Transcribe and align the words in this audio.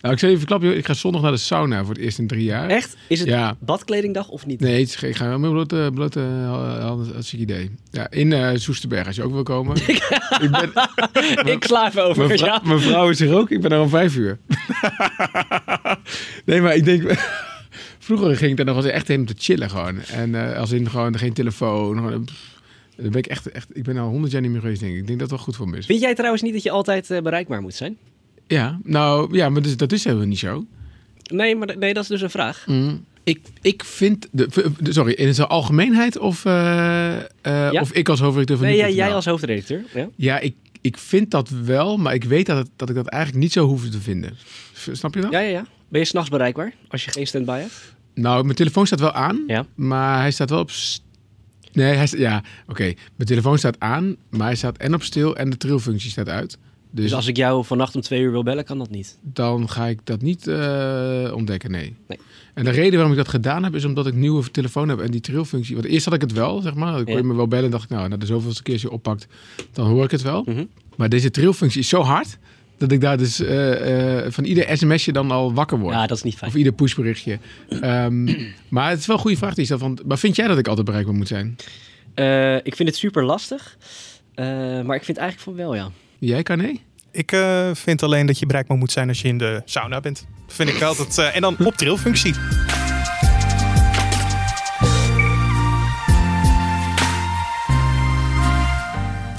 Nou, 0.00 0.14
ik 0.14 0.20
zal 0.20 0.28
even 0.28 0.40
verklappen, 0.40 0.76
ik 0.76 0.86
ga 0.86 0.94
zondag 0.94 1.22
naar 1.22 1.30
de 1.30 1.36
sauna 1.36 1.84
voor 1.84 1.94
het 1.94 2.02
eerst 2.02 2.18
in 2.18 2.26
drie 2.26 2.44
jaar. 2.44 2.68
Echt? 2.68 2.96
Is 3.08 3.18
het 3.20 3.28
Ja. 3.28 3.56
badkledingdag 3.60 4.28
of 4.28 4.46
niet? 4.46 4.60
Nee, 4.60 4.78
het 4.80 4.88
is, 4.88 4.96
geen- 4.96 5.10
ik 5.10 5.16
ga 5.16 5.28
wel 5.28 5.38
met 5.38 5.50
blote, 5.50 5.90
blote 5.94 6.20
handen, 6.80 7.06
dat 7.12 7.22
is 7.22 7.32
een 7.32 7.40
idee. 7.40 7.70
Ja, 7.90 8.10
in 8.10 8.32
eh 8.32 8.50
Soesterberg, 8.54 9.06
als 9.06 9.16
je 9.16 9.22
ook 9.22 9.32
wil 9.32 9.42
komen. 9.42 9.76
ik 9.86 10.50
ben, 10.50 10.72
ik 11.54 11.64
sla 11.64 11.88
even 11.88 12.04
over. 12.04 12.26
mijn, 12.26 12.38
Ja. 12.38 12.60
mijn 12.64 12.80
vrouw 12.80 13.08
is 13.10 13.20
er 13.20 13.34
ook, 13.36 13.50
ik 13.50 13.60
ben 13.60 13.70
er 13.72 13.80
om 13.80 13.88
vijf 13.88 14.16
uur. 14.16 14.38
nee, 16.46 16.60
maar 16.60 16.74
ik 16.74 16.84
denk... 16.84 17.02
Vroeger 17.98 18.36
ging 18.36 18.50
ik 18.50 18.56
daar 18.56 18.66
nog 18.66 18.76
eens 18.76 18.84
echt 18.92 19.08
heen 19.08 19.20
om 19.20 19.26
te 19.26 19.34
chillen 19.38 19.70
gewoon. 19.70 20.00
En 20.00 20.34
eh, 20.34 20.58
als 20.58 20.70
in 20.72 20.90
gewoon 20.90 21.18
geen 21.18 21.32
telefoon. 21.32 21.96
Gewoon, 21.96 22.24
pff, 22.24 22.60
dan 22.96 23.10
ben 23.10 23.18
ik 23.18 23.26
echt, 23.26 23.50
echt... 23.50 23.68
Ik 23.72 23.82
ben 23.82 23.96
al 23.98 24.08
honderd 24.08 24.32
jaar 24.32 24.40
niet 24.42 24.50
meer 24.50 24.60
geweest, 24.60 24.80
denk 24.80 24.92
ik. 24.92 24.98
Ik 24.98 25.06
denk 25.06 25.18
dat 25.18 25.28
het 25.28 25.36
wel 25.36 25.46
goed 25.46 25.56
voor 25.56 25.68
me 25.68 25.76
is. 25.76 25.86
Vind 25.86 26.00
jij 26.00 26.14
trouwens 26.14 26.42
niet 26.42 26.52
dat 26.52 26.62
je 26.62 26.70
altijd 26.70 27.10
eh, 27.10 27.22
bereikbaar 27.22 27.60
moet 27.60 27.74
zijn? 27.74 27.96
Ja, 28.50 28.80
nou, 28.84 29.36
ja, 29.36 29.48
maar 29.48 29.62
dus, 29.62 29.76
dat 29.76 29.92
is 29.92 30.04
helemaal 30.04 30.26
niet 30.26 30.38
zo. 30.38 30.66
Nee, 31.32 31.56
maar 31.56 31.76
nee, 31.78 31.94
dat 31.94 32.02
is 32.02 32.08
dus 32.08 32.20
een 32.20 32.30
vraag. 32.30 32.64
Mm. 32.66 33.04
Ik, 33.24 33.40
ik 33.62 33.84
vind... 33.84 34.28
De, 34.30 34.48
sorry, 34.82 35.12
in 35.12 35.34
zijn 35.34 35.48
algemeenheid 35.48 36.18
of, 36.18 36.44
eh, 36.44 37.16
eh, 37.16 37.22
Ja. 37.42 37.80
of 37.80 37.92
ik 37.92 38.08
als 38.08 38.20
hoofdredacteur 38.20 38.56
van 38.56 38.66
Nee, 38.66 38.94
jij, 38.94 39.14
als 39.14 39.24
hoofdredacteur. 39.24 39.84
Ja? 39.94 40.08
Ja, 40.16 40.38
ik, 40.38 40.54
ik 40.80 40.98
vind 40.98 41.30
dat 41.30 41.48
wel, 41.48 41.96
maar 41.96 42.14
ik 42.14 42.24
weet 42.24 42.46
dat, 42.46 42.56
het, 42.56 42.68
dat 42.76 42.88
ik 42.88 42.94
dat 42.94 43.06
eigenlijk 43.06 43.42
niet 43.42 43.52
zo 43.52 43.66
hoef 43.66 43.88
te 43.88 44.00
vinden. 44.00 44.36
Snap 44.92 45.14
je 45.14 45.20
dat? 45.20 45.30
ja, 45.32 45.38
ja, 45.38 45.48
ja. 45.48 45.66
Ben 45.88 46.00
je 46.00 46.06
s'nachts 46.06 46.30
bereikbaar 46.30 46.72
als 46.88 47.04
je 47.04 47.10
geen 47.10 47.26
standby 47.26 47.58
hebt? 47.58 47.94
Nou, 48.14 48.44
mijn 48.44 48.56
telefoon 48.56 48.86
staat 48.86 49.00
wel 49.00 49.12
aan, 49.12 49.44
Ja. 49.46 49.66
maar 49.74 50.20
hij 50.20 50.30
staat 50.30 50.50
wel 50.50 50.58
op... 50.60 50.70
Nee, 51.72 51.94
hij 51.94 52.08
ja, 52.16 52.42
oké. 52.68 52.82
Mijn 52.84 53.28
telefoon 53.28 53.58
staat 53.58 53.76
aan, 53.78 54.16
maar 54.30 54.46
hij 54.46 54.56
staat 54.56 54.76
en 54.76 54.94
op 54.94 55.02
stil 55.02 55.36
en 55.36 55.50
de 55.50 55.56
trilfunctie 55.56 56.10
staat 56.10 56.28
uit. 56.28 56.58
Dus, 56.92 57.04
Dus 57.04 57.14
als 57.14 57.26
ik 57.26 57.36
jou 57.36 57.64
vannacht 57.64 57.94
om 57.94 58.00
twee 58.00 58.20
uur 58.20 58.30
wil 58.30 58.42
bellen, 58.42 58.64
kan 58.64 58.78
dat 58.78 58.90
niet. 58.90 59.18
dan 59.22 59.68
ga 59.68 59.86
ik 59.86 59.98
dat 60.04 60.22
niet 60.22 60.46
eh, 60.46 61.32
ontdekken, 61.34 61.70
nee. 61.70 61.94
Nee. 62.08 62.18
En 62.54 62.64
de 62.64 62.70
reden 62.70 62.92
waarom 62.92 63.10
ik 63.10 63.16
dat 63.16 63.28
gedaan 63.28 63.64
heb, 63.64 63.74
is 63.74 63.84
omdat 63.84 64.06
ik 64.06 64.12
een 64.12 64.18
nieuwe 64.20 64.50
telefoon 64.50 64.88
heb 64.88 65.00
en 65.00 65.10
die 65.10 65.20
trilfunctie... 65.20 65.74
Want 65.74 65.86
eerst 65.86 66.04
had 66.04 66.14
ik 66.14 66.20
het 66.20 66.32
wel, 66.32 66.60
zeg 66.60 66.74
maar. 66.74 66.92
Dan 66.92 67.04
kon 67.04 67.12
je 67.14 67.20
Ja. 67.20 67.26
me 67.26 67.34
wel 67.34 67.48
bellen 67.48 67.64
en 67.64 67.70
dacht 67.70 67.84
ik, 67.84 67.90
nou, 67.90 68.08
na 68.08 68.16
de 68.16 68.26
zoveelste 68.26 68.62
keer 68.62 68.72
als 68.72 68.82
je 68.82 68.90
oppakt, 68.90 69.26
dan 69.72 69.86
hoor 69.86 70.04
ik 70.04 70.10
het 70.10 70.22
wel. 70.22 70.42
Mhm. 70.46 70.64
Maar 70.96 71.08
deze 71.08 71.30
trilfunctie 71.30 71.80
is 71.80 71.88
zo 71.88 72.00
hard, 72.02 72.38
dat 72.78 72.92
ik 72.92 73.00
daar 73.00 73.18
dus 73.18 73.40
eh, 73.40 74.18
eh, 74.26 74.32
van 74.32 74.44
ieder 74.44 74.76
sms'je 74.76 75.12
dan 75.12 75.30
al 75.30 75.54
wakker 75.54 75.78
word. 75.78 75.94
Ja, 75.94 76.06
dat 76.06 76.16
is 76.16 76.22
niet 76.22 76.36
fijn. 76.36 76.50
Of 76.50 76.56
ieder 76.56 76.72
pushberichtje. 76.72 77.38
Ehm, 77.68 78.24
maar 78.68 78.90
het 78.90 78.98
is 78.98 79.06
wel 79.06 79.16
een 79.16 79.22
goede 79.22 79.36
vraag 79.36 79.54
die. 79.54 79.66
Van, 79.66 79.98
maar 80.06 80.18
vind 80.18 80.36
jij 80.36 80.46
dat 80.48 80.58
ik 80.58 80.68
altijd 80.68 80.86
bereikbaar 80.86 81.14
moet 81.14 81.28
zijn? 81.28 81.56
Ik 82.64 82.76
vind 82.76 82.88
het 82.88 82.96
super 82.96 83.24
lastig. 83.24 83.76
Maar 84.84 84.96
ik 84.96 85.04
vind 85.04 85.18
eigenlijk 85.18 85.40
van 85.40 85.54
wel, 85.54 85.74
ja. 85.74 85.90
Jij 86.20 86.42
kan 86.42 86.58
nee? 86.58 86.80
Ik 87.12 87.32
eh, 87.32 87.70
vind 87.72 88.02
alleen 88.02 88.26
dat 88.26 88.38
je 88.38 88.46
bereikbaar 88.46 88.76
moet 88.76 88.92
zijn 88.92 89.08
als 89.08 89.22
je 89.22 89.28
in 89.28 89.38
de 89.38 89.62
sauna 89.64 90.00
bent. 90.00 90.26
Dat 90.46 90.54
vind 90.54 90.68
ik 90.68 90.76
wel. 90.76 90.96
Dat, 90.96 91.18
eh, 91.18 91.36
en 91.36 91.40
dan 91.40 91.56
op 91.64 91.74
trilfunctie. 91.74 92.34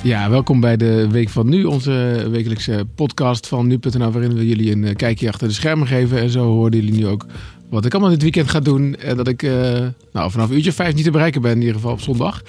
Ja, 0.03 0.29
welkom 0.29 0.59
bij 0.59 0.77
de 0.77 1.07
Week 1.11 1.29
van 1.29 1.49
Nu, 1.49 1.63
onze 1.63 2.27
wekelijkse 2.29 2.85
podcast 2.95 3.47
van 3.47 3.67
nu.nl, 3.67 4.11
waarin 4.11 4.33
we 4.33 4.47
jullie 4.47 4.71
een 4.71 4.83
eh, 4.83 4.95
kijkje 4.95 5.27
achter 5.27 5.47
de 5.47 5.53
schermen 5.53 5.87
geven. 5.87 6.19
En 6.19 6.29
zo 6.29 6.45
hoorden 6.45 6.79
jullie 6.79 6.99
nu 6.99 7.07
ook 7.07 7.25
wat 7.71 7.85
ik 7.85 7.93
allemaal 7.93 8.11
dit 8.11 8.21
weekend 8.21 8.49
ga 8.49 8.59
doen. 8.59 8.95
En 8.95 9.17
dat 9.17 9.27
ik 9.27 9.43
eh, 9.43 9.51
nou, 10.11 10.31
vanaf 10.31 10.49
een 10.49 10.55
uurtje 10.55 10.71
vijf 10.71 10.93
niet 10.95 11.03
te 11.03 11.11
bereiken 11.11 11.41
ben, 11.41 11.51
in 11.51 11.59
ieder 11.59 11.75
geval 11.75 11.91
op 11.91 12.01
zondag. 12.01 12.43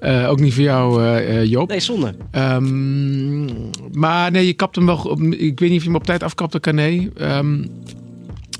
Eh, 0.00 0.30
ook 0.30 0.40
niet 0.40 0.54
voor 0.54 0.62
jou, 0.62 1.02
eh, 1.02 1.36
eh, 1.36 1.50
Joop. 1.50 1.68
Nee, 1.68 1.80
zonde. 1.80 2.14
Ehm, 2.30 3.44
maar 3.92 4.30
nee, 4.30 4.46
je 4.46 4.52
kapt 4.52 4.76
hem 4.76 4.86
wel. 4.86 4.96
Op, 4.96 5.20
ik 5.20 5.58
weet 5.58 5.68
niet 5.68 5.78
of 5.78 5.84
je 5.84 5.90
hem 5.90 5.98
op 5.98 6.04
tijd 6.04 6.22
afkapt, 6.22 6.60
kan 6.60 6.74
nee. 6.74 7.10
Ehm, 7.16 7.56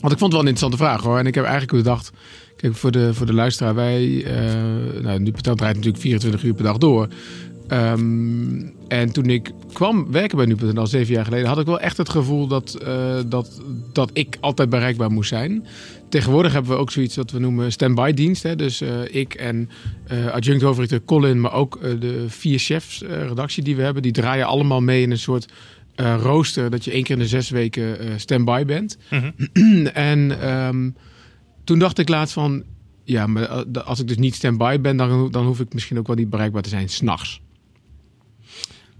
want 0.00 0.12
ik 0.12 0.18
vond 0.18 0.20
het 0.20 0.32
wel 0.32 0.40
een 0.40 0.48
interessante 0.48 0.76
vraag 0.76 1.02
hoor. 1.02 1.18
En 1.18 1.26
ik 1.26 1.34
heb 1.34 1.44
eigenlijk 1.44 1.82
bedacht. 1.82 2.12
Kijk, 2.56 2.74
voor 2.74 2.90
de, 2.90 3.14
voor 3.14 3.26
de 3.26 3.34
luisteraar, 3.34 3.74
wij. 3.74 4.24
eh 4.24 5.02
nou, 5.02 5.32
draait 5.32 5.58
natuurlijk 5.58 5.98
24 5.98 6.42
uur 6.42 6.54
per 6.54 6.64
dag 6.64 6.78
door. 6.78 7.08
Ehm, 7.68 8.62
en 8.88 9.12
toen 9.12 9.24
ik 9.24 9.52
kwam 9.72 10.12
werken 10.12 10.36
bij 10.36 10.46
Nu.nl 10.46 10.86
zeven 10.86 11.14
jaar 11.14 11.24
geleden, 11.24 11.48
had 11.48 11.58
ik 11.58 11.66
wel 11.66 11.80
echt 11.80 11.96
het 11.96 12.08
gevoel 12.08 12.46
dat, 12.46 12.74
eh, 12.74 13.16
dat, 13.26 13.60
dat 13.92 14.10
ik 14.12 14.36
altijd 14.40 14.70
bereikbaar 14.70 15.10
moest 15.10 15.28
zijn. 15.28 15.66
Tegenwoordig 16.14 16.52
hebben 16.52 16.70
we 16.70 16.78
ook 16.78 16.90
zoiets 16.90 17.16
wat 17.16 17.30
we 17.30 17.38
noemen 17.38 17.72
standby 17.72 18.12
dienst. 18.12 18.42
Hè? 18.42 18.56
Dus 18.56 18.80
eh, 18.80 19.14
ik 19.14 19.34
en 19.34 19.70
eh 20.06 20.26
adjunct 20.26 20.62
hoofdredacteur 20.62 21.04
Colin, 21.04 21.40
maar 21.40 21.52
ook 21.52 21.76
eh, 21.76 22.00
de 22.00 22.24
vier 22.28 22.58
chefs 22.58 23.02
eh, 23.02 23.26
redactie 23.26 23.62
die 23.62 23.76
we 23.76 23.82
hebben, 23.82 24.02
die 24.02 24.12
draaien 24.12 24.46
allemaal 24.46 24.80
mee 24.80 25.02
in 25.02 25.10
een 25.10 25.18
soort 25.18 25.52
eh, 25.94 26.16
rooster 26.20 26.70
dat 26.70 26.84
je 26.84 26.90
één 26.90 27.02
keer 27.02 27.14
in 27.14 27.22
de 27.22 27.28
zes 27.28 27.50
weken 27.50 27.98
eh 27.98 28.06
standby 28.16 28.64
bent. 28.64 28.98
en 29.92 30.40
ehm, 30.40 30.90
toen 31.64 31.78
dacht 31.78 31.98
ik 31.98 32.08
laatst 32.08 32.34
van, 32.34 32.64
ja, 33.04 33.26
maar 33.26 33.48
als 33.82 34.00
ik 34.00 34.08
dus 34.08 34.16
niet 34.16 34.34
standby 34.34 34.80
ben, 34.80 34.96
dan, 34.96 35.30
dan 35.30 35.46
hoef 35.46 35.60
ik 35.60 35.74
misschien 35.74 35.98
ook 35.98 36.06
wel 36.06 36.16
niet 36.16 36.30
bereikbaar 36.30 36.62
te 36.62 36.68
zijn 36.68 36.88
s'nachts. 36.88 37.40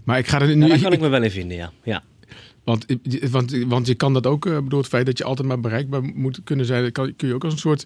Maar 0.03 0.17
ik 0.17 0.27
ga 0.27 0.41
er 0.41 0.55
nu. 0.55 0.63
Ja, 0.63 0.67
daar 0.67 0.79
kan 0.79 0.93
ik 0.93 0.99
me 0.99 1.07
wel 1.07 1.23
in 1.23 1.31
vinden, 1.31 1.57
ja. 1.57 1.71
ja. 1.83 2.03
Want, 2.65 2.85
want, 3.31 3.51
want 3.67 3.87
je 3.87 3.95
kan 3.95 4.13
dat 4.13 4.27
ook, 4.27 4.45
eh, 4.45 4.57
bedoel, 4.59 4.79
het 4.79 4.87
feit 4.87 5.05
dat 5.05 5.17
je 5.17 5.23
altijd 5.23 5.47
maar 5.47 5.59
bereikbaar 5.59 6.01
moet 6.03 6.39
kunnen 6.43 6.65
zijn, 6.65 6.91
kan, 6.91 7.15
kun 7.15 7.27
je 7.27 7.33
ook 7.33 7.43
als 7.43 7.53
een 7.53 7.59
soort 7.59 7.83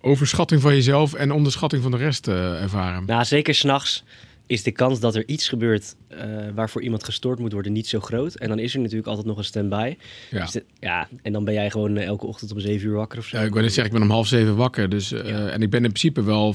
overschatting 0.00 0.60
van 0.60 0.74
jezelf 0.74 1.14
en 1.14 1.30
onderschatting 1.32 1.82
van 1.82 1.90
de 1.90 1.96
rest 1.96 2.28
eh, 2.28 2.62
ervaren. 2.62 3.04
Nou, 3.06 3.24
zeker 3.24 3.54
s'nachts 3.54 4.04
is 4.46 4.62
de 4.62 4.70
kans 4.72 5.00
dat 5.00 5.14
er 5.14 5.28
iets 5.28 5.48
gebeurt 5.48 5.94
eh, 6.08 6.18
waarvoor 6.54 6.82
iemand 6.82 7.04
gestoord 7.04 7.38
moet 7.38 7.52
worden 7.52 7.72
niet 7.72 7.86
zo 7.86 8.00
groot. 8.00 8.34
En 8.34 8.48
dan 8.48 8.58
is 8.58 8.74
er 8.74 8.80
natuurlijk 8.80 9.08
altijd 9.08 9.26
nog 9.26 9.38
een 9.38 9.44
standby. 9.44 9.96
Ja. 10.30 10.40
Dus 10.42 10.50
de- 10.50 10.64
ja, 10.80 11.08
en 11.22 11.32
dan 11.32 11.44
ben 11.44 11.54
jij 11.54 11.70
gewoon 11.70 11.96
elke 11.96 12.26
ochtend 12.26 12.52
om 12.52 12.60
zeven 12.60 12.88
uur 12.88 12.94
wakker 12.94 13.18
of 13.18 13.24
zo. 13.26 13.36
Ja, 13.36 13.42
ik 13.42 13.52
wil 13.52 13.62
net 13.62 13.72
zeggen, 13.72 13.92
ik 13.94 13.98
ben 13.98 14.08
om 14.08 14.14
half 14.14 14.26
zeven 14.26 14.56
wakker. 14.56 14.88
Dus, 14.88 15.08
Ja. 15.08 15.48
En 15.48 15.62
ik 15.62 15.70
ben 15.70 15.84
in 15.84 15.92
principe 15.92 16.22
wel 16.22 16.54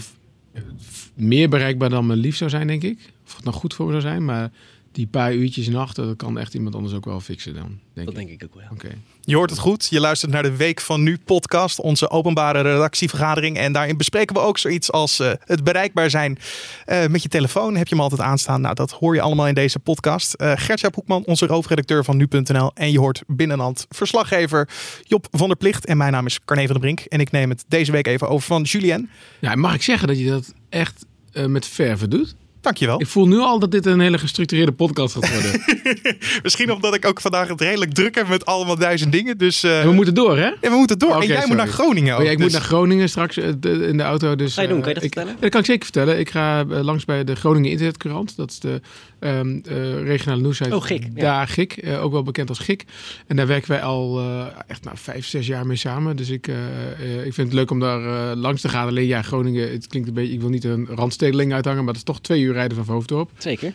meer 1.13 1.49
bereikbaar 1.49 1.89
dan 1.89 2.05
me 2.05 2.15
lief 2.15 2.35
zou 2.35 2.49
zijn, 2.49 2.67
denk 2.67 2.83
ik. 2.83 2.99
Of 3.25 3.35
het 3.35 3.43
nou 3.43 3.55
goed 3.55 3.73
voor 3.73 3.85
me 3.85 3.91
zou 3.91 4.03
zijn, 4.03 4.25
maar 4.25 4.51
die 4.93 5.07
paar 5.07 5.33
uurtjes 5.33 5.67
nachten, 5.67 6.05
dat 6.05 6.15
kan 6.15 6.39
echt 6.39 6.53
iemand 6.53 6.75
anders 6.75 6.93
ook 6.93 7.05
wel 7.05 7.19
fixen 7.19 7.53
dan, 7.53 7.79
denk 7.93 8.07
Dat 8.07 8.17
ik. 8.17 8.27
denk 8.27 8.41
ik 8.41 8.43
ook 8.49 8.55
wel. 8.55 8.69
Oké. 8.71 8.89
Je 9.21 9.35
hoort 9.35 9.49
het 9.49 9.59
goed. 9.59 9.87
Je 9.89 9.99
luistert 9.99 10.31
naar 10.31 10.43
de 10.43 10.55
Week 10.55 10.81
van 10.81 11.03
Nu 11.03 11.17
podcast, 11.25 11.79
onze 11.79 12.09
openbare 12.09 12.61
redactievergadering. 12.61 13.57
En 13.57 13.73
daarin 13.73 13.97
bespreken 13.97 14.35
we 14.35 14.41
ook 14.41 14.57
zoiets 14.57 14.91
als 14.91 15.19
eh, 15.19 15.31
het 15.39 15.63
bereikbaar 15.63 16.09
zijn 16.09 16.37
eh, 16.85 17.07
met 17.07 17.23
je 17.23 17.29
telefoon. 17.29 17.75
Heb 17.75 17.87
je 17.87 17.95
hem 17.95 18.03
altijd 18.03 18.21
aanstaan? 18.21 18.61
Nou, 18.61 18.75
dat 18.75 18.91
hoor 18.91 19.15
je 19.15 19.21
allemaal 19.21 19.47
in 19.47 19.53
deze 19.53 19.79
podcast. 19.79 20.33
Eh 20.33 20.51
Gertjaap 20.55 20.95
Hoekman, 20.95 21.23
onze 21.25 21.45
hoofdredacteur 21.45 22.03
van 22.03 22.17
Nu.nl. 22.17 22.71
En 22.73 22.91
je 22.91 22.99
hoort 22.99 23.23
binnenland 23.27 23.85
verslaggever 23.89 24.69
Job 25.03 25.27
van 25.31 25.47
der 25.47 25.57
Plicht. 25.57 25.85
En 25.85 25.97
mijn 25.97 26.11
naam 26.11 26.25
is 26.25 26.39
Carne 26.45 26.63
van 26.63 26.71
der 26.71 26.81
Brink. 26.81 26.99
En 26.99 27.19
ik 27.19 27.31
neem 27.31 27.49
het 27.49 27.63
deze 27.67 27.91
week 27.91 28.07
even 28.07 28.29
over 28.29 28.47
van 28.47 28.61
Julien. 28.61 29.09
Ja, 29.39 29.55
mag 29.55 29.73
ik 29.73 29.81
zeggen 29.81 30.07
dat 30.07 30.19
je 30.19 30.29
dat 30.29 30.53
echt 30.69 31.05
eh, 31.31 31.45
met 31.45 31.67
verve 31.67 32.07
doet? 32.07 32.35
Dankjewel. 32.63 33.01
Ik 33.01 33.07
voel 33.07 33.27
nu 33.27 33.37
al 33.37 33.59
dat 33.59 33.71
dit 33.71 33.85
een 33.85 33.99
hele 33.99 34.17
gestructureerde 34.17 34.71
podcast 34.71 35.13
gaat 35.13 35.29
worden. 35.33 35.61
Misschien 36.43 36.71
omdat 36.71 36.95
ik 36.95 37.05
ook 37.05 37.21
vandaag 37.21 37.47
het 37.47 37.61
redelijk 37.61 37.93
druk 37.93 38.15
heb 38.15 38.27
met 38.27 38.45
allemaal 38.45 38.77
duizend 38.77 39.11
dingen. 39.11 39.37
Dus 39.37 39.63
eh, 39.63 39.79
en 39.81 39.87
we 39.87 39.93
moeten 39.93 40.13
door, 40.13 40.37
hè? 40.37 40.45
en 40.61 40.71
we 40.71 40.75
moeten 40.77 40.99
door. 40.99 41.09
En 41.21 41.27
jij 41.27 41.27
sorry. 41.27 41.47
moet 41.47 41.57
naar 41.57 41.67
Groningen 41.67 42.13
ook. 42.13 42.19
Oh 42.19 42.25
ja, 42.25 42.31
ik 42.31 42.37
moet 42.37 42.45
dus- 42.51 42.55
naar 42.57 42.67
Groningen 42.67 43.09
straks 43.09 43.37
eh, 43.37 43.47
in 43.89 43.97
de 43.97 44.03
auto. 44.03 44.35
Dus, 44.35 44.53
Ga 44.53 44.61
je 44.61 44.67
doen? 44.67 44.77
eh, 44.77 44.83
Kan 44.83 44.93
je 44.93 44.99
dat 44.99 45.03
ik- 45.03 45.13
vertellen? 45.13 45.33
Ja, 45.35 45.41
dat 45.41 45.49
kan 45.49 45.59
ik 45.59 45.65
zeker 45.65 45.83
vertellen. 45.83 46.19
Ik 46.19 46.29
ga 46.29 46.59
eh, 46.69 46.79
langs 46.83 47.05
bij 47.05 47.23
de 47.23 47.35
Groningen 47.35 47.69
Internetkrant. 47.71 48.35
Dat 48.35 48.51
is 48.51 48.59
de 48.59 48.81
ehm, 49.19 49.59
eh, 49.65 50.03
regionale 50.03 50.41
nieuwsite. 50.41 50.75
Oh, 50.75 50.83
GIK, 50.83 51.03
ja. 51.15 51.21
Daar 51.21 51.47
GIK, 51.47 51.73
eh, 51.77 52.03
ook 52.03 52.11
wel 52.11 52.23
bekend 52.23 52.49
als 52.49 52.59
GIK. 52.59 52.83
En 53.27 53.35
daar 53.35 53.47
werken 53.47 53.69
wij 53.69 53.81
al 53.81 54.19
eh, 54.19 54.45
echt 54.67 54.83
nou, 54.83 54.97
vijf, 54.99 55.25
zes 55.25 55.47
jaar 55.47 55.65
mee 55.67 55.77
samen. 55.77 56.15
Dus 56.15 56.29
ik, 56.29 56.47
eh, 56.47 56.55
eh, 56.55 57.25
ik 57.25 57.33
vind 57.33 57.47
het 57.47 57.53
leuk 57.57 57.71
om 57.71 57.79
daar 57.79 58.31
eh, 58.31 58.37
langs 58.37 58.61
te 58.61 58.69
gaan. 58.69 58.87
Alleen 58.87 59.07
ja, 59.07 59.21
Groningen, 59.21 59.71
het 59.71 59.87
klinkt 59.87 60.07
een 60.07 60.13
beetje... 60.13 60.33
Ik 60.33 60.39
wil 60.41 60.49
niet 60.49 60.63
een 60.63 60.87
randstedeling 60.95 61.53
uithangen, 61.53 61.79
maar 61.79 61.87
het 61.93 61.97
is 61.97 62.03
toch 62.03 62.21
twee 62.21 62.41
uur 62.41 62.52
rijden 62.53 62.85
van 62.85 62.93
Hoofddorp. 62.95 63.29
Zeker. 63.37 63.73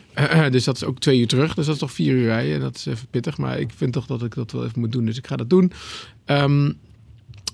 dus 0.51 0.65
dat 0.65 0.77
is 0.77 0.85
ook 0.85 0.99
twee 0.99 1.19
uur 1.21 1.27
terug. 1.27 1.55
Dus 1.55 1.65
dat 1.67 1.75
is 1.75 1.81
toch 1.81 1.93
vier 1.93 2.13
uur 2.15 2.25
rijden. 2.27 2.55
En 2.55 2.61
dat 2.61 2.77
is 2.77 2.87
even 2.87 3.07
pittig. 3.11 3.39
Maar 3.39 3.59
ik 3.61 3.71
vind 3.77 3.93
toch 3.93 4.07
dat 4.07 4.23
ik 4.23 4.35
dat 4.35 4.53
wel 4.53 4.65
even 4.65 4.81
moet 4.81 4.93
doen. 4.93 5.05
Dus 5.05 5.19
ik 5.19 5.27
ga 5.27 5.37
dat 5.37 5.51
doen. 5.51 5.73
Ehm, 6.25 6.73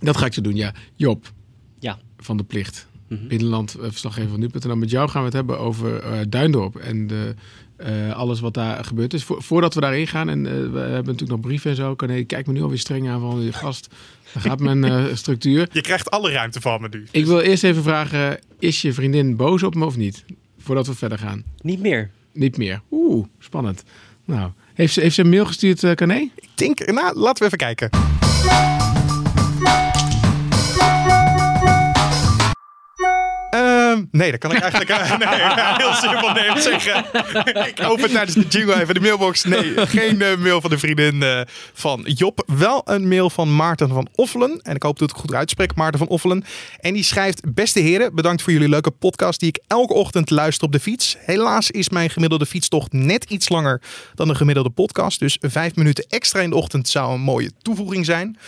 dat 0.00 0.16
ga 0.16 0.26
ik 0.26 0.34
zo 0.34 0.40
doen, 0.40 0.56
ja. 0.56 0.75
Job 0.96 1.32
Ja. 1.78 1.99
van 2.19 2.37
de 2.37 2.44
Plicht. 2.44 2.87
Mhm. 3.08 3.26
Binnenland, 3.26 3.75
eh, 3.75 3.82
verslaggever 3.90 4.31
van 4.31 4.40
nu.nl. 4.40 4.76
Met 4.76 4.90
jou 4.90 5.08
gaan 5.08 5.20
we 5.20 5.26
het 5.26 5.37
hebben 5.37 5.58
over 5.58 5.96
eh, 5.99 6.19
Duindorp. 6.28 6.76
En 6.76 7.06
de, 7.06 7.34
eh, 7.76 8.12
alles 8.16 8.40
wat 8.40 8.54
daar 8.54 8.84
gebeurd 8.84 9.14
is. 9.14 9.25
Vo- 9.25 9.40
voordat 9.40 9.75
we 9.75 9.81
daarin 9.81 10.06
gaan. 10.06 10.28
En 10.28 10.46
eh, 10.46 10.52
we 10.52 10.58
hebben 10.78 10.93
natuurlijk 10.93 11.31
nog 11.31 11.40
brieven 11.40 11.70
en 11.70 11.76
zo. 11.76 11.94
Nee, 12.06 12.25
kijk 12.25 12.46
me 12.46 12.52
nu 12.52 12.62
alweer 12.62 12.78
streng 12.78 13.08
aan 13.08 13.20
van 13.20 13.40
je 13.43 13.52
gast. 13.52 13.94
Daar 14.32 14.43
gaat 14.43 14.60
mijn 14.60 14.84
eh, 14.84 15.04
structuur. 15.14 15.69
Je 15.72 15.81
krijgt 15.81 16.10
alle 16.10 16.31
ruimte 16.31 16.60
van 16.60 16.81
me 16.81 16.88
nu. 16.90 17.06
Ik 17.10 17.26
wil 17.26 17.40
eerst 17.40 17.64
even 17.64 17.82
vragen. 17.82 18.38
Is 18.58 18.82
je 18.82 18.93
vriendin 18.93 19.37
boos 19.37 19.62
op 19.62 19.75
me 19.75 19.84
of 19.84 19.96
niet? 19.96 20.25
Voordat 20.64 20.87
we 20.87 20.94
verder 20.94 21.19
gaan. 21.19 21.44
Niet 21.61 21.81
meer. 21.81 22.11
Niet 22.32 22.56
meer. 22.56 22.81
Oeh, 22.90 23.26
spannend. 23.38 23.84
Nou, 24.25 24.50
heeft 24.75 24.93
ze, 24.93 25.00
heeft 25.00 25.14
ze 25.14 25.20
een 25.20 25.28
mail 25.28 25.46
gestuurd, 25.46 25.82
uh, 25.82 25.93
Carné? 25.93 26.31
Ik 26.34 26.49
denk, 26.55 26.87
nou, 26.93 27.19
laten 27.19 27.38
we 27.38 27.44
even 27.44 27.58
kijken. 27.58 28.24
Nee, 34.16 34.31
dat 34.31 34.40
kan 34.40 34.52
ik 34.52 34.61
eigenlijk 34.61 34.90
eh, 34.90 35.19
nee, 35.19 35.28
heel 35.82 35.94
simpel 35.94 36.32
nee 36.32 36.61
zeggen. 36.61 37.05
ik 37.69 37.82
open 37.82 38.11
tijdens 38.11 38.34
de 38.34 38.46
jingle 38.49 38.81
even 38.81 38.94
de 38.94 39.00
mailbox. 39.00 39.44
Nee, 39.44 39.87
geen 39.87 40.22
eh, 40.22 40.37
mail 40.37 40.61
van 40.61 40.70
de 40.70 40.78
vriendin 40.78 41.22
eh, 41.22 41.40
van 41.72 42.00
Job. 42.00 42.43
Wel 42.46 42.82
een 42.84 43.08
mail 43.08 43.31
van 43.31 43.56
Maarten 43.56 43.88
van 43.88 44.08
Offelen. 44.14 44.61
En 44.62 44.75
ik 44.75 44.82
hoop 44.82 44.99
dat 44.99 45.08
ik 45.08 45.14
het 45.16 45.25
goed 45.25 45.34
uitspreek, 45.34 45.75
Maarten 45.75 45.99
van 45.99 46.08
Offelen. 46.08 46.44
En 46.81 46.94
die 46.94 47.02
schrijft, 47.02 47.55
beste 47.55 47.81
heren, 47.81 48.14
bedankt 48.14 48.43
voor 48.43 48.52
jullie 48.52 48.69
leuke 48.69 48.90
podcast 48.90 49.40
die 49.40 49.49
ik 49.49 49.62
elke 49.66 49.94
ochtend 49.94 50.31
luister 50.31 50.66
op 50.66 50.72
de 50.72 50.81
fiets. 50.81 51.16
Helaas 51.19 51.70
is 51.70 51.88
mijn 51.88 52.11
gemiddelde 52.11 52.46
fietstocht 52.46 52.93
net 52.93 53.25
iets 53.25 53.49
langer 53.49 53.81
dan 54.14 54.28
de 54.28 54.34
gemiddelde 54.34 54.70
podcast. 54.70 55.19
Dus 55.19 55.38
vijf 55.40 55.75
minuten 55.75 56.05
extra 56.08 56.40
in 56.40 56.50
de 56.50 56.56
ochtend 56.56 56.88
zou 56.88 57.14
een 57.14 57.20
mooie 57.20 57.50
toevoeging 57.62 58.05
zijn. 58.05 58.38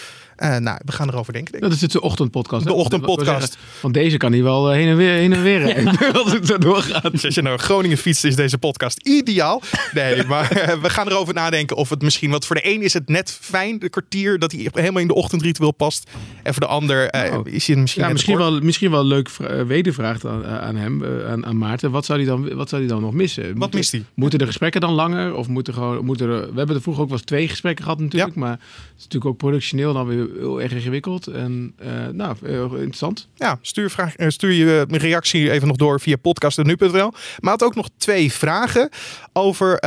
Uh, 0.43 0.57
nou, 0.57 0.79
we 0.85 0.93
gaan 0.93 1.09
erover 1.09 1.33
denken. 1.33 1.53
Denk 1.53 1.65
Dat 1.65 1.73
is 1.73 1.81
het 1.81 1.93
de 1.93 2.01
ochtendpodcast. 2.01 2.65
De 2.65 2.73
ochtendpodcast. 2.73 3.59
Want 3.81 3.95
deze 3.95 4.17
kan 4.17 4.33
hij 4.33 4.43
wel 4.43 4.71
heen 4.71 4.89
en 4.89 4.97
weer, 4.97 5.13
heen 5.13 5.33
en 5.33 5.43
weer. 5.43 5.85
Als 6.23 6.33
het 6.33 6.47
zo 6.47 6.59
doorgaat. 6.59 7.13
Dus 7.13 7.25
als 7.25 7.35
je 7.35 7.43
naar 7.43 7.59
Groningen 7.59 7.97
fietst, 7.97 8.25
is 8.25 8.37
deze 8.37 8.59
podcast 8.59 9.07
ideaal. 9.07 9.63
Nee, 9.93 10.25
maar 10.33 10.49
we 10.83 10.91
gaan 10.91 11.09
erover 11.09 11.35
nadenken 11.35 11.77
of 11.77 11.89
het 11.89 12.03
misschien... 12.03 12.31
Want 12.31 12.45
voor 12.45 12.57
de 12.57 12.69
een 12.69 12.83
is 12.83 12.93
het 12.93 13.09
net 13.09 13.39
fijn, 13.41 13.79
de 13.79 13.89
kwartier, 13.89 14.39
dat 14.39 14.53
hij 14.53 14.69
helemaal 14.73 15.03
in 15.03 15.09
de 15.09 15.15
ochtendritueel 15.15 15.73
past. 15.73 16.11
En 16.43 16.53
voor 16.53 16.63
de 16.63 16.69
ander 16.69 17.15
uh, 17.15 17.39
is 17.45 17.67
hij 17.67 17.77
misschien 17.77 18.03
ja, 18.03 18.09
misschien 18.09 18.37
wel, 18.37 18.61
misschien 18.61 18.91
wel 18.91 19.01
een 19.01 19.07
leuk 19.07 19.31
wedervraag 19.67 20.25
aan, 20.25 20.47
aan 20.47 20.77
hem, 20.77 21.05
aan, 21.05 21.47
aan, 21.47 21.59
Maarten. 21.59 21.91
Wat 21.91 22.05
zou, 22.05 22.19
hij 22.19 22.29
dan, 22.29 22.55
wat 22.55 22.69
zou 22.69 22.83
hij 22.83 22.91
dan 22.91 23.01
nog 23.01 23.13
missen? 23.13 23.59
Wat 23.59 23.73
mist 23.73 23.93
hij? 23.93 24.05
Moeten 24.15 24.39
de 24.39 24.47
gesprekken 24.47 24.81
dan 24.81 24.93
langer? 24.93 25.35
Of 25.35 25.49
moeten 25.49 25.75
gewoon, 25.75 26.05
moeten 26.05 26.29
er, 26.29 26.41
we 26.41 26.57
hebben 26.59 26.77
er 26.77 26.83
vroeger 26.83 27.03
ook 27.03 27.09
wel 27.09 27.19
eens 27.19 27.27
twee 27.27 27.49
gesprekken 27.49 27.85
gehad 27.85 28.01
natuurlijk. 28.01 28.35
Ja. 28.35 28.41
Maar 28.41 28.51
het 28.51 28.97
is 28.97 29.03
natuurlijk 29.03 29.31
ook 29.31 29.37
productioneel 29.37 29.93
dan 29.93 30.07
weer 30.07 30.26
heel 30.39 30.63
erg 30.63 30.73
ingewikkeld. 30.73 31.27
En 31.27 31.75
uh, 31.83 32.07
nou, 32.13 32.37
heel 32.45 32.75
interessant. 32.75 33.29
Ja, 33.35 33.59
stuur, 33.61 33.91
vraag, 33.91 34.15
stuur 34.17 34.53
je 34.53 34.87
reactie 34.89 35.51
even 35.51 35.69
nog 35.69 35.77
door 35.77 36.01
via 36.01 36.17
podcast.nu.nl. 36.17 37.13
Maar 37.41 37.51
had 37.51 37.63
ook 37.63 37.75
nog 37.75 37.89
twee 37.97 38.33
vragen 38.33 38.89
over... 39.33 39.79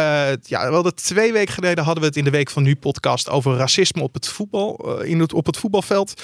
Ja, 0.42 0.72
wel 0.72 0.84
de 0.84 0.94
twee 0.94 1.34
weken 1.34 1.54
geleden 1.54 1.84
hadden 1.84 2.02
we 2.02 2.10
het 2.10 2.18
in 2.18 2.24
de 2.24 2.30
Week 2.30 2.50
van 2.50 2.64
Nu 2.64 2.76
podcast... 2.76 3.30
over 3.30 3.56
racisme 3.56 4.02
op 4.02 4.14
het 4.14 4.28
voetbal, 4.28 5.02
in 5.02 5.20
het, 5.20 5.34
op 5.34 5.46
het 5.46 5.58
voetbalveld. 5.58 6.22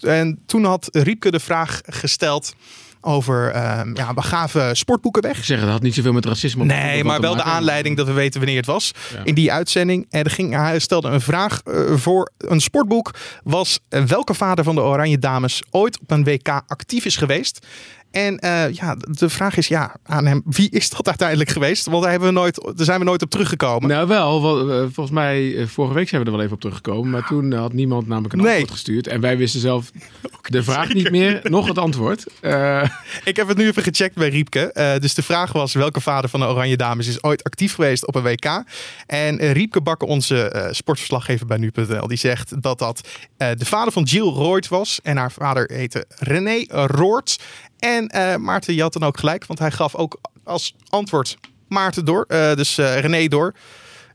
En 0.00 0.42
toen 0.46 0.64
had 0.64 0.88
Riepke 0.92 1.30
de 1.30 1.40
vraag 1.40 1.80
gesteld 1.84 2.54
over 3.00 3.56
um, 3.78 3.96
ja, 3.96 4.14
we 4.14 4.22
gaven 4.22 4.76
sportboeken 4.76 5.22
weg. 5.22 5.38
Ik 5.38 5.44
zeg, 5.44 5.60
dat 5.60 5.68
had 5.68 5.82
niet 5.82 5.94
zoveel 5.94 6.12
met 6.12 6.24
racisme. 6.24 6.64
Nee, 6.64 7.04
maar 7.04 7.20
wel 7.20 7.36
de 7.36 7.42
aanleiding 7.42 7.96
dat 7.96 8.06
we 8.06 8.12
weten 8.12 8.40
wanneer 8.40 8.56
het 8.56 8.66
was. 8.66 8.92
Ja. 9.12 9.24
In 9.24 9.34
die 9.34 9.52
uitzending. 9.52 10.06
En 10.10 10.24
er 10.24 10.30
ging, 10.30 10.54
hij 10.54 10.78
stelde 10.78 11.08
een 11.08 11.20
vraag 11.20 11.60
uh, 11.64 11.96
voor 11.96 12.30
een 12.38 12.60
sportboek. 12.60 13.14
Was 13.42 13.80
uh, 13.90 14.02
welke 14.02 14.34
vader 14.34 14.64
van 14.64 14.74
de 14.74 14.80
Oranje 14.80 15.18
Dames 15.18 15.62
ooit 15.70 16.00
op 16.00 16.10
een 16.10 16.24
WK 16.24 16.48
actief 16.66 17.04
is 17.04 17.16
geweest? 17.16 17.66
En 18.10 18.40
uh, 18.44 18.72
ja, 18.72 18.96
de 19.10 19.28
vraag 19.28 19.56
is 19.56 19.68
ja, 19.68 19.96
aan 20.02 20.26
hem, 20.26 20.42
wie 20.44 20.70
is 20.70 20.90
dat 20.90 21.06
uiteindelijk 21.06 21.50
geweest? 21.50 21.86
Want 21.86 22.02
daar, 22.02 22.10
hebben 22.10 22.28
we 22.28 22.34
nooit, 22.34 22.54
daar 22.54 22.84
zijn 22.84 22.98
we 22.98 23.04
nooit 23.04 23.22
op 23.22 23.30
teruggekomen. 23.30 23.88
Nou 23.88 24.08
wel, 24.08 24.40
volgens 24.80 25.10
mij, 25.10 25.66
vorige 25.66 25.94
week 25.94 26.08
zijn 26.08 26.20
we 26.20 26.26
er 26.26 26.32
wel 26.32 26.42
even 26.42 26.54
op 26.54 26.60
teruggekomen. 26.60 27.10
Maar 27.10 27.26
toen 27.26 27.52
had 27.52 27.72
niemand 27.72 28.06
namelijk 28.06 28.34
een 28.34 28.40
nee. 28.40 28.48
antwoord 28.48 28.70
gestuurd. 28.70 29.06
En 29.06 29.20
wij 29.20 29.36
wisten 29.36 29.60
zelf 29.60 29.90
de 30.42 30.62
vraag 30.62 30.86
zeker. 30.86 31.02
niet 31.02 31.10
meer, 31.10 31.40
nog 31.42 31.66
het 31.68 31.78
antwoord. 31.78 32.26
Uh, 32.42 32.84
ik 33.24 33.36
heb 33.36 33.48
het 33.48 33.56
nu 33.56 33.66
even 33.66 33.82
gecheckt 33.82 34.14
bij 34.14 34.28
Riepke. 34.28 34.70
Uh, 34.74 34.96
dus 34.96 35.14
de 35.14 35.22
vraag 35.22 35.52
was, 35.52 35.74
welke 35.74 36.00
vader 36.00 36.30
van 36.30 36.40
de 36.40 36.46
Oranje 36.46 36.76
Dames 36.76 37.06
is 37.06 37.22
ooit 37.22 37.44
actief 37.44 37.74
geweest 37.74 38.06
op 38.06 38.14
een 38.14 38.22
WK? 38.22 38.62
En 39.06 39.52
Riepke 39.52 39.80
Bakker, 39.80 40.08
onze 40.08 40.68
sportverslaggever 40.70 41.46
bij 41.46 41.56
nu.nl, 41.56 42.08
die 42.08 42.18
zegt 42.18 42.62
dat 42.62 42.78
dat 42.78 43.08
de 43.36 43.64
vader 43.64 43.92
van 43.92 44.02
Jill 44.02 44.22
Roord 44.22 44.68
was. 44.68 45.00
En 45.02 45.16
haar 45.16 45.32
vader 45.32 45.70
heette 45.72 46.06
René 46.18 46.64
Roord. 46.68 47.38
En 47.78 48.12
uh, 48.14 48.36
Maarten, 48.36 48.74
je 48.74 48.82
had 48.82 48.92
dan 48.92 49.02
ook 49.02 49.18
gelijk, 49.18 49.46
want 49.46 49.58
hij 49.58 49.70
gaf 49.70 49.94
ook 49.94 50.20
als 50.44 50.74
antwoord 50.88 51.38
Maarten 51.68 52.04
door. 52.04 52.24
Uh, 52.28 52.54
dus 52.54 52.78
uh, 52.78 53.00
René 53.00 53.28
door. 53.28 53.54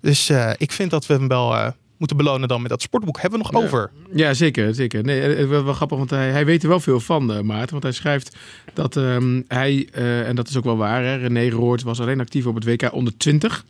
Dus 0.01 0.31
ik 0.57 0.71
vind 0.71 0.91
dat 0.91 1.05
we 1.05 1.13
hem 1.13 1.27
wel 1.27 1.73
moeten 1.97 2.17
belonen 2.17 2.47
dan 2.47 2.61
met 2.61 2.69
dat 2.69 2.81
sportboek. 2.81 3.21
Hebben 3.21 3.39
we 3.39 3.45
nog 3.45 3.61
ja. 3.61 3.67
over? 3.67 3.91
Ja, 4.13 4.33
zeker. 4.33 4.75
zeker. 4.75 5.03
Nee, 5.03 5.45
wel, 5.45 5.63
wel 5.63 5.73
grappig, 5.73 5.97
want 5.97 6.09
hij, 6.09 6.31
hij 6.31 6.45
weet 6.45 6.63
er 6.63 6.69
wel 6.69 6.79
veel 6.79 6.99
van, 6.99 7.45
Maarten. 7.45 7.71
Want 7.71 7.83
hij 7.83 7.91
schrijft 7.91 8.35
dat 8.73 8.95
um, 8.95 9.43
hij, 9.47 9.87
en 10.25 10.35
dat 10.35 10.49
is 10.49 10.57
ook 10.57 10.63
wel 10.63 10.77
waar, 10.77 11.03
hè, 11.03 11.15
René 11.15 11.49
Roord 11.49 11.83
was 11.83 11.99
alleen 11.99 12.19
actief 12.19 12.45
op 12.45 12.55
het 12.55 12.63
WK 12.63 12.93
onder 12.93 13.17
20. 13.17 13.65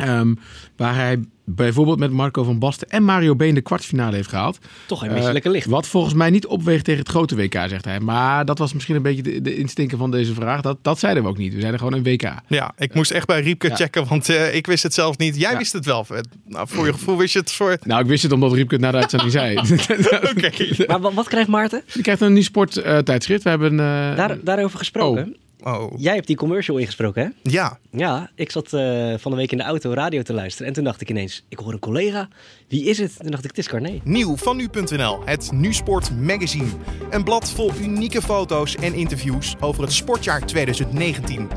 Um, 0.00 0.38
waar 0.76 0.94
hij 0.94 1.20
bijvoorbeeld 1.54 1.98
met 1.98 2.10
Marco 2.10 2.42
van 2.42 2.58
Basten 2.58 2.88
en 2.88 3.02
Mario 3.02 3.36
Been 3.36 3.54
de 3.54 3.60
kwartfinale 3.60 4.16
heeft 4.16 4.28
gehaald. 4.28 4.58
Toch 4.86 5.02
een 5.02 5.12
misselijke 5.12 5.50
licht. 5.50 5.66
Uh, 5.66 5.72
wat 5.72 5.86
volgens 5.86 6.14
mij 6.14 6.30
niet 6.30 6.46
opweegt 6.46 6.84
tegen 6.84 7.00
het 7.00 7.08
grote 7.08 7.36
WK, 7.36 7.54
zegt 7.68 7.84
hij. 7.84 8.00
Maar 8.00 8.44
dat 8.44 8.58
was 8.58 8.72
misschien 8.72 8.96
een 8.96 9.02
beetje 9.02 9.22
de, 9.22 9.40
de 9.40 9.56
instinker 9.56 9.98
van 9.98 10.10
deze 10.10 10.34
vraag. 10.34 10.60
Dat, 10.60 10.78
dat 10.82 10.98
zeiden 10.98 11.22
we 11.22 11.28
ook 11.28 11.38
niet. 11.38 11.52
We 11.52 11.60
zeiden 11.60 11.80
gewoon 11.80 11.94
een 11.94 12.02
WK. 12.02 12.32
Ja, 12.46 12.72
ik 12.76 12.94
moest 12.94 13.10
echt 13.10 13.26
bij 13.26 13.40
Riepke 13.40 13.68
ja. 13.68 13.74
checken, 13.74 14.06
want 14.08 14.28
uh, 14.28 14.54
ik 14.54 14.66
wist 14.66 14.82
het 14.82 14.94
zelf 14.94 15.18
niet. 15.18 15.36
Jij 15.36 15.52
ja. 15.52 15.58
wist 15.58 15.72
het 15.72 15.84
wel. 15.84 16.06
Nou, 16.44 16.68
voor 16.68 16.86
je 16.86 16.92
gevoel 16.92 17.16
wist 17.16 17.32
je 17.32 17.38
het 17.38 17.52
voor... 17.52 17.78
Nou, 17.82 18.00
ik 18.00 18.06
wist 18.06 18.22
het 18.22 18.32
omdat 18.32 18.52
Riepke 18.52 18.74
het 18.74 18.82
naar 18.82 18.92
de 18.92 18.98
uitzending 18.98 19.32
zei. 19.32 19.56
okay. 20.36 20.84
Maar 20.86 21.00
wat, 21.00 21.14
wat, 21.14 21.28
krijgt 21.28 21.48
Maarten? 21.48 21.82
Die 21.92 22.02
krijgt 22.02 22.20
een 22.20 22.32
nieuw 22.32 22.42
sporttijdschrift. 22.42 23.46
Uh, 23.46 23.52
we 23.52 23.60
hebben... 23.60 23.76
Daar, 24.16 24.38
daarover 24.42 24.78
gesproken. 24.78 25.24
Oh. 25.24 25.47
Oh. 25.62 25.92
Jij 25.96 26.14
hebt 26.14 26.26
die 26.26 26.36
commercial 26.36 26.76
ingesproken, 26.78 27.22
hè? 27.22 27.50
Ja. 27.50 27.78
Ja, 27.90 28.30
ik 28.34 28.50
zat 28.50 28.72
uh, 28.72 29.14
van 29.18 29.30
de 29.30 29.36
week 29.36 29.52
in 29.52 29.58
de 29.58 29.64
auto 29.64 29.92
radio 29.92 30.22
te 30.22 30.32
luisteren. 30.32 30.66
En 30.66 30.72
toen 30.72 30.84
dacht 30.84 31.00
ik 31.00 31.10
ineens, 31.10 31.44
ik 31.48 31.58
hoor 31.58 31.72
een 31.72 31.78
collega. 31.78 32.28
Wie 32.68 32.84
is 32.84 32.98
het? 32.98 33.16
Toen 33.18 33.30
dacht 33.30 33.44
ik, 33.44 33.50
het 33.50 33.58
is 33.58 33.68
Carné. 33.68 34.00
Nieuw 34.04 34.36
van 34.36 34.56
nu.nl, 34.56 35.22
het 35.24 35.52
Nusport 35.52 36.10
Magazine. 36.20 36.70
Een 37.10 37.24
blad 37.24 37.50
vol 37.50 37.72
unieke 37.80 38.22
foto's 38.22 38.74
en 38.76 38.94
interviews 38.94 39.54
over 39.60 39.82
het 39.82 39.92
sportjaar 39.92 40.46
2019. 40.46 41.48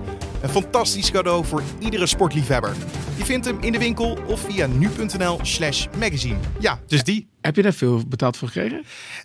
Een 0.42 0.50
fantastisch 0.50 1.12
cadeau 1.12 1.46
voor 1.46 1.64
iedere 1.80 2.06
sportliefhebber. 2.06 2.76
Je 3.18 3.26
vindt 3.26 3.46
hem 3.46 3.58
in 3.62 3.72
de 3.72 3.80
winkel 3.80 4.18
of 4.28 4.40
via 4.40 4.68
nu.nl 4.68 5.40
slash 5.42 5.88
magazine. 6.00 6.38
Ja, 6.60 6.80
dus 6.88 7.04
die. 7.04 7.30
Heb 7.42 7.56
je 7.56 7.62
daar 7.62 7.74
veel 7.74 8.08
betaald 8.08 8.38
voor 8.38 8.48
gekregen? 8.48 8.84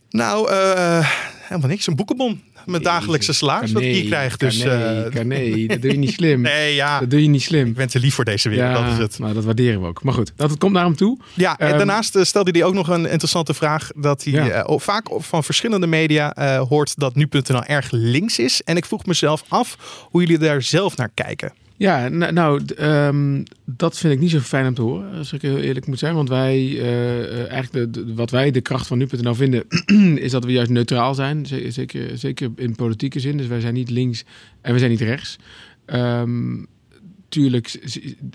Nou, 0.08 0.50
uh, 0.50 1.11
helemaal 1.43 1.69
niks. 1.69 1.87
Een 1.87 1.96
boekenbon 1.96 2.43
mijn 2.66 2.82
dagelijkse 2.82 3.32
salaris 3.32 3.72
wat 3.72 3.82
ik 3.82 3.92
hier 3.92 4.04
krijg. 4.04 4.36
Dus, 4.36 4.62
nee, 4.62 5.06
uh... 5.14 5.20
nee, 5.22 5.68
dat 5.68 5.82
doe 5.82 5.90
je 5.90 5.98
niet 5.98 6.12
slim. 6.12 6.40
nee, 6.40 6.74
ja. 6.74 7.00
Dat 7.00 7.10
doe 7.10 7.22
je 7.22 7.28
niet 7.28 7.42
slim. 7.42 7.66
Ik 7.66 7.74
ben 7.74 7.88
te 7.88 8.00
lief 8.00 8.14
voor 8.14 8.24
deze 8.24 8.48
wereld, 8.48 8.76
ja, 8.76 8.82
dat 8.82 8.92
is 8.92 8.98
het. 8.98 9.18
Maar 9.18 9.34
dat 9.34 9.44
waarderen 9.44 9.80
we 9.80 9.86
ook. 9.86 10.02
Maar 10.02 10.14
goed, 10.14 10.32
dat 10.36 10.58
komt 10.58 10.72
naar 10.72 10.84
hem 10.84 10.96
toe. 10.96 11.18
Ja, 11.34 11.58
en 11.58 11.70
um, 11.70 11.76
daarnaast 11.76 12.18
stelde 12.20 12.50
hij 12.50 12.64
ook 12.64 12.74
nog 12.74 12.88
een 12.88 13.06
interessante 13.06 13.54
vraag. 13.54 13.90
Dat 13.96 14.24
hij 14.24 14.32
ja. 14.32 14.68
uh, 14.68 14.78
vaak 14.78 15.06
van 15.18 15.44
verschillende 15.44 15.86
media 15.86 16.36
uh, 16.38 16.68
hoort 16.68 16.98
dat 16.98 17.14
nu.nl 17.14 17.64
erg 17.64 17.90
links 17.90 18.38
is. 18.38 18.62
En 18.62 18.76
ik 18.76 18.84
vroeg 18.84 19.06
mezelf 19.06 19.44
af 19.48 19.76
hoe 20.10 20.20
jullie 20.20 20.38
daar 20.38 20.62
zelf 20.62 20.96
naar 20.96 21.10
kijken. 21.14 21.52
Ja, 21.78 22.08
nou, 22.08 22.62
um, 22.81 23.43
dat 23.64 23.99
vind 23.99 24.12
ik 24.12 24.20
niet 24.20 24.31
zo 24.31 24.38
fijn 24.38 24.67
om 24.67 24.75
te 24.75 24.82
horen, 24.82 25.14
als 25.14 25.32
ik 25.32 25.43
heel 25.43 25.58
eerlijk 25.58 25.87
moet 25.87 25.99
zijn. 25.99 26.14
Want 26.14 26.28
wij, 26.28 26.64
uh, 26.67 27.50
eigenlijk 27.50 27.94
de, 27.94 28.14
wat 28.14 28.31
wij 28.31 28.50
de 28.50 28.61
kracht 28.61 28.87
van 28.87 28.99
nu.nl 28.99 29.34
vinden, 29.34 29.64
is 30.25 30.31
dat 30.31 30.44
we 30.44 30.52
juist 30.52 30.70
neutraal 30.70 31.14
zijn. 31.14 31.47
Zeker, 31.68 32.18
zeker 32.18 32.50
in 32.56 32.75
politieke 32.75 33.21
zin. 33.21 33.37
Dus 33.37 33.47
wij 33.47 33.61
zijn 33.61 33.75
niet 33.75 33.90
links 33.90 34.25
en 34.61 34.73
we 34.73 34.78
zijn 34.78 34.90
niet 34.90 35.00
rechts. 35.00 35.38
Um, 35.87 36.66
tuurlijk, 37.28 37.78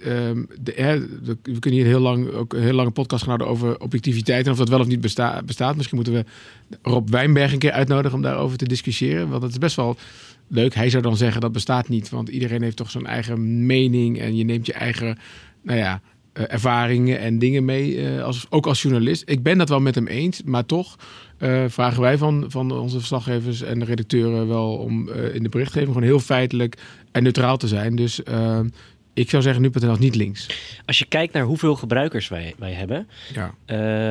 um, 0.06 0.48
de, 0.62 1.08
we 1.44 1.60
kunnen 1.60 1.80
hier 1.80 1.86
heel 1.86 2.00
lang, 2.00 2.32
ook 2.32 2.54
een 2.54 2.62
heel 2.62 2.74
lange 2.74 2.92
podcast 2.92 3.24
gaan 3.24 3.38
houden 3.38 3.48
over 3.48 3.80
objectiviteit 3.80 4.46
en 4.46 4.52
of 4.52 4.58
dat 4.58 4.70
wel 4.70 4.80
of 4.80 4.88
niet 4.88 5.02
besta 5.02 5.42
bestaat. 5.44 5.76
Misschien 5.76 5.98
moeten 5.98 6.14
we 6.14 6.26
Rob 6.82 7.10
Wijnberg 7.10 7.54
een 7.54 7.60
keer 7.60 7.72
uitnodigen 7.72 8.18
om 8.18 8.22
daarover 8.22 8.58
te 8.58 8.68
discussiëren. 8.68 9.30
Want 9.30 9.44
het 9.44 9.52
is 9.52 9.58
best 9.58 9.76
wel 9.76 9.98
leuk. 10.52 10.76
Hij 10.76 10.90
zou 10.90 11.04
dan 11.04 11.18
zeggen 11.18 11.42
dat 11.42 11.52
bestaat 11.52 11.90
niet, 11.90 12.10
want 12.10 12.30
iedereen 12.30 12.62
heeft 12.62 12.78
toch 12.78 12.92
zijn 12.92 13.06
eigen 13.06 13.66
mening 13.66 14.20
en 14.20 14.36
je 14.36 14.44
neemt 14.44 14.66
je 14.66 14.74
eigen, 14.74 15.18
nou 15.64 15.80
ja, 15.80 16.02
uh, 16.34 16.44
ervaringen 16.48 17.20
en 17.20 17.40
dingen 17.40 17.66
mee, 17.66 17.96
uh, 17.96 18.24
als, 18.24 18.46
ook 18.50 18.68
als 18.68 18.82
journalist. 18.82 19.24
Ik 19.26 19.44
ben 19.44 19.58
dat 19.58 19.70
wel 19.70 19.80
met 19.80 19.96
hem 19.96 20.08
eens, 20.08 20.44
maar 20.44 20.66
toch 20.66 20.96
uh, 21.40 21.64
vragen 21.68 22.02
wij 22.02 22.18
van, 22.18 22.46
van 22.48 22.72
onze 22.72 22.98
verslaggevers 22.98 23.62
en 23.62 23.80
de 23.80 23.86
redacteuren 23.86 24.48
wel 24.48 24.78
om 24.78 25.10
in 25.10 25.44
de 25.44 25.50
berichtgeving 25.50 25.92
gewoon 25.92 26.08
heel 26.08 26.20
feitelijk 26.20 26.78
en 27.12 27.24
neutraal 27.24 27.58
te 27.58 27.68
zijn. 27.68 27.96
Dus 27.96 28.22
ik 29.14 29.30
zou 29.30 29.44
zeggen, 29.44 29.62
nu.nl 29.62 29.92
is 29.92 30.00
niet 30.00 30.16
links. 30.16 30.48
Als 30.86 31.00
je 31.00 31.06
kijkt 31.06 31.34
naar 31.34 31.44
hoeveel 31.44 31.76
gebruikers 31.76 32.28
wij, 32.28 32.56
wij 32.58 32.72
hebben, 32.74 33.08
ja. 33.34 33.54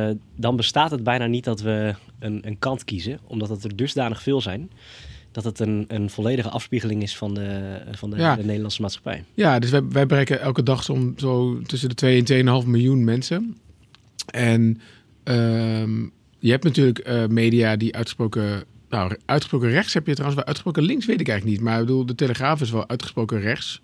uh, 0.09 0.17
dan 0.37 0.57
bestaat 0.57 0.91
het 0.91 1.05
bijna 1.05 1.27
niet 1.27 1.45
dat 1.45 1.61
we 1.61 1.95
een, 2.19 2.47
een 2.47 2.59
kant 2.59 2.85
kiezen, 2.85 3.19
omdat 3.27 3.49
het 3.49 3.65
er 3.65 3.77
dusdanig 3.77 4.23
veel 4.23 4.41
zijn. 4.41 4.71
Dat 5.33 5.45
het 5.45 5.61
een, 5.61 5.85
een 5.89 6.11
volledige 6.11 6.49
afspiegeling 6.49 7.03
is 7.03 7.17
van 7.17 7.35
de, 7.35 7.81
van 7.93 8.11
de, 8.11 8.17
ja. 8.17 8.37
de 8.37 8.45
Nederlandse 8.45 8.83
maatschappij. 8.83 9.25
Ja, 9.35 9.59
dus 9.59 9.71
wij, 9.71 9.89
wij 9.89 10.07
bereiken 10.07 10.41
elke 10.41 10.63
dag 10.63 10.83
zo, 10.83 11.13
zo 11.17 11.61
tussen 11.63 11.89
de 11.89 11.95
2 11.95 12.25
en 12.25 12.63
2,5 12.63 12.69
miljoen 12.69 13.05
mensen. 13.05 13.57
En 14.27 14.81
um, 15.25 16.13
je 16.39 16.51
hebt 16.51 16.65
natuurlijk 16.65 17.09
uh, 17.09 17.27
media 17.27 17.77
die 17.77 17.97
uitgesproken 17.97 18.65
nou, 18.89 19.17
uitgesproken 19.25 19.71
rechts 19.71 19.95
heb 19.95 20.07
je 20.07 20.13
trouwens 20.13 20.37
wel. 20.37 20.47
Uitgesproken 20.47 20.83
links 20.83 21.07
weet 21.07 21.21
ik 21.21 21.29
eigenlijk 21.29 21.59
niet. 21.59 21.69
Maar 21.69 21.81
ik 21.81 21.87
bedoel, 21.87 22.07
de 22.07 22.15
Telegraaf 22.15 22.61
is 22.61 22.71
wel 22.71 22.89
uitgesproken 22.89 23.41
rechts. 23.41 23.81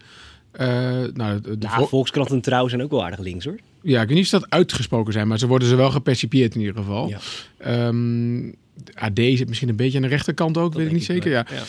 Uh, 0.61 0.67
nou, 1.15 1.41
de 1.41 1.57
ja, 1.59 1.81
Volkskrant 1.81 2.31
en 2.31 2.41
Trouw 2.41 2.69
zijn 2.69 2.83
ook 2.83 2.91
wel 2.91 3.05
aardig 3.05 3.19
links 3.19 3.45
hoor. 3.45 3.59
Ja, 3.81 4.03
ik 4.03 4.09
weet 4.09 4.17
niet 4.17 4.25
of 4.25 4.41
dat 4.41 4.51
uitgesproken 4.51 5.13
zijn, 5.13 5.29
maar 5.29 5.39
ze 5.39 5.47
worden 5.47 5.69
ze 5.69 5.75
wel 5.75 5.91
gepercipieerd 5.91 6.55
in 6.55 6.61
ieder 6.61 6.77
geval. 6.77 7.09
Ja. 7.09 7.87
Um, 7.87 8.55
AD 8.95 9.19
zit 9.19 9.49
misschien 9.49 9.69
een 9.69 9.77
beetje 9.77 9.97
aan 9.97 10.03
de 10.03 10.09
rechterkant 10.09 10.57
ook, 10.57 10.73
dat 10.73 10.81
weet 10.81 10.87
ik 10.87 10.93
niet 10.93 11.05
zeker. 11.05 11.31
Ja. 11.31 11.47
ja. 11.51 11.63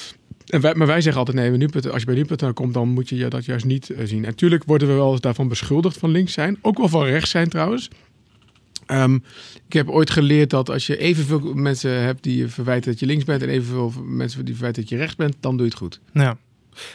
En 0.47 0.61
wij, 0.61 0.75
maar 0.75 0.87
wij 0.87 1.01
zeggen 1.01 1.25
altijd, 1.25 1.37
nee, 1.37 1.57
nu, 1.57 1.69
als 1.91 2.01
je 2.01 2.05
bij 2.05 2.15
nu.nl 2.15 2.53
komt, 2.53 2.73
dan 2.73 2.89
moet 2.89 3.09
je 3.09 3.27
dat 3.27 3.45
juist 3.45 3.65
niet 3.65 3.89
uh, 3.89 3.97
zien. 4.03 4.23
En 4.23 4.29
natuurlijk 4.29 4.63
worden 4.65 4.87
we 4.87 4.93
wel 4.93 5.11
eens 5.11 5.21
daarvan 5.21 5.47
beschuldigd 5.47 5.97
van 5.97 6.09
links 6.09 6.33
zijn. 6.33 6.57
Ook 6.61 6.77
wel 6.77 6.89
van 6.89 7.03
rechts 7.03 7.29
zijn 7.29 7.49
trouwens. 7.49 7.89
Um, 8.87 9.23
ik 9.67 9.73
heb 9.73 9.89
ooit 9.89 10.09
geleerd 10.09 10.49
dat 10.49 10.69
als 10.69 10.87
je 10.87 10.97
evenveel 10.97 11.53
mensen 11.53 12.01
hebt 12.01 12.23
die 12.23 12.37
je 12.37 12.47
verwijten 12.47 12.91
dat 12.91 12.99
je 12.99 13.05
links 13.05 13.23
bent 13.23 13.41
en 13.41 13.49
evenveel 13.49 13.93
mensen 14.05 14.45
die 14.45 14.53
verwijten 14.53 14.81
dat 14.81 14.91
je 14.91 14.97
rechts 14.97 15.15
bent, 15.15 15.35
dan 15.39 15.57
doe 15.57 15.65
je 15.65 15.71
het 15.71 15.81
goed. 15.81 15.99
Ja. 16.13 16.37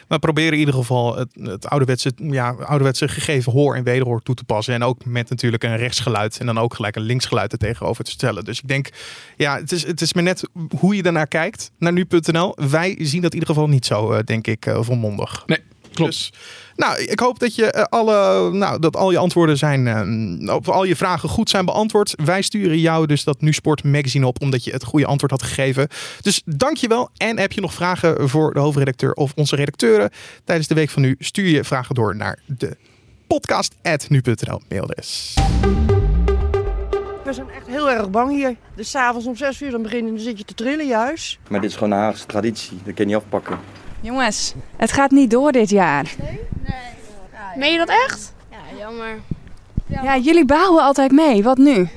We 0.08 0.18
proberen 0.18 0.52
in 0.52 0.58
ieder 0.58 0.74
geval 0.74 1.16
het, 1.16 1.28
het 1.42 1.68
ouderwetse, 1.68 2.12
ja, 2.16 2.50
ouderwetse 2.50 3.08
gegeven 3.08 3.52
hoor 3.52 3.74
en 3.74 3.82
wederhoor 3.82 4.22
toe 4.22 4.34
te 4.34 4.44
passen. 4.44 4.74
En 4.74 4.82
ook 4.82 5.04
met 5.04 5.30
natuurlijk 5.30 5.64
een 5.64 5.76
rechtsgeluid 5.76 6.38
en 6.38 6.46
dan 6.46 6.58
ook 6.58 6.74
gelijk 6.74 6.96
een 6.96 7.02
linksgeluid 7.02 7.52
er 7.52 7.58
tegenover 7.58 8.04
te 8.04 8.10
stellen. 8.10 8.44
Dus 8.44 8.60
ik 8.60 8.68
denk, 8.68 8.88
ja, 9.36 9.56
het 9.56 9.72
is, 9.72 9.86
het 9.86 10.00
is 10.00 10.12
maar 10.12 10.22
net 10.22 10.48
hoe 10.78 10.96
je 10.96 11.02
daarnaar 11.02 11.28
kijkt, 11.28 11.70
naar 11.78 11.92
nu.nl. 11.92 12.56
Wij 12.70 12.96
zien 12.98 13.22
dat 13.22 13.32
in 13.32 13.38
ieder 13.38 13.54
geval 13.54 13.68
niet 13.68 13.86
zo, 13.86 14.12
eh, 14.12 14.24
denk 14.24 14.46
ik, 14.46 14.66
uh, 14.66 14.78
volmondig. 14.80 15.42
Nee, 15.46 15.58
klopt. 15.94 16.10
Dus, 16.10 16.32
nou, 16.76 17.02
ik 17.02 17.20
hoop 17.20 17.38
dat, 17.38 17.54
je, 17.54 17.74
uh, 17.76 17.82
alle, 17.82 18.50
nou, 18.52 18.78
dat 18.78 18.96
al 18.96 19.10
je 19.10 19.18
antwoorden 19.18 19.58
zijn, 19.58 19.86
uh, 19.86 20.54
of 20.54 20.68
al 20.68 20.84
je 20.84 20.96
vragen 20.96 21.28
goed 21.28 21.50
zijn 21.50 21.64
beantwoord. 21.64 22.14
Wij 22.24 22.42
sturen 22.42 22.78
jou 22.78 23.06
dus 23.06 23.24
dat 23.24 23.40
Nu 23.40 23.52
Sport 23.52 23.84
magazine 23.84 24.26
op, 24.26 24.40
omdat 24.40 24.64
je 24.64 24.70
het 24.70 24.84
goede 24.84 25.06
antwoord 25.06 25.30
had 25.30 25.42
gegeven. 25.42 25.88
Dus 26.20 26.42
dankjewel. 26.44 27.10
En 27.16 27.38
heb 27.38 27.52
je 27.52 27.60
nog 27.60 27.74
vragen 27.74 28.28
voor 28.28 28.54
de 28.54 28.60
hoofdredacteur 28.60 29.12
of 29.12 29.32
onze 29.34 29.56
redacteuren 29.56 30.10
tijdens 30.44 30.68
de 30.68 30.74
week 30.74 30.90
van 30.90 31.02
nu, 31.02 31.16
stuur 31.18 31.48
je 31.48 31.64
vragen 31.64 31.94
door 31.94 32.16
naar 32.16 32.38
de 32.46 32.76
podcast.nu.nl 33.26 34.60
mailadres. 34.68 35.34
We 37.24 37.32
zijn 37.32 37.50
echt 37.50 37.66
heel 37.66 37.90
erg 37.90 38.10
bang 38.10 38.30
hier. 38.30 38.56
Dus 38.74 38.90
s'avonds 38.90 39.26
om 39.26 39.36
6 39.36 39.62
uur 39.62 39.70
dan 39.70 39.82
beginnen, 39.82 40.14
dan 40.14 40.22
zit 40.22 40.38
je 40.38 40.44
te 40.44 40.54
trillen 40.54 40.86
juist. 40.86 41.38
Maar 41.48 41.60
dit 41.60 41.70
is 41.70 41.76
gewoon 41.76 41.92
een 41.92 41.98
Haagse 41.98 42.26
traditie. 42.26 42.76
Dat 42.84 42.94
kun 42.94 43.08
je 43.08 43.14
niet 43.14 43.22
afpakken. 43.22 43.58
Jongens, 44.02 44.54
het 44.76 44.92
gaat 44.92 45.10
niet 45.10 45.30
door 45.30 45.52
dit 45.52 45.70
jaar. 45.70 46.14
Nee? 46.18 46.40
Nee. 46.62 46.74
Ja, 47.32 47.52
Meen 47.56 47.72
je 47.72 47.78
dat 47.78 47.88
echt? 47.88 48.34
Ja, 48.50 48.78
jammer. 48.78 49.20
Ja, 49.86 50.16
jullie 50.16 50.44
bouwen 50.44 50.82
altijd 50.82 51.12
mee. 51.12 51.42
Wat 51.42 51.58
nu? 51.58 51.88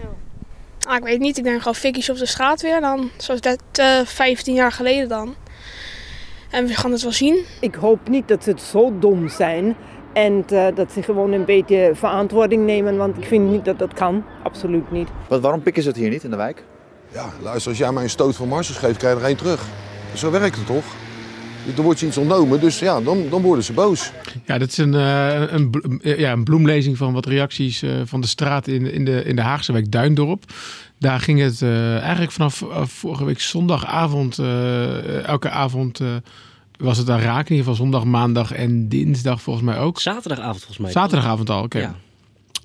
Ah, 0.88 0.96
ik 0.96 1.04
weet 1.04 1.20
niet. 1.20 1.38
Ik 1.38 1.44
denk 1.44 1.58
gewoon 1.58 1.76
fikkies 1.76 2.10
op 2.10 2.18
de 2.18 2.26
straat 2.26 2.62
weer. 2.62 2.82
Dan, 2.82 3.10
zoals 3.18 3.42
dat 3.42 3.60
uh, 3.80 4.00
15 4.04 4.54
jaar 4.54 4.72
geleden 4.72 5.10
dan. 5.10 5.36
En 6.50 6.66
we 6.66 6.74
gaan 6.74 6.92
het 6.92 7.02
wel 7.02 7.12
zien. 7.12 7.46
Ik 7.60 7.76
hoop 7.76 8.10
niet 8.10 8.28
dat 8.28 8.44
ze 8.44 8.50
het 8.50 8.62
zo 8.62 9.00
dom 9.00 9.30
zijn. 9.30 9.76
En 10.14 10.46
uh, 10.52 10.68
dat 10.76 10.92
ze 10.92 11.04
gewoon 11.04 11.32
een 11.32 11.46
beetje 11.46 11.92
verantwoording 11.94 12.66
nemen. 12.66 12.98
Want 12.98 13.18
ik 13.18 13.26
vind 13.26 13.50
niet 13.50 13.66
dat 13.66 13.80
dat 13.80 13.94
kan. 13.94 14.24
Absoluut 14.44 14.92
niet. 14.92 15.08
Wat, 15.28 15.42
waarom 15.42 15.62
pikken 15.62 15.84
ze 15.84 15.90
het 15.90 15.98
hier 15.98 16.10
niet 16.10 16.24
in 16.24 16.30
de 16.30 16.36
wijk? 16.36 16.64
Ja, 17.14 17.30
luister, 17.42 17.70
als 17.70 17.80
jij 17.80 17.92
mij 17.92 18.04
een 18.04 18.10
stoot 18.10 18.36
van 18.36 18.48
Mars 18.48 18.70
geeft, 18.70 18.98
krijg 18.98 19.14
je 19.16 19.20
er 19.20 19.28
één 19.28 19.38
terug. 19.38 19.66
Zo 20.14 20.32
werkt 20.32 20.56
het 20.56 20.66
toch? 20.66 20.86
Er 21.78 21.84
wordt 21.84 22.02
iets 22.02 22.18
ontnomen, 22.18 22.60
dus 22.60 22.80
ja, 22.80 23.02
dan, 23.02 23.30
dan 23.30 23.42
worden 23.42 23.64
ze 23.64 23.74
boos. 23.74 24.12
Ja, 24.46 24.58
dit 24.58 24.72
is 24.72 24.78
een, 24.78 24.94
uh, 24.94 25.52
een, 25.52 25.72
ja, 26.02 26.32
een 26.32 26.44
bloemlezing 26.44 26.98
van 26.98 27.14
wat 27.14 27.26
reacties 27.26 27.84
uh, 27.84 27.92
van 28.06 28.22
de 28.22 28.28
straat 28.28 28.68
in, 28.68 28.92
in, 28.92 29.06
de, 29.06 29.24
in 29.24 29.36
de 29.36 29.42
Haagse 29.42 29.72
wijk 29.72 29.92
Duindorp. 29.92 30.44
Daar 31.00 31.20
ging 31.20 31.40
het 31.40 31.62
uh, 31.62 32.00
eigenlijk 32.00 32.32
vanaf 32.32 32.64
vorige 32.84 33.26
week 33.26 33.40
zondagavond, 33.40 34.40
elke 35.26 35.50
avond 35.50 36.00
was 36.78 36.98
het 36.98 37.08
daar 37.08 37.22
raak. 37.22 37.50
In 37.50 37.56
ieder 37.56 37.58
geval 37.58 37.76
zondag, 37.76 38.04
maandag 38.04 38.52
en 38.52 38.90
dinsdag 38.90 39.42
volgens 39.42 39.66
mij 39.66 39.78
ook. 39.78 40.00
Zaterdagavond 40.00 40.58
volgens 40.58 40.78
mij. 40.78 40.92
Zaterdagavond 40.92 41.50
al, 41.50 41.64
oké. 41.64 41.66
Okay. 41.66 41.82
Ja. 41.82 41.96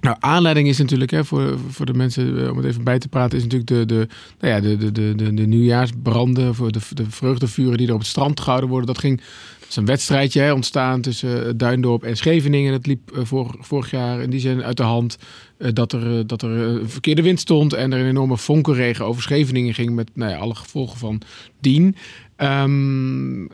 Nou, 0.01 0.17
aanleiding 0.21 0.69
is 0.69 0.79
natuurlijk, 0.79 1.11
hè, 1.11 1.25
voor, 1.25 1.59
voor 1.69 1.87
de 1.87 1.95
mensen, 1.95 2.51
om 2.51 2.57
het 2.57 2.67
even 2.67 2.85
bij 2.85 2.99
te 2.99 3.09
praten, 3.09 3.39
is 3.39 3.43
natuurlijk 3.43 3.71
de, 3.71 3.87
de, 3.87 4.09
nou 4.41 4.55
ja, 4.55 4.61
de, 4.61 4.77
de, 4.77 4.93
de, 4.93 5.15
de, 5.15 5.35
de 5.35 5.47
nieuwjaarsbranden, 5.47 6.55
voor 6.55 6.73
de, 6.73 6.81
de 6.95 7.11
vreugdevuren 7.11 7.77
die 7.77 7.87
er 7.87 7.93
op 7.93 7.99
het 7.99 8.09
strand 8.09 8.41
gehouden 8.41 8.69
worden. 8.69 8.87
Dat 8.87 8.99
ging, 8.99 9.21
dat 9.61 9.69
is 9.69 9.77
een 9.77 9.87
wedstrijdje 9.87 10.41
hè, 10.41 10.53
ontstaan 10.53 11.01
tussen 11.01 11.57
Duindorp 11.57 12.03
en 12.03 12.17
Scheveningen. 12.17 12.73
Dat 12.73 12.87
liep 12.87 13.17
uh, 13.17 13.21
vorig, 13.61 13.91
jaar 13.91 14.21
in 14.21 14.31
die 14.31 14.41
zin 14.41 14.63
uit 14.63 14.77
de 14.77 14.83
hand. 14.83 15.19
Dat 15.59 15.93
er, 15.93 16.27
dat 16.27 16.43
er 16.43 16.51
een 16.51 16.89
verkeerde 16.89 17.23
wind 17.23 17.41
stond 17.41 17.73
en 17.73 17.93
er 17.93 18.01
een 18.01 18.07
enorme 18.07 18.37
vonkenregen 18.37 19.05
over 19.05 19.23
Scheveningen 19.23 19.75
ging 19.75 19.95
met 19.95 20.11
nou 20.15 20.31
ja, 20.31 20.37
alle 20.37 20.55
gevolgen 20.55 20.99
van 20.99 21.21
dien. 21.61 21.97
Um, 22.43 23.43
uh, 23.43 23.49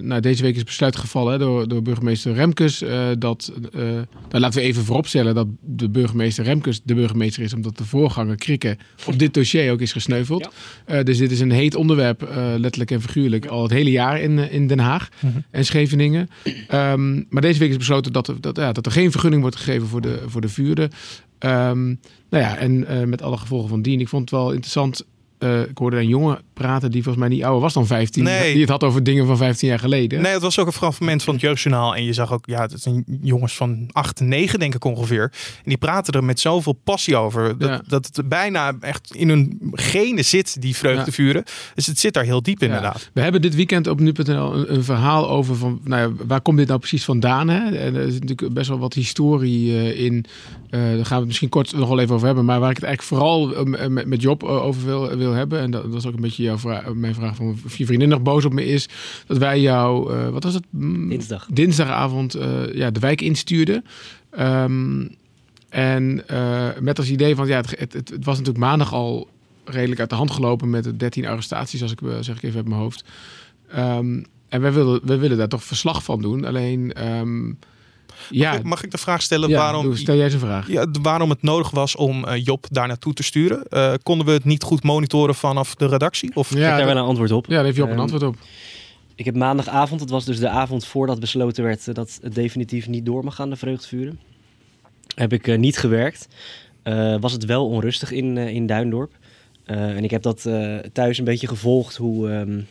nou, 0.00 0.20
deze 0.20 0.42
week 0.42 0.56
is 0.56 0.64
besluit 0.64 0.96
gevallen 0.96 1.32
hè, 1.32 1.38
door, 1.38 1.68
door 1.68 1.82
burgemeester 1.82 2.32
Remkes. 2.32 2.82
Uh, 2.82 3.08
dat, 3.18 3.52
uh, 3.74 3.82
nou, 3.82 4.04
laten 4.30 4.60
we 4.60 4.66
even 4.66 4.84
vooropstellen 4.84 5.34
dat 5.34 5.46
de 5.60 5.88
burgemeester 5.88 6.44
Remkes 6.44 6.80
de 6.84 6.94
burgemeester 6.94 7.42
is, 7.42 7.54
omdat 7.54 7.76
de 7.78 7.84
voorganger 7.84 8.36
Krikke 8.36 8.76
op 9.06 9.18
dit 9.18 9.34
dossier 9.34 9.72
ook 9.72 9.80
is 9.80 9.92
gesneuveld. 9.92 10.48
Ja. 10.86 11.02
dus 11.02 11.18
dit 11.18 11.30
is 11.30 11.40
een 11.40 11.50
heet 11.50 11.74
onderwerp, 11.74 12.28
letterlijk 12.56 12.90
en 12.90 13.02
figuurlijk, 13.02 13.46
al 13.46 13.62
het 13.62 13.72
hele 13.72 13.90
jaar 13.90 14.20
in, 14.20 14.38
in 14.38 14.66
Den 14.66 14.78
Haag 14.78 15.08
-huh. 15.20 15.30
en 15.50 15.64
Scheveningen. 15.64 16.28
Um, 16.72 17.26
maar 17.30 17.42
deze 17.42 17.58
week 17.58 17.70
is 17.70 17.76
besloten 17.76 18.12
dat 18.12 18.28
er, 18.28 18.40
dat, 18.40 18.56
ja, 18.56 18.72
dat 18.72 18.86
er 18.86 18.92
geen 18.92 19.10
vergunning 19.10 19.42
wordt 19.42 19.56
gegeven 19.56 19.88
voor 19.88 20.00
de, 20.00 20.22
voor 20.26 20.40
de 20.40 20.48
vuurden. 20.48 20.90
Um, 21.38 22.00
nou 22.30 22.44
ja, 22.44 22.56
en 22.56 23.08
met 23.08 23.22
alle 23.22 23.36
gevolgen 23.36 23.68
van 23.68 23.82
dien. 23.82 24.00
Ik 24.00 24.08
vond 24.08 24.30
het 24.30 24.40
wel 24.40 24.50
interessant. 24.50 25.04
Uh, 25.38 25.60
ik 25.60 25.78
hoorde 25.78 25.96
een 25.96 26.08
jongen 26.08 26.40
praten 26.58 26.90
die 26.90 27.02
volgens 27.02 27.24
mij 27.24 27.34
niet 27.34 27.44
ouder 27.44 27.62
was 27.62 27.72
dan 27.72 27.86
15. 27.86 28.22
Nee. 28.22 28.52
Die 28.52 28.60
het 28.60 28.70
had 28.70 28.84
over 28.84 29.02
dingen 29.02 29.26
van 29.26 29.36
15 29.36 29.68
jaar 29.68 29.78
geleden. 29.78 30.22
Nee, 30.22 30.32
het 30.32 30.42
was 30.42 30.58
ook 30.58 30.66
een 30.66 30.72
fragment 30.72 31.22
van 31.22 31.34
het 31.34 31.42
jeugdjournaal. 31.42 31.96
En 31.96 32.04
je 32.04 32.12
zag 32.12 32.32
ook, 32.32 32.46
ja, 32.46 32.60
het 32.60 32.82
zijn 32.82 33.04
jongens 33.22 33.56
van 33.56 33.88
8 33.92 34.20
en 34.20 34.28
9 34.28 34.58
denk 34.58 34.74
ik 34.74 34.84
ongeveer. 34.84 35.22
En 35.56 35.64
die 35.64 35.76
praten 35.76 36.14
er 36.14 36.24
met 36.24 36.40
zoveel 36.40 36.72
passie 36.72 37.16
over. 37.16 37.58
Dat, 37.58 37.68
ja. 37.68 37.82
dat 37.86 38.10
het 38.12 38.28
bijna 38.28 38.76
echt 38.80 39.14
in 39.14 39.28
hun 39.28 39.58
genen 39.72 40.24
zit, 40.24 40.62
die 40.62 40.76
vreugdevuren. 40.76 41.42
Ja. 41.44 41.52
Dus 41.74 41.86
het 41.86 41.98
zit 41.98 42.14
daar 42.14 42.24
heel 42.24 42.42
diep 42.42 42.62
inderdaad. 42.62 43.10
We 43.12 43.20
hebben 43.20 43.40
dit 43.40 43.54
weekend 43.54 43.86
op 43.86 44.00
nu.nl 44.00 44.54
een, 44.54 44.74
een, 44.74 44.84
verhaal 44.84 45.28
over 45.28 45.56
van, 45.56 45.80
nou 45.84 46.02
ja, 46.02 46.24
waar 46.26 46.40
komt 46.40 46.58
dit 46.58 46.66
nou 46.66 46.78
precies 46.78 47.04
vandaan? 47.04 47.48
Hè? 47.48 47.76
En 47.76 47.94
er 47.94 48.06
is 48.06 48.18
natuurlijk 48.18 48.54
best 48.54 48.68
wel 48.68 48.78
wat 48.78 48.94
historie 48.94 49.70
uh, 49.70 50.04
in. 50.04 50.24
Uh, 50.70 50.80
daar 50.80 50.90
gaan 50.90 51.06
we 51.06 51.14
het 51.14 51.26
misschien 51.26 51.48
kort 51.48 51.72
nog 51.72 51.88
wel 51.88 51.98
even 51.98 52.14
over 52.14 52.26
hebben. 52.26 52.44
Maar 52.44 52.60
waar 52.60 52.70
ik 52.70 52.76
het 52.76 52.84
eigenlijk 52.84 53.14
vooral 53.14 53.66
uh, 53.66 53.86
met, 53.86 54.06
met 54.06 54.22
Job 54.22 54.42
over 54.42 54.84
wil, 54.84 55.16
wil 55.16 55.32
hebben. 55.32 55.60
En 55.60 55.70
dat, 55.70 55.94
is 55.94 56.06
ook 56.06 56.14
een 56.14 56.20
beetje 56.20 56.47
jouw 56.48 56.58
vraag, 56.58 56.94
mijn 56.94 57.14
vraag 57.14 57.36
van 57.36 57.58
of 57.64 57.76
je 57.76 57.86
vriendin 57.86 58.08
nog 58.08 58.22
boos 58.22 58.44
op 58.44 58.52
me 58.52 58.64
is. 58.64 58.88
Dat 59.26 59.38
wij 59.38 59.60
jou, 59.60 60.14
uh, 60.14 60.28
wat 60.28 60.44
was 60.44 60.54
het? 60.54 60.64
Dinsdag. 60.70 61.48
Dinsdagavond 61.52 62.36
uh, 62.36 62.74
ja, 62.74 62.90
de 62.90 63.00
wijk 63.00 63.20
instuurden. 63.20 63.84
Um, 64.38 65.10
en 65.68 66.22
uh, 66.30 66.68
met 66.80 66.98
als 66.98 67.10
idee 67.10 67.34
van, 67.34 67.46
ja, 67.46 67.56
het, 67.56 67.78
het, 67.78 67.92
het, 67.92 68.24
was 68.24 68.38
natuurlijk 68.38 68.64
maandag 68.64 68.92
al 68.92 69.28
redelijk 69.64 70.00
uit 70.00 70.10
de 70.10 70.16
hand 70.16 70.30
gelopen 70.30 70.70
met 70.70 70.84
de 70.84 70.96
13 70.96 71.26
arrestaties, 71.26 71.82
als 71.82 71.92
ik 71.92 71.98
zeg 72.20 72.36
ik 72.36 72.42
even 72.42 72.56
uit 72.56 72.68
mijn 72.68 72.80
hoofd. 72.80 73.04
Um, 73.76 74.24
en 74.48 74.60
wij 74.60 74.72
willen, 74.72 75.00
wij 75.04 75.18
willen 75.18 75.36
daar 75.36 75.48
toch 75.48 75.64
verslag 75.64 76.04
van 76.04 76.22
doen. 76.22 76.44
Alleen... 76.44 77.06
Um, 77.18 77.58
ja. 78.30 78.50
Mag 78.50 78.58
ik, 78.58 78.64
mag 78.64 78.84
ik 78.84 78.90
de 78.90 78.98
vraag 78.98 79.22
stellen 79.22 79.48
ja, 79.48 79.56
waarom, 79.56 79.96
stel 79.96 80.16
jij 80.16 80.28
zijn 80.28 80.40
vraag. 80.40 80.68
Ja, 80.68 80.86
waarom 81.02 81.30
het 81.30 81.42
nodig 81.42 81.70
was 81.70 81.96
om 81.96 82.24
uh, 82.24 82.44
Job 82.44 82.66
daar 82.70 82.86
naartoe 82.88 83.14
te 83.14 83.22
sturen? 83.22 83.62
Uh, 83.70 83.94
konden 84.02 84.26
we 84.26 84.32
het 84.32 84.44
niet 84.44 84.62
goed 84.62 84.82
monitoren 84.82 85.34
vanaf 85.34 85.74
de 85.74 85.86
redactie? 85.86 86.30
Of? 86.34 86.50
Ja, 86.50 86.56
ik 86.56 86.64
heb 86.64 86.76
daar 86.76 86.86
wel 86.86 86.96
een 86.96 87.08
antwoord 87.08 87.32
op. 87.32 87.46
Ja, 87.46 87.54
daar 87.54 87.64
heeft 87.64 87.76
Job 87.76 87.88
um, 87.88 87.92
een 87.92 88.00
antwoord 88.00 88.22
op. 88.22 88.36
Ik 89.14 89.24
heb 89.24 89.34
maandagavond, 89.34 90.00
het 90.00 90.10
was 90.10 90.24
dus 90.24 90.38
de 90.38 90.48
avond 90.48 90.86
voordat 90.86 91.20
besloten 91.20 91.64
werd 91.64 91.94
dat 91.94 92.18
het 92.22 92.34
definitief 92.34 92.88
niet 92.88 93.06
door 93.06 93.24
mag 93.24 93.34
gaan, 93.34 93.50
de 93.50 93.56
vreugdvuren. 93.56 94.20
Heb 95.14 95.32
ik 95.32 95.46
uh, 95.46 95.58
niet 95.58 95.78
gewerkt. 95.78 96.28
was 97.20 97.32
het 97.32 97.44
wel 97.44 97.68
onrustig 97.68 98.10
in, 98.10 98.36
in 98.36 98.66
Duindorp. 98.66 99.12
en 99.64 100.04
ik 100.04 100.10
heb 100.10 100.22
dat 100.22 100.48
thuis 100.92 101.18
een 101.18 101.24
beetje 101.24 101.46
gevolgd 101.46 101.96
hoe, 101.96 102.30
um, 102.30 102.66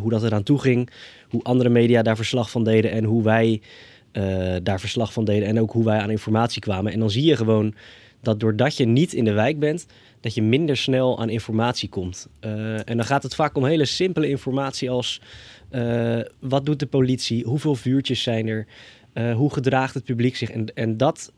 hoe 0.00 0.10
dat 0.10 0.22
eraan 0.22 0.42
toe 0.42 0.60
ging. 0.60 0.90
Hoe 1.28 1.42
andere 1.42 1.68
media 1.68 2.02
daar 2.02 2.16
verslag 2.16 2.50
van 2.50 2.64
deden 2.64 2.90
en 2.90 3.04
hoe 3.04 3.22
wij 3.22 3.60
uh, 4.14 4.54
daar 4.62 4.80
verslag 4.80 5.12
van 5.12 5.24
deden 5.24 5.48
en 5.48 5.60
ook 5.60 5.72
hoe 5.72 5.84
wij 5.84 5.98
aan 5.98 6.10
informatie 6.10 6.60
kwamen. 6.60 6.92
En 6.92 6.98
dan 6.98 7.10
zie 7.10 7.24
je 7.24 7.36
gewoon 7.36 7.74
dat 8.20 8.40
doordat 8.40 8.76
je 8.76 8.84
niet 8.84 9.12
in 9.12 9.24
de 9.24 9.32
wijk 9.32 9.58
bent, 9.58 9.86
dat 10.20 10.34
je 10.34 10.42
minder 10.42 10.76
snel 10.76 11.18
aan 11.20 11.28
informatie 11.28 11.88
komt. 11.88 12.28
Uh, 12.40 12.88
en 12.88 12.96
dan 12.96 13.04
gaat 13.04 13.22
het 13.22 13.34
vaak 13.34 13.56
om 13.56 13.64
hele 13.64 13.84
simpele 13.84 14.28
informatie 14.28 14.90
als 14.90 15.20
uh, 15.70 16.20
wat 16.38 16.66
doet 16.66 16.78
de 16.78 16.86
politie, 16.86 17.44
hoeveel 17.44 17.74
vuurtjes 17.74 18.22
zijn 18.22 18.46
er, 18.46 18.66
hoe 19.34 19.52
gedraagt 19.52 19.94
het 19.94 20.04
publiek 20.04 20.36
zich. 20.36 20.50
En, 20.50 20.74
en 20.74 20.96
dat, 20.96 21.32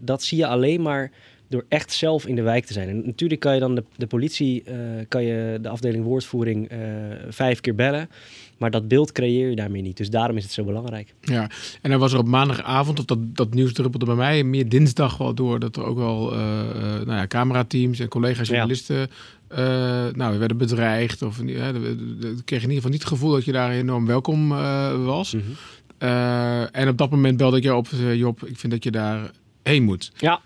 dat 0.00 0.22
zie 0.22 0.38
je 0.38 0.46
alleen 0.46 0.82
maar 0.82 1.10
door 1.48 1.64
echt 1.68 1.92
zelf 1.92 2.26
in 2.26 2.34
de 2.34 2.42
wijk 2.42 2.64
te 2.64 2.72
zijn. 2.72 2.88
En 2.88 3.02
natuurlijk 3.06 3.40
kan 3.40 3.54
je 3.54 3.60
dan 3.60 3.74
de, 3.74 3.84
de 3.96 4.06
politie, 4.06 4.64
kan 5.08 5.22
je 5.22 5.58
de 5.62 5.68
afdeling 5.68 6.04
woordvoering 6.04 6.70
vijf 7.28 7.60
keer 7.60 7.74
bellen. 7.74 8.08
Maar 8.58 8.70
dat 8.70 8.88
beeld 8.88 9.12
creëer 9.12 9.48
je 9.50 9.56
daarmee 9.56 9.82
niet. 9.82 9.96
Dus 9.96 10.10
daarom 10.10 10.36
is 10.36 10.42
het 10.42 10.52
zo 10.52 10.64
belangrijk. 10.64 11.14
Ja, 11.20 11.50
en 11.82 11.90
dan 11.90 11.98
was 12.00 12.12
er 12.12 12.18
op 12.18 12.26
maandagavond, 12.26 12.98
of 12.98 13.04
dat, 13.04 13.18
dat 13.20 13.54
nieuws 13.54 13.72
druppelde 13.72 14.06
bij 14.06 14.14
mij, 14.14 14.44
meer 14.44 14.68
dinsdag 14.68 15.16
wel 15.16 15.34
door, 15.34 15.58
dat 15.58 15.76
er 15.76 15.84
ook 15.84 15.96
wel 15.96 16.32
uh, 16.32 16.38
nou 16.82 17.12
ja, 17.12 17.26
camerateams 17.26 17.98
en 17.98 18.08
collega's 18.08 18.48
journalisten 18.48 18.96
ja. 18.96 20.06
uh, 20.08 20.14
nou, 20.14 20.38
werden 20.38 20.56
bedreigd. 20.56 21.22
Of 21.22 21.38
uh, 21.40 21.66
kreeg 22.44 22.62
in 22.62 22.68
ieder 22.68 22.74
geval 22.74 22.90
niet 22.90 23.00
het 23.00 23.08
gevoel 23.08 23.32
dat 23.32 23.44
je 23.44 23.52
daar 23.52 23.70
enorm 23.70 24.06
welkom 24.06 24.48
was. 25.04 25.34
Mm 25.34 25.42
-hmm. 25.98 26.68
en 26.72 26.88
op 26.88 26.98
dat 26.98 27.10
moment 27.10 27.36
belde 27.36 27.56
ik 27.56 27.62
jou 27.62 27.76
op, 27.76 27.88
Job, 28.14 28.44
ik 28.44 28.58
vind 28.58 28.72
dat 28.72 28.84
je 28.84 28.90
daar 28.90 29.30
heen 29.62 29.82
moet. 29.82 30.12
Ja. 30.16 30.40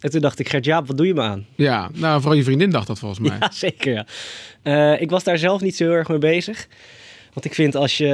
En 0.00 0.10
toen 0.10 0.20
dacht 0.20 0.38
ik, 0.38 0.48
Gert-Jaap, 0.48 0.86
wat 0.86 0.96
doe 0.96 1.06
je 1.06 1.14
me 1.14 1.20
aan? 1.22 1.46
Ja, 1.54 1.90
nou, 1.94 2.20
vooral 2.20 2.38
je 2.38 2.44
vriendin 2.44 2.70
dacht 2.70 2.86
dat 2.86 2.98
volgens 2.98 3.20
mij. 3.28 3.36
Ja, 3.40 3.50
zeker. 3.52 4.06
Ja. 4.62 4.96
ik 4.96 5.10
was 5.10 5.24
daar 5.24 5.38
zelf 5.38 5.60
niet 5.60 5.76
zo 5.76 5.84
heel 5.84 5.92
erg 5.92 6.08
mee 6.08 6.18
bezig. 6.18 6.68
Want 7.32 7.44
ik 7.44 7.54
vind 7.54 7.74
als 7.74 7.96
je... 7.98 8.06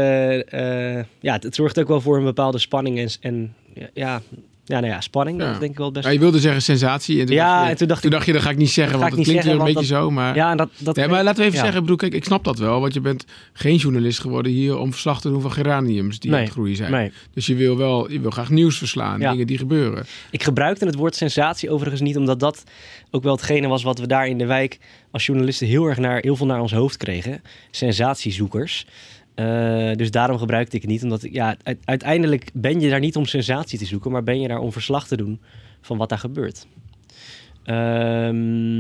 eh, 0.49 1.05
ja, 1.21 1.33
het, 1.33 1.43
het 1.43 1.55
zorgt 1.55 1.79
ook 1.81 1.89
wel 1.89 2.01
voor 2.01 2.17
een 2.17 2.25
bepaalde 2.25 2.59
spanning 2.59 2.99
en... 2.99 3.09
en 3.21 3.55
ja, 3.95 4.23
ja, 4.67 4.81
nou 4.81 4.93
ja, 4.93 5.01
spanning. 5.01 5.41
Ja. 5.41 5.51
Dat 5.51 5.61
denk 5.61 5.73
ik 5.73 5.79
wel 5.79 5.93
beste. 5.93 6.09
Ja, 6.09 6.15
je 6.15 6.21
wilde 6.21 6.39
zeggen 6.41 6.63
sensatie. 6.63 7.21
En 7.21 7.27
toen 7.27 7.35
Ja, 7.35 7.49
dacht 7.55 7.65
je, 7.65 7.71
en 7.71 7.77
toen 7.77 7.89
dacht 7.89 8.01
toen 8.03 8.11
ik- 8.11 8.17
dacht 8.17 8.27
je, 8.27 8.33
dat 8.33 8.43
ga 8.43 8.51
ik 8.51 8.57
niet 8.57 8.71
zeggen, 8.71 8.99
want 8.99 9.13
het 9.13 9.23
klinkt 9.23 9.45
weer 9.45 9.53
een 9.59 9.65
beetje 9.65 9.85
zo. 9.85 10.11
Maar, 10.11 10.35
Ja, 10.35 10.51
en 10.51 10.57
dat, 10.57 10.71
dat 10.79 10.97
nee, 10.97 11.09
maar 11.09 11.23
laten 11.25 11.39
we 11.41 11.45
even 11.47 11.55
ja. 11.59 11.61
zeggen, 11.65 11.75
ik, 11.77 11.81
bedoel, 11.83 11.97
kijk, 11.97 12.15
ik 12.15 12.25
snap 12.25 12.45
dat 12.45 12.59
wel, 12.59 12.81
want 12.81 12.95
je 12.95 13.01
bent 13.01 13.25
geen 13.53 13.77
journalist 13.77 14.19
geworden 14.21 14.53
hier 14.53 14.79
om 14.79 14.91
verslag 14.93 15.21
te 15.21 15.29
doen 15.29 15.41
van 15.41 15.53
geraniums 15.53 16.19
die 16.19 16.31
aan 16.31 16.37
Nee, 16.37 16.45
het 16.45 16.55
groeien 16.55 16.77
zijn. 16.77 16.91
nee. 16.91 17.13
Dus 17.35 17.47
je 17.47 17.55
wil 17.55 17.77
wel, 17.77 18.11
je 18.11 18.21
wil 18.21 18.31
graag 18.31 18.51
nieuws 18.51 18.79
verslaan, 18.79 19.21
Ja. 19.21 19.31
dingen 19.31 19.47
die 19.47 19.59
gebeuren. 19.59 20.07
Ik 20.31 20.43
gebruikte 20.43 20.87
het 20.87 20.95
woord 20.95 21.15
sensatie 21.17 21.71
overigens 21.71 22.01
niet, 22.03 22.17
omdat 22.17 22.41
dat 22.41 22.65
ook 23.11 23.23
wel 23.23 23.33
hetgene 23.35 23.69
was 23.69 23.83
wat 23.83 23.99
we 23.99 24.07
daar 24.07 24.27
in 24.29 24.39
de 24.39 24.47
wijk 24.47 24.79
als 25.11 25.27
journalisten 25.27 25.67
heel 25.67 25.85
erg 25.87 25.99
naar, 25.99 26.19
heel 26.21 26.37
veel 26.37 26.47
naar 26.47 26.61
ons 26.61 26.73
hoofd 26.73 26.97
kregen. 26.97 27.43
Sensatiezoekers. 27.71 28.87
Eh, 29.35 29.93
dus 29.93 30.11
daarom 30.11 30.39
gebruikte 30.39 30.77
ik 30.77 30.83
het 30.83 30.91
niet, 30.91 31.03
omdat 31.03 31.23
ja, 31.31 31.57
uiteindelijk 31.85 32.51
ben 32.53 32.81
je 32.81 32.91
daar 32.91 33.01
niet 33.01 33.17
om 33.17 33.27
sensatie 33.27 33.79
te 33.79 33.85
zoeken, 33.85 34.11
maar 34.11 34.23
ben 34.23 34.41
je 34.41 34.49
daar 34.49 34.59
om 34.59 34.73
verslag 34.73 35.07
te 35.07 35.17
doen 35.17 35.41
van 35.81 35.97
wat 35.97 36.09
daar 36.09 36.19
gebeurt. 36.19 36.67
Ehm, 37.65 38.79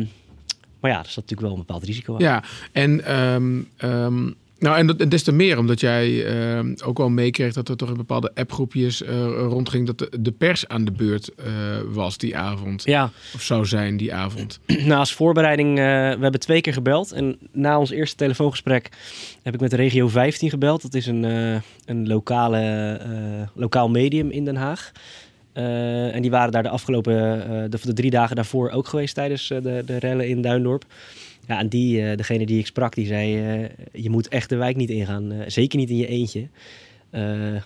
maar 0.80 0.90
ja, 0.90 0.98
er 0.98 1.04
zat 1.04 1.16
natuurlijk 1.16 1.40
wel 1.40 1.50
een 1.50 1.66
bepaald 1.66 1.84
risico 1.84 2.14
aan. 2.14 2.20
Ja, 2.20 2.42
en, 2.72 3.04
ehm, 3.04 3.62
ehm, 3.76 4.30
nou, 4.64 4.76
en, 4.76 4.86
dat, 4.86 4.96
en 5.00 5.08
des 5.08 5.22
te 5.22 5.32
meer 5.32 5.58
omdat 5.58 5.80
jij 5.80 6.26
ehm, 6.26 6.74
ook 6.84 6.98
wel 6.98 7.08
meekreeg 7.08 7.52
dat 7.52 7.68
er 7.68 7.76
toch 7.76 7.88
in 7.88 7.96
bepaalde 7.96 8.30
appgroepjes 8.34 9.02
eh, 9.02 9.26
rondging 9.38 9.86
dat 9.86 9.98
de, 9.98 10.10
de 10.20 10.32
pers 10.32 10.68
aan 10.68 10.84
de 10.84 10.92
beurt 10.92 11.34
eh, 11.34 11.46
was 11.86 12.18
die 12.18 12.36
avond. 12.36 12.84
Ja. 12.84 13.10
Of 13.34 13.42
zou 13.42 13.66
zijn 13.66 13.96
die 13.96 14.14
avond. 14.14 14.60
Als 14.90 15.14
voorbereiding, 15.14 15.78
eh, 15.78 15.84
we 15.84 16.18
hebben 16.20 16.40
twee 16.40 16.60
keer 16.60 16.72
gebeld. 16.72 17.12
En 17.12 17.38
na 17.52 17.78
ons 17.78 17.90
eerste 17.90 18.16
telefoongesprek 18.16 18.88
heb 19.42 19.54
ik 19.54 19.60
met 19.60 19.70
de 19.70 19.76
regio 19.76 20.08
15 20.08 20.50
gebeld. 20.50 20.82
Dat 20.82 20.94
is 20.94 21.06
een, 21.06 21.24
eh, 21.24 21.60
een 21.84 22.06
lokale, 22.06 22.60
eh, 23.00 23.48
lokaal 23.54 23.88
medium 23.88 24.30
in 24.30 24.44
Den 24.44 24.56
Haag. 24.56 24.92
Eh, 25.54 26.14
en 26.14 26.22
die 26.22 26.30
waren 26.30 26.52
daar 26.52 26.62
de 26.62 26.68
afgelopen, 26.68 27.42
eh, 27.42 27.70
de, 27.70 27.78
de 27.82 27.92
drie 27.92 28.10
dagen 28.10 28.36
daarvoor 28.36 28.70
ook 28.70 28.88
geweest 28.88 29.14
tijdens 29.14 29.50
eh, 29.50 29.62
de, 29.62 29.82
de 29.86 29.98
rellen 29.98 30.28
in 30.28 30.42
Duindorp. 30.42 30.84
Ja, 31.46 31.58
en 31.58 31.68
die, 31.68 32.02
eh, 32.02 32.16
degene 32.16 32.46
die 32.46 32.58
ik 32.58 32.66
sprak, 32.66 32.94
die 32.94 33.06
zei, 33.06 33.38
eh, 33.38 33.70
je 33.92 34.10
moet 34.10 34.28
echt 34.28 34.48
de 34.48 34.56
wijk 34.56 34.76
niet 34.76 34.90
ingaan. 34.90 35.32
Eh, 35.32 35.38
zeker 35.46 35.78
niet 35.78 35.90
in 35.90 35.96
je 35.96 36.06
eentje. 36.06 36.48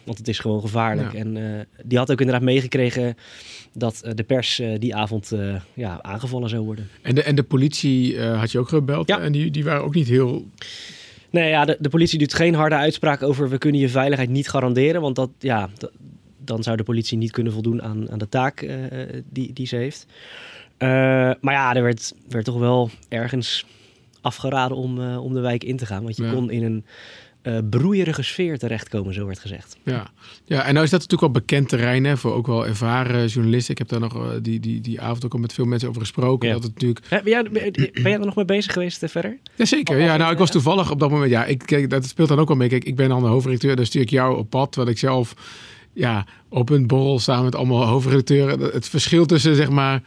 Want 0.05 0.19
het 0.19 0.29
is 0.29 0.39
gewoon 0.39 0.61
gevaarlijk. 0.61 1.13
Ja. 1.13 1.19
En 1.19 1.67
die 1.85 1.99
had 1.99 2.11
ook 2.11 2.19
inderdaad 2.21 2.45
meegekregen 2.45 3.17
dat 3.73 4.03
de 4.15 4.23
pers 4.23 4.63
die 4.79 4.95
avond 4.95 5.33
ja, 5.75 6.03
aangevallen 6.03 6.49
zou 6.49 6.65
worden. 6.65 6.89
En 7.03 7.15
de, 7.15 7.23
en 7.23 7.35
de 7.35 7.43
politie 7.43 8.21
had 8.21 8.53
je 8.53 8.59
ook 8.59 8.69
gebeld. 8.69 9.09
En 9.09 9.33
die, 9.33 9.51
die 9.51 9.65
waren 9.65 9.85
ook 9.85 9.95
niet 9.95 10.09
heel. 10.09 10.47
Nee, 11.31 11.49
ja, 11.49 11.65
de, 11.65 11.77
de 11.81 11.89
politie 11.89 12.19
doet 12.19 12.35
geen 12.35 12.55
harde 12.55 12.75
uitspraak 12.75 13.23
over 13.23 13.49
we 13.49 13.59
kunnen 13.59 13.81
je 13.81 13.89
veiligheid 13.89 14.29
niet 14.29 14.49
garanderen. 14.49 15.01
Want 15.01 15.17
dat, 15.17 15.31
ja, 15.39 15.71
dan 16.45 16.63
zou 16.63 16.77
de 16.77 16.83
politie 16.83 17.19
niet 17.19 17.31
kunnen 17.31 17.53
voldoen 17.53 17.83
aan, 17.83 18.11
aan 18.11 18.19
de 18.19 18.29
taak 18.29 18.69
die, 19.31 19.53
die 19.53 19.67
ze 19.67 19.77
heeft. 19.77 20.07
Eh, 20.79 20.89
maar 21.41 21.55
ja, 21.55 21.75
er 21.75 21.83
werd, 21.83 22.15
werd 22.29 22.45
toch 22.45 22.59
wel 22.59 22.91
ergens 23.09 23.67
afgeraden 24.21 24.77
om, 24.77 25.01
eh, 25.03 25.25
om 25.25 25.33
de 25.33 25.41
wijk 25.41 25.65
in 25.65 25.77
te 25.77 25.87
gaan. 25.87 26.03
Want 26.03 26.17
je 26.17 26.25
Ja. 26.25 26.33
kon 26.33 26.51
in 26.51 26.63
een 26.65 26.85
eh, 27.43 27.59
broeierige 27.71 28.23
sfeer 28.23 28.59
terechtkomen, 28.59 29.15
zo 29.15 29.27
werd 29.27 29.39
gezegd. 29.39 29.77
Ja. 29.83 30.11
ja, 30.45 30.63
en 30.65 30.73
nou 30.73 30.85
is 30.85 30.91
dat 30.91 31.01
natuurlijk 31.01 31.33
wel 31.33 31.43
bekend 31.43 31.69
terrein 31.69 32.05
hè, 32.05 32.17
voor 32.17 32.35
ook 32.35 32.47
wel 32.47 32.67
ervaren 32.67 33.27
journalisten. 33.27 33.73
Ik 33.73 33.79
heb 33.79 33.89
daar 33.89 34.01
nog 34.01 34.41
die, 34.41 34.61
die, 34.61 34.81
die 34.81 35.01
avond 35.01 35.25
ook 35.25 35.33
al 35.33 35.39
met 35.39 35.53
veel 35.53 35.65
mensen 35.65 35.89
over 35.89 36.01
gesproken. 36.01 36.49
Ja. 36.49 36.55
Dat 36.55 36.63
het 36.63 36.73
natuurlijk 36.73 37.07
Ben 37.09 37.23
jij, 37.25 37.43
ben 37.93 38.03
jij 38.03 38.13
er 38.13 38.25
nog 38.27 38.37
mee 38.37 38.45
bezig 38.45 38.73
geweest 38.73 39.05
verder? 39.07 39.39
Jazeker. 39.55 39.99
Ja, 40.01 40.17
nou, 40.17 40.33
ik 40.33 40.39
was 40.39 40.51
toevallig 40.51 40.91
op 40.91 41.01
dat 41.01 41.11
moment. 41.11 41.31
Ja, 41.31 41.45
ik, 41.45 41.59
kijk, 41.65 41.91
dat 41.91 42.05
speelt 42.07 42.29
dan 42.29 42.39
ook 42.39 42.49
wel 42.49 42.57
mee. 42.57 42.69
Kijk, 42.69 42.85
ik 42.85 42.97
ben 42.97 43.09
dan 43.09 43.23
de 43.23 43.29
hoofdredacteur. 43.29 43.77
Dan 43.77 43.87
stuur 43.87 44.03
ik 44.03 44.11
jou 44.11 44.39
op 44.39 44.51
pad. 44.51 44.75
Wat 44.75 44.89
ik 44.89 44.99
zelf 44.99 45.35
ja, 45.93 46.27
op 46.49 46.71
een 46.71 46.87
borrel 46.87 47.19
samen 47.19 47.45
met 47.45 47.55
allemaal 47.55 47.87
hoofdredacteuren. 47.87 48.61
Het 48.61 48.89
verschil 48.89 49.27
tussen 49.27 49.57
zeg 49.57 49.71
maar 49.71 50.03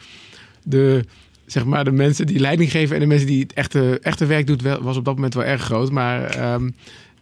de, 0.63 1.05
zeg 1.45 1.65
maar, 1.65 1.83
de 1.83 1.91
mensen 1.91 2.25
die 2.25 2.39
leiding 2.39 2.71
geven 2.71 2.95
en 2.95 3.01
de 3.01 3.07
mensen 3.07 3.27
die 3.27 3.41
het 3.41 3.53
echte, 3.53 3.99
echte 4.01 4.25
werk 4.25 4.47
doen, 4.47 4.59
was 4.81 4.97
op 4.97 5.05
dat 5.05 5.15
moment 5.15 5.33
wel 5.33 5.43
erg 5.43 5.61
groot. 5.61 5.91
Maar. 5.91 6.23
ehm, 6.23 6.69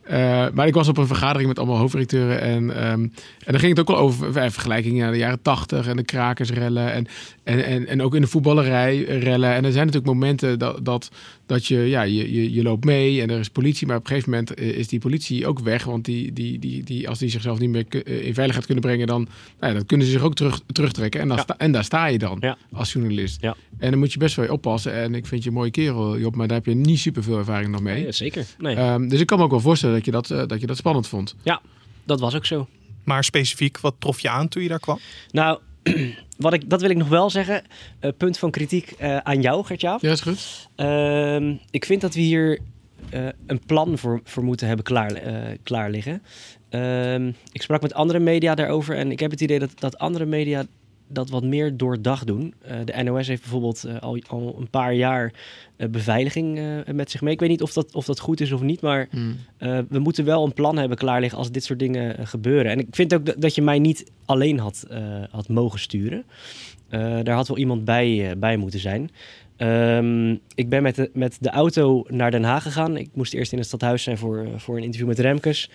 eh, 0.10 0.46
maar 0.53 0.67
ik 0.67 0.74
was 0.74 0.88
op 0.88 0.98
een 0.98 1.08
vergadering 1.08 1.47
met 1.47 1.58
allemaal 1.58 1.78
hoofdredacteuren. 1.78 2.41
En, 2.41 2.75
ehm, 2.75 3.02
en 3.02 3.12
dan 3.45 3.60
ging 3.60 3.71
het 3.71 3.80
ook 3.80 3.88
wel 3.88 3.97
over 3.97 4.38
eh, 4.38 4.49
vergelijkingen 4.49 5.02
naar 5.04 5.12
de 5.12 5.17
jaren 5.17 5.41
tachtig 5.41 5.88
en 5.88 5.95
de 5.95 6.04
krakersrellen. 6.04 6.91
En, 6.93 7.08
en, 7.43 7.65
en, 7.65 7.88
en 7.88 8.02
ook 8.02 8.15
in 8.15 8.21
de 8.21 8.28
voetballerij 8.28 9.04
rellen. 9.04 9.54
En 9.54 9.65
er 9.65 9.71
zijn 9.71 9.86
natuurlijk 9.86 10.13
momenten 10.13 10.60
dat, 10.60 10.86
dat, 10.86 11.12
dat 11.49 11.65
je, 11.65 11.77
ja, 11.77 12.01
je, 12.01 12.33
je, 12.33 12.53
je 12.53 12.63
loopt 12.63 12.85
mee 12.85 13.21
en 13.21 13.29
er 13.29 13.39
is 13.39 13.49
politie. 13.49 13.88
Maar 13.88 13.95
op 13.97 14.01
een 14.01 14.07
gegeven 14.09 14.29
moment 14.29 14.53
eh, 14.53 14.67
is 14.67 14.88
die 14.88 14.99
politie 14.99 15.47
ook 15.47 15.59
weg. 15.59 15.83
Want 15.83 16.05
die, 16.05 16.33
die, 16.33 16.59
die, 16.59 16.83
die, 16.83 17.09
als 17.09 17.19
die 17.19 17.29
zichzelf 17.29 17.59
niet 17.59 17.69
meer 17.69 17.85
eh, 17.89 18.25
in 18.25 18.33
veiligheid 18.33 18.65
kunnen 18.65 18.83
brengen, 18.83 19.07
dan, 19.07 19.27
nou 19.59 19.71
ja, 19.71 19.77
dan 19.77 19.85
kunnen 19.85 20.05
ze 20.05 20.12
zich 20.12 20.21
ook 20.21 20.35
terug, 20.35 20.59
terugtrekken. 20.71 21.21
En, 21.21 21.27
dan 21.27 21.39
sta- 21.39 21.57
en 21.57 21.71
daar 21.71 21.83
sta 21.83 22.05
je 22.05 22.17
dan 22.17 22.55
als 22.71 22.91
journalist. 22.93 23.41
En 23.77 23.89
dan 23.89 23.99
moet 23.99 24.13
je 24.13 24.19
best 24.19 24.35
wel 24.35 24.47
oppassen. 24.51 24.93
En 24.93 25.15
ik 25.15 25.25
vind 25.25 25.43
je 25.43 25.49
een 25.49 25.55
mooie 25.55 25.71
kerel, 25.71 26.19
Job. 26.19 26.35
Maar 26.35 26.47
daar 26.47 26.57
heb 26.57 26.65
je 26.65 26.73
niet 26.75 26.99
super 26.99 27.23
veel 27.23 27.38
ervaring 27.38 27.71
nog 27.71 27.81
mee. 27.81 28.12
Zeker. 28.12 28.45
Nee. 28.57 28.75
Ehm, 28.75 29.07
dus 29.07 29.19
ik 29.19 29.25
kan 29.27 29.38
me 29.38 29.43
ook 29.43 29.51
wel 29.51 29.59
voorstellen 29.59 29.95
dat 29.95 30.05
je 30.05 30.12
dat, 30.12 30.31
eh, 30.31 30.43
dat 30.47 30.62
je 30.62 30.67
dat 30.67 30.77
spannend 30.77 31.07
vond. 31.07 31.35
Ja, 31.43 31.62
dat 32.05 32.19
was 32.19 32.35
ook 32.35 32.45
zo. 32.45 32.67
Maar 33.03 33.23
specifiek, 33.23 33.79
wat 33.79 33.95
trof 33.99 34.19
je 34.19 34.29
aan 34.29 34.47
toen 34.47 34.63
je 34.63 34.69
daar 34.69 34.79
kwam? 34.79 34.99
Nou, 35.31 35.59
wat 36.38 36.54
ik, 36.54 36.69
dat 36.69 36.82
wil 36.82 36.89
ik 36.89 36.97
nog 36.97 37.08
wel 37.08 37.30
zeggen. 37.30 37.63
Eh, 37.99 38.12
punt 38.17 38.38
van 38.38 38.52
kritiek 38.52 38.91
eh, 38.91 39.17
aan 39.17 39.41
jou, 39.41 39.65
Gertjaaf. 39.65 40.02
Ja, 40.02 40.12
is 40.12 40.21
goed. 40.21 40.69
Ehm, 40.75 41.56
ik 41.71 41.86
vind 41.86 42.02
dat 42.02 42.13
we 42.13 42.21
hier 42.21 42.60
eh, 43.10 43.28
een 43.45 43.60
plan 43.65 43.97
voor, 43.97 44.21
voor 44.23 44.43
moeten 44.43 44.67
hebben 44.67 44.86
klaar, 44.86 45.21
klaar 45.63 45.89
liggen. 45.89 46.21
Ehm, 46.69 47.32
ik 47.52 47.62
sprak 47.62 47.82
met 47.82 47.93
andere 47.93 48.19
media 48.19 48.56
daarover 48.56 48.95
en 48.95 49.12
ik 49.12 49.19
heb 49.19 49.32
het 49.32 49.41
idee 49.41 49.60
dat, 49.60 49.71
dat 49.80 49.97
andere 49.97 50.25
media 50.25 50.65
dat 51.10 51.30
wat 51.30 51.43
meer 51.43 51.78
doordacht 51.78 52.28
doen. 52.28 52.54
Eh, 52.62 52.78
de 52.86 53.04
NOS 53.04 53.28
heeft 53.28 53.41
bijvoorbeeld 53.41 53.84
eh, 53.84 54.00
al, 54.00 54.19
al 54.28 54.56
een 54.60 54.69
paar 54.69 54.93
jaar 54.93 55.34
eh, 55.76 55.89
beveiliging 55.89 56.60
met 56.91 57.12
zich 57.12 57.22
mee. 57.22 57.34
Ik 57.34 57.39
weet 57.39 57.50
niet 57.50 57.62
of 57.62 57.74
dat, 57.74 57.95
of 57.95 58.06
dat 58.06 58.19
goed 58.19 58.41
is 58.41 58.52
of 58.52 58.62
niet, 58.62 58.82
maar 58.82 59.08
Hmm. 59.10 59.36
we 59.89 60.00
moeten 60.00 60.26
wel 60.26 60.45
een 60.45 60.54
plan 60.54 60.78
hebben 60.78 60.98
klaar 60.98 61.19
liggen 61.19 61.38
als 61.38 61.52
dit 61.52 61.63
soort 61.63 61.80
dingen 61.80 62.28
gebeuren. 62.28 62.72
En 62.72 62.80
ik 62.80 62.88
vind 62.91 63.13
ook 63.13 63.26
dat, 63.26 63.41
dat 63.41 63.56
je 63.56 63.62
mij 63.62 63.80
niet 63.80 64.12
alleen 64.26 64.60
had, 64.60 64.86
had 65.32 65.48
mogen 65.48 65.80
sturen. 65.80 66.24
Daar 66.89 67.36
had 67.36 67.48
wel 67.48 67.58
iemand 67.58 67.86
bij, 67.86 68.34
bij 68.38 68.58
moeten 68.58 68.80
zijn. 68.80 69.12
Ehm, 69.58 70.32
ik 70.56 70.69
ben 70.69 70.84
met 70.84 70.95
de, 70.95 71.10
met 71.13 71.38
de 71.39 71.50
auto 71.50 72.06
naar 72.08 72.32
Den 72.32 72.43
Haag 72.43 72.63
gegaan. 72.63 72.98
Ik 72.98 73.10
moest 73.13 73.34
eerst 73.34 73.52
in 73.52 73.58
het 73.58 73.67
stadhuis 73.67 74.04
zijn 74.04 74.17
voor, 74.17 74.48
voor 74.56 74.78
een 74.78 74.84
interview 74.84 75.08
met 75.08 75.19
Remkes. 75.19 75.69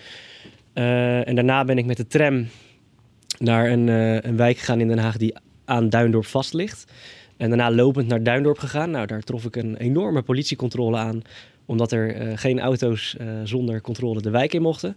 En 0.73 1.35
daarna 1.35 1.64
ben 1.64 1.79
ik 1.79 1.87
met 1.87 1.97
de 1.97 2.07
tram 2.07 2.47
naar 3.38 3.70
een, 3.70 3.88
eh, 3.88 4.20
een 4.20 4.37
wijk 4.37 4.59
gegaan 4.59 4.81
in 4.81 4.88
Den 4.88 4.99
Haag 4.99 5.16
die 5.16 5.35
aan 5.64 5.88
Duindorp 5.88 6.27
vast 6.27 6.53
ligt. 6.53 6.92
En 7.37 7.49
daarna 7.49 7.70
lopend 7.70 8.07
naar 8.07 8.23
Duindorp 8.23 8.59
gegaan. 8.59 8.90
Nou, 8.90 9.07
daar 9.07 9.23
trof 9.23 9.44
ik 9.44 9.57
een 9.57 9.77
enorme 9.77 10.23
politiecontrole 10.23 10.97
aan. 10.97 11.23
Omdat 11.66 11.92
er 11.92 12.14
eh, 12.14 12.33
geen 12.35 12.61
auto's 12.61 13.16
eh, 13.18 13.27
zonder 13.44 13.81
controle 13.81 14.20
de 14.20 14.31
wijk 14.31 14.55
in 14.55 14.62
mochten. 14.62 14.97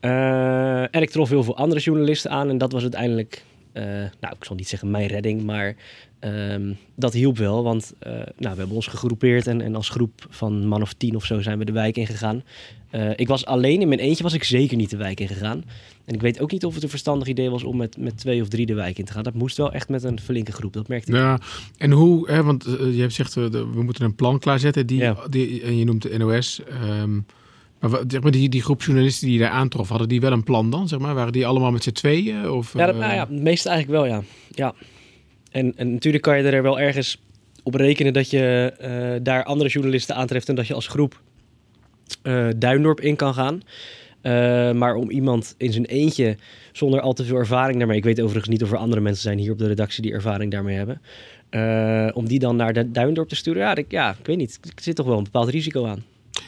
En 0.00 1.02
ik 1.02 1.10
trof 1.10 1.28
heel 1.28 1.44
veel 1.44 1.56
andere 1.56 1.80
journalisten 1.80 2.30
aan. 2.30 2.48
En 2.48 2.58
dat 2.58 2.72
was 2.72 2.82
uiteindelijk, 2.82 3.44
nou, 4.20 4.34
ik 4.38 4.44
zal 4.44 4.56
niet 4.56 4.68
zeggen 4.68 4.90
mijn 4.90 5.06
redding, 5.06 5.42
maar 5.42 5.76
ehm, 6.18 6.72
dat 6.94 7.12
hielp 7.12 7.36
wel. 7.38 7.62
Want 7.62 7.92
eh, 7.98 8.12
nou, 8.12 8.26
we 8.38 8.46
hebben 8.58 8.70
ons 8.76 8.86
gegroepeerd 8.86 9.46
en, 9.46 9.60
en 9.60 9.74
als 9.74 9.88
groep 9.88 10.26
van 10.30 10.66
man 10.66 10.82
of 10.82 10.92
tien 10.92 11.16
of 11.16 11.24
zo 11.24 11.40
zijn 11.42 11.58
we 11.58 11.64
de 11.64 11.72
wijk 11.72 11.96
ingegaan. 11.96 12.42
Eh 12.90 13.10
ik 13.16 13.28
was 13.28 13.46
alleen, 13.46 13.80
in 13.80 13.88
mijn 13.88 14.00
eentje 14.00 14.22
was 14.22 14.32
ik 14.32 14.44
zeker 14.44 14.76
niet 14.76 14.90
de 14.90 14.96
wijk 14.96 15.20
ingegaan. 15.20 15.64
En 16.04 16.14
ik 16.14 16.20
weet 16.20 16.40
ook 16.40 16.50
niet 16.52 16.64
of 16.64 16.74
het 16.74 16.82
een 16.82 16.88
verstandig 16.88 17.28
idee 17.28 17.50
was 17.50 17.62
om 17.64 17.76
met, 17.76 17.96
met 17.98 18.18
twee 18.18 18.42
of 18.42 18.48
drie 18.48 18.66
de 18.66 18.74
wijk 18.74 18.98
in 18.98 19.04
te 19.04 19.12
gaan. 19.12 19.22
Dat 19.22 19.34
moest 19.34 19.56
wel 19.56 19.72
echt 19.72 19.88
met 19.88 20.04
een 20.04 20.20
flinke 20.20 20.52
groep, 20.52 20.72
dat 20.72 20.88
merkte 20.88 21.10
ik. 21.12 21.16
Ja, 21.16 21.38
en 21.78 21.90
hoe, 21.90 22.30
hè, 22.30 22.42
want 22.42 22.64
eh, 22.66 22.94
je 22.94 23.00
hebt 23.00 23.12
zegt, 23.12 23.36
eh, 23.36 23.50
de- 23.50 23.66
we 23.74 23.82
moeten 23.82 24.04
een 24.04 24.14
plan 24.14 24.38
klaarzetten. 24.38 24.86
Die, 24.86 25.10
die, 25.30 25.62
en 25.62 25.76
je 25.78 25.84
noemt 25.84 26.02
de 26.02 26.18
NOS. 26.18 26.60
ehm, 26.68 27.18
maar 27.90 27.98
wat- 27.98 28.12
zeg 28.12 28.22
maar, 28.22 28.30
die, 28.30 28.48
die 28.48 28.62
groep 28.62 28.82
journalisten 28.82 29.26
die 29.26 29.36
je 29.38 29.42
daar 29.42 29.52
aantrof, 29.52 29.88
hadden 29.88 30.08
die 30.08 30.20
wel 30.20 30.32
een 30.32 30.44
plan 30.44 30.70
dan? 30.70 30.88
Zeg 30.88 30.98
maar? 30.98 31.14
Waren 31.14 31.32
die 31.32 31.46
allemaal 31.46 31.70
met 31.70 31.82
z'n 31.82 31.90
tweeën? 31.90 32.50
Of, 32.50 32.72
Ja, 32.72 32.86
dat, 32.86 32.94
eh, 32.94 33.00
nou 33.00 33.12
ja, 33.14 33.26
eigenlijk 33.44 33.88
wel, 33.88 34.06
ja. 34.06 34.22
ja. 34.50 34.74
En, 35.50 35.72
en 35.76 35.92
natuurlijk 35.92 36.22
kan 36.22 36.38
je 36.38 36.42
er 36.44 36.62
wel 36.62 36.80
ergens 36.80 37.22
op 37.62 37.74
rekenen 37.74 38.12
dat 38.12 38.30
je 38.30 38.72
eh, 38.78 39.22
daar 39.22 39.44
andere 39.44 39.70
journalisten 39.70 40.14
aantreft 40.16 40.48
en 40.48 40.54
dat 40.54 40.66
je 40.66 40.74
als 40.74 40.86
groep 40.86 41.20
eh, 42.22 42.46
Duindorp 42.56 43.00
in 43.00 43.16
kan 43.16 43.34
gaan. 43.34 43.62
Maar 44.76 44.94
om 44.94 45.10
iemand 45.10 45.54
in 45.58 45.72
zijn 45.72 45.84
eentje 45.84 46.36
zonder 46.72 47.00
al 47.00 47.12
te 47.12 47.24
veel 47.24 47.36
ervaring 47.36 47.78
daarmee, 47.78 47.96
ik 47.96 48.04
weet 48.04 48.20
overigens 48.20 48.48
niet 48.48 48.62
of 48.62 48.70
er 48.70 48.76
andere 48.76 49.00
mensen 49.00 49.22
zijn 49.22 49.38
hier 49.38 49.52
op 49.52 49.58
de 49.58 49.66
redactie 49.66 50.02
die 50.02 50.12
ervaring 50.12 50.50
daarmee 50.52 50.76
hebben, 50.76 51.00
om 52.14 52.28
die 52.28 52.38
dan 52.38 52.56
naar 52.56 52.72
de 52.72 52.90
Duindorp 52.90 53.28
te 53.28 53.36
sturen, 53.36 53.62
ja, 53.62 53.74
ik, 53.74 53.86
ja, 53.88 54.10
ik 54.20 54.26
weet 54.26 54.36
niet. 54.36 54.58
Er 54.62 54.82
zit 54.82 54.96
toch 54.96 55.06
wel 55.06 55.18
een 55.18 55.24
bepaald 55.24 55.48
risico 55.48 55.86
aan. 55.86 56.04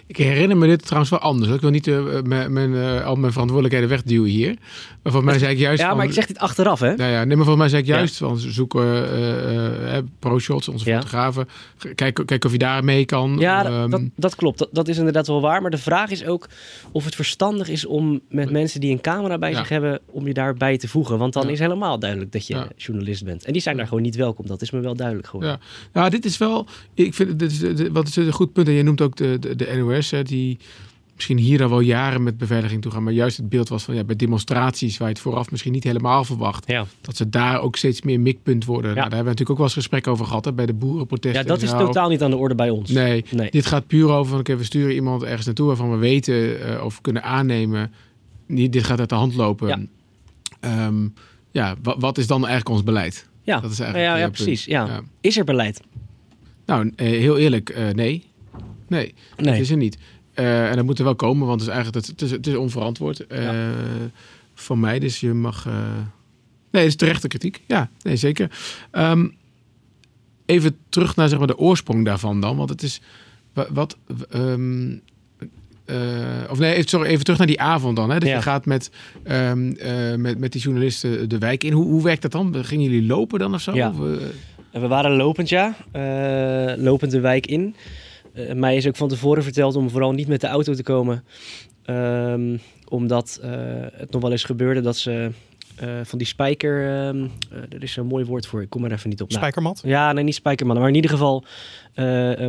Ik 0.09 0.17
herinner 0.17 0.57
me 0.57 0.67
dit 0.67 0.83
trouwens 0.85 1.11
wel 1.11 1.19
anders. 1.21 1.51
Ik 1.53 1.61
wil 1.61 1.71
niet 1.71 1.87
eh, 1.87 2.05
mijn, 2.25 2.53
mijn, 2.53 2.75
eh, 2.75 3.05
al 3.05 3.15
mijn 3.17 3.33
verantwoordelijkheden 3.33 3.89
wegduwen 3.89 4.31
hier. 4.31 4.55
Maar 5.03 5.13
volgens 5.13 5.25
mij 5.25 5.39
zei 5.39 5.53
ik 5.53 5.59
juist 5.59 5.81
Ja, 5.81 5.89
van- 5.89 5.97
maar 5.97 6.07
ik 6.07 6.13
zeg 6.13 6.27
dit 6.27 6.39
achteraf, 6.39 6.81
hè? 6.81 6.95
Nou 6.95 7.11
ja, 7.11 7.25
nee, 7.25 7.37
maar 7.37 7.47
volgens 7.47 7.57
mij 7.57 7.69
zei 7.69 7.83
ik 7.83 7.89
Ja. 7.89 7.97
juist 7.97 8.17
van 8.17 8.39
zoeken 8.39 9.11
eh 9.11 9.97
eh, 9.97 10.05
pro-shots, 10.19 10.69
onze 10.69 10.91
Ja. 10.91 10.97
fotografen. 10.99 11.49
Kijk, 11.95 12.23
kijk 12.27 12.45
of 12.45 12.53
je 12.53 12.59
daar 12.59 12.85
mee 12.85 13.05
kan. 13.05 13.37
Ja, 13.39 13.65
Ehm, 13.65 13.91
dat, 13.91 14.01
dat 14.17 14.35
klopt. 14.35 14.59
Dat, 14.59 14.69
dat 14.73 14.89
is 14.89 14.99
inderdaad 14.99 15.27
wel 15.27 15.41
waar. 15.41 15.63
Maar 15.63 15.71
de 15.71 15.79
vraag 15.79 16.11
is 16.11 16.25
ook 16.27 16.47
of 16.93 17.05
het 17.05 17.15
verstandig 17.15 17.69
is 17.69 17.87
om 17.87 18.21
met 18.29 18.51
mensen 18.51 18.81
die 18.81 18.93
een 18.93 19.01
camera 19.01 19.39
bij 19.39 19.51
Ja. 19.51 19.57
zich 19.59 19.69
hebben, 19.69 20.01
om 20.07 20.27
je 20.27 20.35
daarbij 20.35 20.79
te 20.79 20.89
voegen. 20.89 21.19
Want 21.19 21.33
dan 21.33 21.47
Ja. 21.47 21.51
is 21.53 21.59
helemaal 21.59 21.99
duidelijk 21.99 22.33
dat 22.33 22.47
je 22.47 22.55
Ja. 22.55 22.69
journalist 22.77 23.25
bent. 23.25 23.45
En 23.45 23.53
die 23.53 23.63
zijn 23.63 23.77
daar 23.77 23.87
gewoon 23.87 24.03
niet 24.03 24.17
welkom. 24.17 24.47
Dat 24.47 24.63
is 24.63 24.71
me 24.71 24.81
wel 24.81 24.95
duidelijk 24.97 25.27
geworden. 25.27 25.53
Ja, 25.53 26.01
nou, 26.01 26.11
dit 26.11 26.25
is 26.25 26.39
wel. 26.39 26.67
Ik 26.95 27.15
vind 27.15 27.39
dit 27.39 27.51
is, 27.51 27.59
dit- 27.59 27.89
wat 27.93 28.09
is 28.09 28.17
een 28.17 28.33
goed 28.33 28.53
punt. 28.53 28.67
En 28.69 28.75
je 28.75 28.83
noemt 28.83 29.01
ook 29.01 29.17
de, 29.17 29.39
de, 29.39 29.57
de 29.57 29.75
NOS, 29.77 29.98
die 30.23 30.59
misschien 31.15 31.39
hier 31.39 31.63
al 31.63 31.69
wel 31.69 31.81
jaren 31.81 32.23
met 32.23 32.39
beveiliging 32.39 32.83
toe 32.83 32.93
gaan. 32.93 33.03
Maar 33.03 33.13
juist 33.13 33.37
het 33.37 33.49
beeld 33.49 33.69
was 33.69 33.83
van 33.83 33.95
ja, 33.95 34.05
bij 34.05 34.17
demonstraties 34.17 34.99
waar 34.99 35.09
je 35.09 35.15
het 35.15 35.23
vooraf 35.23 35.51
misschien 35.51 35.73
niet 35.73 35.85
helemaal 35.85 36.25
verwacht. 36.25 36.69
Ja. 36.69 36.87
Dat 37.01 37.17
ze 37.17 37.29
daar 37.29 37.61
ook 37.61 37.77
steeds 37.77 38.03
meer 38.03 38.21
mikpunt 38.21 38.65
worden. 38.65 38.91
Ja. 38.91 38.97
Nou, 38.97 39.09
daar 39.09 39.17
hebben 39.17 39.35
we 39.35 39.39
natuurlijk 39.39 39.51
ook 39.51 39.57
wel 39.57 39.67
eens 39.67 39.75
gesprek 39.75 40.07
over 40.07 40.27
gehad 40.27 40.45
hè, 40.45 40.53
bij 40.53 40.67
de 40.67 40.75
boerenprotesten. 40.75 41.43
Ja, 41.43 41.47
dat 41.49 41.63
is 41.63 41.71
totaal 41.71 42.09
niet 42.09 42.23
aan 42.23 42.31
de 42.31 42.37
orde 42.37 42.55
bij 42.55 42.71
ons. 42.71 42.91
Nee, 42.91 43.25
Nee. 43.31 43.51
dit 43.51 43.67
gaat 43.67 43.87
puur 43.87 44.09
over 44.09 44.31
van 44.31 44.41
oké, 44.41 44.57
we 44.57 44.65
sturen 44.65 44.95
iemand 44.95 45.23
ergens 45.23 45.47
naartoe 45.47 45.67
waarvan 45.67 45.91
we 45.91 45.97
weten 45.97 46.67
eh, 46.77 46.85
of 46.85 47.01
kunnen 47.01 47.23
aannemen. 47.23 47.93
Niet, 48.47 48.73
dit 48.73 48.85
gaat 48.85 48.99
uit 49.01 49.09
de 49.09 49.15
hand 49.15 49.33
Ja. 49.33 49.39
lopen. 49.39 49.69
Ja, 50.61 50.91
ja 51.51 51.75
wa- 51.83 51.99
wat 51.99 52.19
is 52.19 52.27
dan 52.27 52.39
eigenlijk 52.41 52.69
ons 52.69 52.83
beleid? 52.83 53.29
Ja, 53.43 53.61
Dat 53.61 53.71
is 53.71 53.81
eigenlijk 53.81 54.11
ja, 54.13 54.17
ja, 54.19 54.29
precies. 54.31 54.65
Ja. 54.65 54.87
Ja. 54.87 55.01
Is 55.21 55.37
er 55.39 55.45
beleid? 55.45 55.81
Nou, 56.67 56.93
eh, 56.97 57.07
heel 57.09 57.39
eerlijk, 57.39 57.69
eh, 57.71 57.89
nee. 57.91 58.25
Nee, 58.89 59.15
Nee. 59.37 59.47
dat 59.53 59.61
is 59.61 59.71
er 59.71 59.77
niet. 59.77 59.99
Eh, 60.35 60.71
en 60.71 60.77
dat 60.77 60.85
moet 60.85 60.99
er 60.99 61.05
wel 61.05 61.15
komen, 61.17 61.47
want 61.47 61.61
het 61.61 61.69
is 61.69 61.75
eigenlijk 61.77 62.07
het, 62.07 62.15
het 62.21 62.23
is, 62.23 62.37
het 62.37 62.47
is 62.47 62.55
onverantwoord 62.55 63.27
eh, 63.27 63.51
van 64.55 64.81
mij. 64.81 64.99
Dus 64.99 65.21
je 65.21 65.33
mag. 65.33 65.67
eh, 65.67 65.73
Nee, 66.71 66.83
het 66.83 66.91
is 66.93 66.97
terechte 66.99 67.29
kritiek. 67.29 67.61
Ja, 67.67 67.91
nee, 68.03 68.17
zeker. 68.17 68.51
Ehm, 68.91 69.29
even 70.47 70.77
terug 70.89 71.17
naar 71.17 71.29
zeg 71.29 71.39
maar, 71.39 71.47
de 71.47 71.59
oorsprong 71.59 72.05
daarvan 72.05 72.41
dan. 72.41 72.57
Want 72.57 72.71
het 72.71 72.83
is. 72.83 73.01
wa- 73.53 73.67
Wat. 73.73 73.97
ehm, 74.31 74.97
eh, 75.85 75.97
of 76.51 76.59
nee, 76.59 76.89
sorry, 76.89 77.09
even 77.09 77.25
terug 77.25 77.39
naar 77.39 77.47
die 77.47 77.61
avond 77.61 77.97
dan. 77.97 78.11
Hè? 78.11 78.19
Dat 78.19 78.29
Ja. 78.29 78.35
je 78.37 78.43
gaat 78.43 78.67
met, 78.67 78.91
ehm, 79.23 79.71
eh, 79.73 80.15
met, 80.15 80.39
met 80.39 80.53
die 80.53 80.61
journalisten 80.61 81.29
de 81.29 81.39
wijk 81.39 81.65
in. 81.65 81.73
Hoe, 81.73 81.85
hoe 81.85 82.03
werkt 82.03 82.23
dat 82.23 82.33
dan? 82.33 82.65
Gingen 82.65 82.85
jullie 82.91 83.07
lopen 83.07 83.39
dan 83.39 83.55
of 83.55 83.61
zo? 83.61 83.75
Ja. 83.75 83.89
Of, 83.89 83.97
We 84.73 84.87
waren 84.87 85.17
lopend, 85.17 85.49
ja. 85.49 85.75
Lopend 86.79 87.11
de 87.11 87.21
wijk 87.21 87.47
in. 87.47 87.75
Eh, 88.33 88.53
mij 88.53 88.77
is 88.77 88.87
ook 88.87 88.97
van 88.97 89.09
tevoren 89.09 89.43
verteld 89.43 89.77
om 89.77 89.91
vooral 89.91 90.13
niet 90.13 90.29
met 90.29 90.41
de 90.41 90.47
auto 90.47 90.75
te 90.75 90.83
komen. 90.83 91.25
Ehm, 91.89 92.57
omdat 92.89 93.39
eh, 93.43 93.51
het 93.93 94.11
nog 94.11 94.23
wel 94.23 94.31
eens 94.31 94.45
gebeurde 94.45 94.81
dat 94.81 94.97
ze 94.97 95.31
eh, 95.77 95.89
van 96.03 96.19
die 96.19 96.27
spijker... 96.27 96.87
eh, 96.87 97.09
er 97.69 97.83
is 97.83 97.97
een 97.97 98.07
mooi 98.07 98.25
woord 98.25 98.47
voor, 98.47 98.63
ik 98.63 98.71
kom 98.71 98.85
er 98.85 98.93
even 98.93 99.09
niet 99.09 99.23
op. 99.23 99.29
Nou, 99.29 99.41
Spijkermat? 99.41 99.83
ja, 99.85 100.13
nee, 100.13 100.25
niet 100.25 100.35
spijkermannen. 100.35 100.85
Maar 100.85 100.93
in 100.95 101.03
ieder 101.03 101.17
geval 101.17 101.45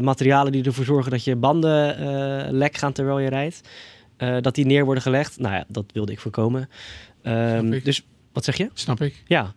materialen 0.01 0.51
die 0.51 0.63
ervoor 0.63 0.85
zorgen 0.85 1.11
dat 1.11 1.23
je 1.23 1.35
banden 1.35 2.51
lek 2.51 2.77
gaan 2.77 2.91
terwijl 2.91 3.19
je 3.19 3.29
rijdt. 3.29 3.61
Dat 4.17 4.55
die 4.55 4.65
neer 4.65 4.85
worden 4.85 5.03
gelegd. 5.03 5.39
Nou 5.39 5.55
ja, 5.55 5.65
dat 5.67 5.85
wilde 5.93 6.11
ik 6.11 6.19
voorkomen. 6.19 6.69
Snap 7.23 7.73
ik. 7.73 7.85
dus 7.85 8.05
wat 8.33 8.43
zeg 8.43 8.57
je? 8.57 8.69
snap 8.73 9.01
ik. 9.01 9.23
Ja, 9.27 9.53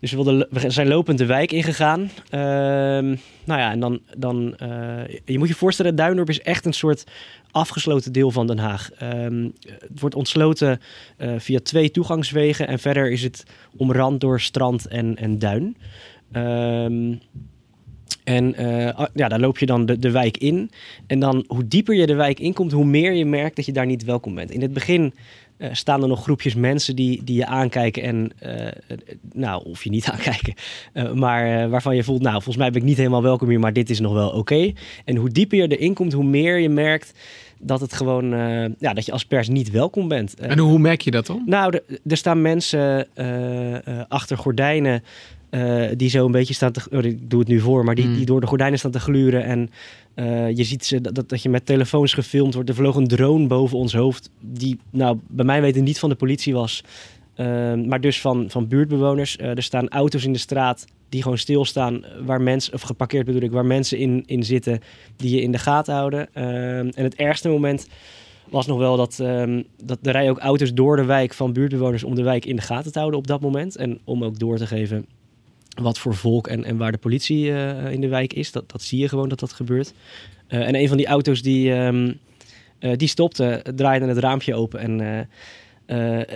dus 0.00 0.10
we, 0.10 0.16
wilden, 0.16 0.46
we 0.50 0.70
zijn 0.70 0.88
lopend 0.88 1.18
de 1.18 1.26
wijk 1.26 1.52
ingegaan. 1.52 2.10
Ehm 2.30 3.16
nou 3.46 3.60
ja, 3.60 3.70
en 3.70 3.80
dan, 3.80 4.00
dan 4.16 4.56
eh, 4.56 5.18
je 5.24 5.38
moet 5.38 5.48
je 5.48 5.54
voorstellen, 5.54 5.94
Duindorp 5.94 6.28
is 6.28 6.40
echt 6.40 6.64
een 6.64 6.72
soort 6.72 7.04
afgesloten 7.50 8.12
deel 8.12 8.30
van 8.30 8.46
Den 8.46 8.58
Haag. 8.58 8.90
Ehm, 8.92 9.48
het 9.60 10.00
wordt 10.00 10.14
ontsloten 10.14 10.80
eh, 11.16 11.32
via 11.38 11.60
twee 11.62 11.90
toegangswegen 11.90 12.68
en 12.68 12.78
verder 12.78 13.10
is 13.10 13.22
het 13.22 13.44
omrand 13.76 14.20
door 14.20 14.40
strand 14.40 14.86
en, 14.86 15.16
en 15.16 15.38
duin. 15.38 15.76
Ehm, 16.32 17.14
en 18.24 18.54
eh, 18.54 18.94
ah, 18.94 19.06
ja, 19.14 19.28
daar 19.28 19.40
loop 19.40 19.58
je 19.58 19.66
dan 19.66 19.86
de, 19.86 19.98
de 19.98 20.10
wijk 20.10 20.36
in. 20.36 20.70
En 21.06 21.18
dan 21.18 21.44
hoe 21.46 21.68
dieper 21.68 21.94
je 21.94 22.06
de 22.06 22.14
wijk 22.14 22.40
inkomt, 22.40 22.72
hoe 22.72 22.84
meer 22.84 23.12
je 23.12 23.26
merkt 23.26 23.56
dat 23.56 23.64
je 23.66 23.72
daar 23.72 23.86
niet 23.86 24.04
welkom 24.04 24.34
bent. 24.34 24.50
In 24.50 24.62
het 24.62 24.72
begin 24.72 25.14
eh, 25.56 25.68
staan 25.72 26.02
er 26.02 26.08
nog 26.08 26.22
groepjes 26.22 26.54
mensen 26.54 26.96
die, 26.96 27.24
die 27.24 27.36
je 27.36 27.46
aankijken 27.46 28.02
en, 28.02 28.30
eh, 28.38 28.98
nou, 29.32 29.64
of 29.64 29.84
je 29.84 29.90
niet 29.90 30.10
aankijken, 30.12 30.54
eh, 30.92 31.12
maar 31.12 31.68
waarvan 31.68 31.96
je 31.96 32.04
voelt, 32.04 32.22
nou, 32.22 32.34
volgens 32.34 32.56
mij 32.56 32.70
ben 32.70 32.80
ik 32.80 32.86
niet 32.86 32.96
helemaal 32.96 33.22
welkom 33.22 33.48
hier, 33.48 33.60
maar 33.60 33.72
dit 33.72 33.90
is 33.90 34.00
nog 34.00 34.12
wel 34.12 34.28
oké. 34.30 34.72
En 35.04 35.16
hoe 35.16 35.30
dieper 35.30 35.58
je 35.58 35.76
erin 35.76 35.94
komt, 35.94 36.12
hoe 36.12 36.24
meer 36.24 36.58
je 36.58 36.68
merkt 36.68 37.12
dat 37.58 37.80
het 37.80 37.92
gewoon, 37.92 38.30
ja, 38.78 38.94
dat 38.94 39.06
je 39.06 39.12
als 39.12 39.24
pers 39.24 39.48
niet 39.48 39.70
welkom 39.70 40.08
bent. 40.08 40.34
En 40.34 40.58
hoe 40.58 40.78
merk 40.78 41.00
je 41.00 41.10
dat 41.10 41.26
dan? 41.26 41.42
nou, 41.46 41.80
er, 42.06 42.16
staan 42.16 42.42
mensen 42.42 43.08
achter 44.08 44.38
gordijnen 44.38 45.02
eh, 45.50 45.84
die 45.96 46.08
zo 46.08 46.26
een 46.26 46.32
beetje 46.32 46.54
staan 46.54 46.72
te... 46.72 46.80
Oh, 46.90 47.04
ik 47.04 47.30
doe 47.30 47.40
het 47.40 47.48
nu 47.48 47.60
voor, 47.60 47.84
maar 47.84 47.94
die, 47.94 48.06
Mm. 48.06 48.14
die 48.16 48.26
door 48.26 48.40
de 48.40 48.46
gordijnen 48.46 48.78
staan 48.78 48.90
te 48.90 49.00
gluren. 49.00 49.44
En 49.44 49.70
eh, 50.14 50.56
je 50.56 50.64
ziet 50.64 50.84
ze, 50.84 51.00
dat, 51.00 51.28
dat 51.28 51.42
je 51.42 51.48
met 51.48 51.66
telefoons 51.66 52.14
gefilmd 52.14 52.54
wordt. 52.54 52.68
Er 52.68 52.74
vloog 52.74 52.96
een 52.96 53.06
drone 53.08 53.46
boven 53.46 53.78
ons 53.78 53.94
hoofd 53.94 54.30
die, 54.40 54.78
nou, 54.90 55.18
bij 55.28 55.44
mij 55.44 55.60
weten 55.60 55.84
niet 55.84 55.98
van 55.98 56.08
de 56.08 56.14
politie 56.14 56.54
was. 56.54 56.82
Ehm, 57.34 57.88
maar 57.88 58.00
dus 58.00 58.20
van, 58.20 58.44
van 58.48 58.68
buurtbewoners. 58.68 59.36
Eh, 59.36 59.48
er 59.48 59.62
staan 59.62 59.88
auto's 59.88 60.24
in 60.24 60.32
de 60.32 60.38
straat 60.38 60.84
die 61.08 61.22
gewoon 61.22 61.38
stilstaan, 61.38 62.04
waar 62.24 62.40
mensen, 62.40 62.74
of 62.74 62.82
geparkeerd 62.82 63.26
bedoel 63.26 63.42
ik, 63.42 63.50
waar 63.50 63.66
mensen 63.66 63.98
in, 63.98 64.22
in 64.26 64.42
zitten 64.44 64.80
die 65.16 65.34
je 65.34 65.42
in 65.42 65.52
de 65.52 65.58
gaten 65.58 65.94
houden. 65.94 66.34
Ehm, 66.34 66.90
en 66.94 67.04
het 67.04 67.14
ergste 67.14 67.48
moment 67.48 67.88
was 68.48 68.66
nog 68.66 68.78
wel 68.78 68.96
dat, 68.96 69.20
ehm, 69.20 69.62
dat 69.84 69.98
er 70.02 70.12
rijden 70.12 70.30
ook 70.30 70.38
auto's 70.38 70.74
door 70.74 70.96
de 70.96 71.04
wijk 71.04 71.34
van 71.34 71.52
buurtbewoners 71.52 72.04
om 72.04 72.14
de 72.14 72.22
wijk 72.22 72.44
in 72.44 72.56
de 72.56 72.62
gaten 72.62 72.92
te 72.92 72.98
houden 72.98 73.20
op 73.20 73.26
dat 73.26 73.40
moment. 73.40 73.76
En 73.76 73.98
om 74.04 74.24
ook 74.24 74.38
door 74.38 74.56
te 74.56 74.66
geven 74.66 75.06
wat 75.82 75.98
voor 75.98 76.14
volk 76.14 76.46
en, 76.46 76.64
en 76.64 76.76
waar 76.76 76.92
de 76.92 76.98
politie 76.98 77.52
eh, 77.52 77.92
in 77.92 78.00
de 78.00 78.08
wijk 78.08 78.32
is. 78.32 78.52
Dat, 78.52 78.70
dat 78.70 78.82
zie 78.82 78.98
je 78.98 79.08
gewoon 79.08 79.28
dat 79.28 79.40
dat 79.40 79.52
gebeurt. 79.52 79.92
Eh, 80.46 80.66
en 80.66 80.74
een 80.74 80.88
van 80.88 80.96
die 80.96 81.06
auto's 81.06 81.42
die, 81.42 81.72
ehm, 81.72 82.12
eh, 82.78 82.96
die 82.96 83.08
stopte, 83.08 83.64
draaide 83.74 84.06
het 84.06 84.18
raampje 84.18 84.54
open 84.54 84.80
en 84.80 85.28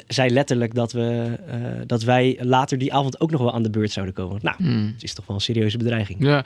zei 0.06 0.30
letterlijk 0.30 0.74
dat, 0.74 0.92
we, 0.92 1.38
dat 1.86 2.02
wij 2.02 2.38
later 2.40 2.78
die 2.78 2.92
avond 2.92 3.20
ook 3.20 3.30
nog 3.30 3.40
wel 3.40 3.52
aan 3.52 3.62
de 3.62 3.70
beurt 3.70 3.90
zouden 3.90 4.14
komen. 4.14 4.38
Nou, 4.42 4.56
Hmm. 4.58 4.92
het 4.94 5.02
is 5.02 5.14
toch 5.14 5.26
wel 5.26 5.36
een 5.36 5.42
serieuze 5.42 5.78
bedreiging. 5.78 6.22
Ja, 6.22 6.44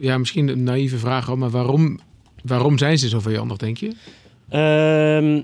ja, 0.00 0.18
misschien 0.18 0.48
een 0.48 0.62
naïeve 0.62 0.98
vraag, 0.98 1.34
maar 1.34 1.50
waarom, 1.50 2.00
waarom 2.44 2.78
zijn 2.78 2.98
ze 2.98 3.08
zo 3.08 3.20
vijandig, 3.20 3.56
denk 3.56 3.76
je? 3.76 3.92
Ehm, 4.48 5.42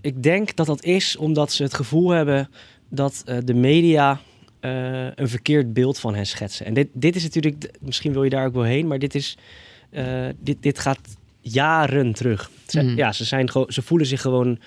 ik 0.00 0.22
denk 0.22 0.56
dat 0.56 0.66
dat 0.66 0.84
is 0.84 1.16
omdat 1.16 1.52
ze 1.52 1.62
het 1.62 1.74
gevoel 1.74 2.10
hebben 2.10 2.48
dat 2.88 3.24
de 3.44 3.54
media 3.54 4.20
eh, 4.60 5.06
een 5.14 5.28
verkeerd 5.28 5.72
beeld 5.72 5.98
van 5.98 6.14
hen 6.14 6.26
schetsen. 6.26 6.66
En 6.66 6.74
dit, 6.74 6.88
dit 6.92 7.16
is 7.16 7.22
natuurlijk, 7.22 7.70
misschien 7.80 8.12
wil 8.12 8.24
je 8.24 8.30
daar 8.30 8.46
ook 8.46 8.54
wel 8.54 8.62
heen, 8.62 8.86
maar 8.86 8.98
dit, 8.98 9.14
is, 9.14 9.36
eh, 9.90 10.04
dit, 10.40 10.56
dit 10.60 10.78
gaat 10.78 10.98
jaren 11.40 12.12
terug. 12.12 12.50
Ze, 12.66 12.80
Hmm. 12.80 12.96
Ja, 12.96 13.12
ze, 13.12 13.24
zijn 13.24 13.50
gewoon, 13.50 13.72
ze 13.72 13.82
voelen 13.82 14.06
zich 14.06 14.20
gewoon 14.20 14.58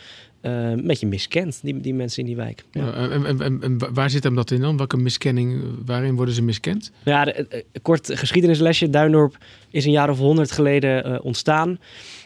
eh, 0.41 0.69
een 0.69 0.87
beetje 0.87 1.07
miskend, 1.07 1.59
die, 1.63 1.79
die 1.81 1.93
mensen 1.93 2.19
in 2.19 2.25
die 2.25 2.35
wijk. 2.35 2.63
Ja. 2.71 2.85
Ja, 2.85 2.93
en, 3.09 3.25
en, 3.25 3.41
en, 3.41 3.61
en 3.61 3.93
waar 3.93 4.09
zit 4.09 4.23
hem 4.23 4.35
dat 4.35 4.51
in 4.51 4.61
dan? 4.61 4.77
Welke 4.77 4.97
miskenning, 4.97 5.63
waarin 5.85 6.15
worden 6.15 6.33
ze 6.33 6.41
miskend? 6.41 6.91
Ja, 7.03 7.25
de- 7.25 7.65
kort 7.81 8.09
geschiedenislesje. 8.13 8.89
Duindorp 8.89 9.37
is 9.69 9.85
een 9.85 9.91
jaar 9.91 10.09
of 10.09 10.17
honderd 10.17 10.51
geleden 10.51 11.03
eh, 11.03 11.19
ontstaan 11.25 11.79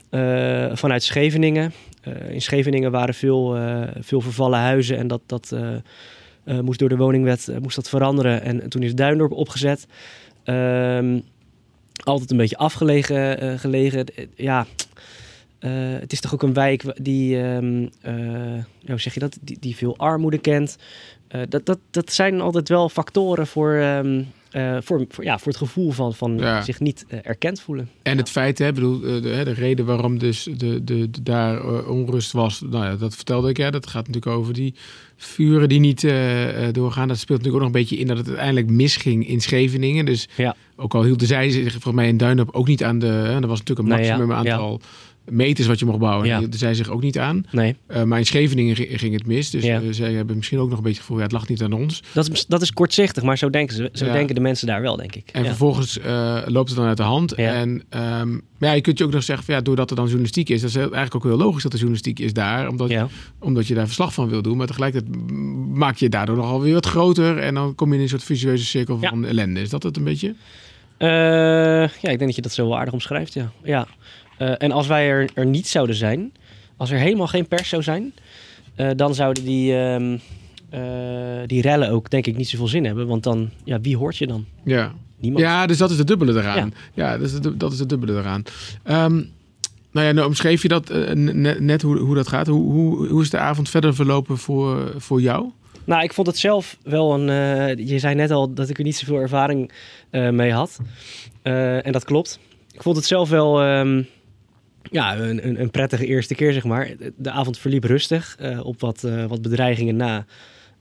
eh, 0.09 0.69
vanuit 0.75 1.03
Scheveningen. 1.03 1.73
Eh, 2.01 2.29
in 2.29 2.41
Scheveningen 2.41 2.91
waren 2.91 3.13
veel, 3.13 3.55
eh, 3.55 3.81
veel 3.99 4.21
vervallen 4.21 4.59
huizen 4.59 4.97
en 4.97 5.07
dat, 5.07 5.21
dat 5.25 5.55
eh, 6.47 6.59
moest 6.59 6.79
door 6.79 6.89
de 6.89 6.97
woningwet 6.97 7.47
eh, 7.47 7.57
moest 7.57 7.75
dat 7.75 7.89
veranderen. 7.89 8.41
En, 8.41 8.69
toen 8.69 8.83
is 8.83 8.95
Duindorp 8.95 9.31
opgezet. 9.31 9.87
Ehm, 10.43 11.19
altijd 12.03 12.31
een 12.31 12.37
beetje 12.37 12.57
afgelegen 12.57 13.39
eh, 13.39 13.59
gelegen. 13.59 14.05
Ja, 14.35 14.65
het 15.99 16.11
is 16.11 16.21
toch 16.21 16.33
ook 16.33 16.43
een 16.43 16.53
wijk 16.53 17.03
die, 17.03 17.37
hoe 18.85 18.99
zeg 18.99 19.13
je 19.13 19.19
dat, 19.19 19.37
die, 19.41 19.57
die 19.59 19.75
veel 19.75 19.97
armoede 19.97 20.37
kent. 20.37 20.77
Dat, 21.49 21.65
dat, 21.65 21.79
dat 21.91 22.11
zijn 22.11 22.41
altijd 22.41 22.69
wel 22.69 22.89
factoren 22.89 23.47
voor, 23.47 23.73
ehm, 23.73 24.23
eh, 24.51 24.77
voor, 24.81 25.05
voor, 25.09 25.23
ja, 25.23 25.37
voor 25.37 25.47
het 25.47 25.57
gevoel 25.57 25.91
van, 25.91 26.13
van 26.13 26.37
Ja. 26.37 26.61
zich 26.61 26.79
niet 26.79 27.05
eh, 27.07 27.19
erkend 27.23 27.61
voelen. 27.61 27.89
En 28.03 28.17
het 28.17 28.29
feit, 28.29 28.57
hè, 28.59 28.71
bedoel, 28.73 29.03
eh, 29.03 29.21
de, 29.21 29.29
hè, 29.29 29.43
de 29.43 29.51
reden 29.53 29.85
waarom 29.85 30.17
dus 30.19 30.43
de, 30.57 30.83
de, 30.83 31.09
de- 31.09 31.23
daar 31.23 31.85
onrust 31.87 32.31
was, 32.31 32.61
nou 32.69 32.85
ja, 32.85 32.95
dat 32.95 33.15
vertelde 33.15 33.49
ik, 33.49 33.57
ja, 33.57 33.71
dat 33.71 33.87
gaat 33.87 34.07
natuurlijk 34.07 34.37
over 34.37 34.53
die 34.53 34.73
vuren 35.15 35.69
die 35.69 35.79
niet 35.79 36.01
doorgaan. 36.71 37.07
Dat 37.07 37.17
speelt 37.17 37.37
natuurlijk 37.39 37.55
ook 37.55 37.59
nog 37.59 37.65
een 37.65 37.71
beetje 37.71 37.97
in 37.97 38.07
dat 38.07 38.17
het 38.17 38.27
uiteindelijk 38.27 38.69
misging 38.69 39.27
in 39.27 39.41
Scheveningen. 39.41 40.05
Dus 40.05 40.27
Ja. 40.35 40.55
ook 40.75 40.93
al 40.95 41.03
hielden 41.03 41.27
zij 41.27 41.49
zich 41.49 41.71
volgens 41.71 41.93
mij 41.93 42.07
in 42.07 42.17
Duinop 42.17 42.49
ook 42.51 42.67
niet 42.67 42.83
aan 42.83 42.99
de... 42.99 43.05
hè, 43.07 43.41
Er 43.41 43.47
was 43.47 43.59
natuurlijk 43.59 43.89
een 43.89 43.95
maximum 43.95 44.31
aantal 44.31 44.81
meters 45.29 45.67
wat 45.67 45.79
je 45.79 45.85
mocht 45.85 45.99
bouwen. 45.99 46.27
Ja. 46.27 46.33
En 46.33 46.39
hielden 46.39 46.59
zij 46.59 46.73
zich 46.73 46.89
ook 46.89 47.01
niet 47.01 47.19
aan. 47.19 47.45
Nee, 47.51 47.75
Eh, 47.87 48.03
maar 48.03 48.19
in 48.19 48.25
Scheveningen 48.25 48.75
ging, 48.75 49.13
het 49.13 49.25
mis. 49.27 49.49
Dus 49.49 49.63
Ja. 49.63 49.81
eh, 49.81 49.87
zij 49.91 50.13
hebben 50.13 50.35
misschien 50.35 50.59
ook 50.59 50.69
nog 50.69 50.77
een 50.77 50.83
beetje 50.83 50.97
het 50.97 51.05
gevoel... 51.05 51.17
Ja, 51.17 51.23
het 51.23 51.31
lag 51.31 51.47
niet 51.47 51.61
aan 51.61 51.73
ons. 51.73 52.03
dat 52.13 52.29
is, 52.31 52.45
dat 52.45 52.61
is 52.61 52.71
kortzichtig, 52.73 53.23
maar 53.23 53.37
zo 53.37 53.49
denken, 53.49 53.75
ze, 53.75 53.89
zo 53.93 54.05
Ja. 54.05 54.11
denken 54.13 54.35
de 54.35 54.41
mensen 54.41 54.67
daar 54.67 54.81
wel, 54.81 54.95
denk 54.95 55.15
ik. 55.15 55.29
En 55.31 55.45
vervolgens 55.45 55.99
eh, 55.99 56.41
loopt 56.45 56.69
het 56.69 56.77
dan 56.77 56.87
uit 56.87 56.97
de 56.97 57.03
hand. 57.03 57.33
Ja. 57.35 57.53
En 57.53 57.83
ehm, 57.89 58.31
maar 58.31 58.69
ja, 58.69 58.75
je 58.75 58.81
kunt 58.81 58.97
je 58.97 59.03
ook 59.03 59.11
nog 59.11 59.23
zeggen, 59.23 59.45
van, 59.45 59.55
ja, 59.55 59.61
doordat 59.61 59.89
er 59.89 59.95
dan 59.95 60.05
journalistiek 60.05 60.49
is, 60.49 60.61
dat 60.61 60.69
is 60.69 60.75
eigenlijk 60.75 61.15
ook 61.15 61.23
heel 61.23 61.37
logisch 61.37 61.63
dat 61.63 61.71
er 61.73 61.77
journalistiek 61.79 62.19
is 62.19 62.33
daar, 62.33 62.67
omdat, 62.69 62.89
Ja. 62.89 63.07
omdat 63.39 63.67
je 63.67 63.73
daar 63.73 63.85
verslag 63.85 64.13
van 64.13 64.29
wil 64.29 64.41
doen. 64.41 64.57
Maar 64.57 64.67
tegelijkertijd 64.67 65.31
maak 65.73 65.95
je 65.97 66.03
het 66.03 66.13
daardoor 66.13 66.35
nogal 66.35 66.61
weer 66.61 66.73
wat 66.73 66.85
groter 66.85 67.37
en 67.37 67.53
dan 67.53 67.75
kom 67.75 67.89
je 67.89 67.95
in 67.95 68.01
een 68.01 68.09
soort 68.09 68.23
visueuze 68.23 68.65
cirkel 68.65 68.97
van 69.01 69.25
ellende. 69.25 69.61
Is 69.61 69.69
dat 69.69 69.83
het 69.83 69.97
een 69.97 70.03
beetje? 70.03 70.35
Ja, 70.97 71.83
ik 71.85 72.01
denk 72.01 72.19
dat 72.19 72.35
je 72.35 72.41
dat 72.41 72.51
zo 72.53 72.67
wel 72.67 72.77
aardig 72.77 72.93
omschrijft, 72.93 73.33
ja. 73.33 73.51
ja. 73.63 73.87
Eh, 74.37 74.53
en 74.57 74.71
als 74.71 74.87
wij 74.87 75.09
er, 75.09 75.29
er 75.33 75.45
niet 75.45 75.67
zouden 75.67 75.95
zijn, 75.95 76.31
als 76.77 76.91
er 76.91 76.97
helemaal 76.97 77.27
geen 77.27 77.47
pers 77.47 77.69
zou 77.69 77.83
zijn, 77.83 78.13
eh, 78.75 78.89
dan 78.95 79.15
zouden 79.15 79.43
die, 79.43 79.77
ehm, 79.77 80.17
eh, 80.69 80.81
die 81.45 81.61
rellen 81.61 81.89
ook 81.89 82.09
denk 82.09 82.27
ik 82.27 82.37
niet 82.37 82.49
zoveel 82.49 82.67
zin 82.67 82.85
hebben. 82.85 83.07
Want 83.07 83.23
dan, 83.23 83.49
ja, 83.63 83.81
wie 83.81 83.97
hoort 83.97 84.17
je 84.17 84.27
dan? 84.27 84.45
Ja. 84.63 84.93
Niemand. 85.19 85.43
Ja, 85.43 85.65
dus 85.65 85.77
dat 85.77 85.91
is 85.91 85.97
de 85.97 86.03
dubbele 86.03 86.39
eraan. 86.39 86.73
Ja, 86.93 87.17
dat, 87.17 87.27
is 87.27 87.39
de, 87.39 87.57
dat 87.57 87.71
is 87.71 87.77
de 87.77 87.85
dubbele 87.85 88.19
eraan. 88.19 88.43
Ehm, 88.83 89.15
nou 89.91 90.07
ja, 90.07 90.11
nou 90.11 90.27
omschreef 90.27 90.61
je 90.61 90.67
dat 90.67 90.89
net, 91.13 91.59
net 91.59 91.81
hoe, 91.81 91.97
hoe 91.97 92.15
dat 92.15 92.27
gaat. 92.27 92.47
Hoe, 92.47 92.71
hoe, 92.71 93.07
hoe 93.07 93.21
is 93.21 93.29
de 93.29 93.37
avond 93.37 93.69
verder 93.69 93.95
verlopen 93.95 94.37
voor, 94.37 94.93
voor 94.97 95.21
jou? 95.21 95.49
Nou, 95.83 96.03
ik 96.03 96.13
vond 96.13 96.27
het 96.27 96.37
zelf 96.37 96.77
wel 96.83 97.13
een. 97.19 97.87
je 97.87 97.99
zei 97.99 98.15
net 98.15 98.31
al 98.31 98.53
dat 98.53 98.69
ik 98.69 98.77
er 98.77 98.83
niet 98.83 98.95
zoveel 98.95 99.19
ervaring 99.19 99.71
mee 100.11 100.51
had. 100.51 100.79
En 101.41 101.91
dat 101.91 102.03
klopt. 102.03 102.39
Ik 102.71 102.81
vond 102.81 102.95
het 102.95 103.05
zelf 103.05 103.29
wel. 103.29 103.61
ehm, 103.61 104.03
ja, 104.91 105.17
een, 105.17 105.47
een, 105.47 105.61
een 105.61 105.71
prettige 105.71 106.05
eerste 106.05 106.35
keer, 106.35 106.53
zeg 106.53 106.63
maar. 106.63 106.89
De 107.17 107.31
avond 107.31 107.57
verliep 107.57 107.83
rustig. 107.83 108.35
eh, 108.39 108.65
op 108.65 108.79
wat, 108.79 109.03
eh, 109.03 109.25
wat 109.25 109.41
bedreigingen 109.41 109.95
na. 109.95 110.25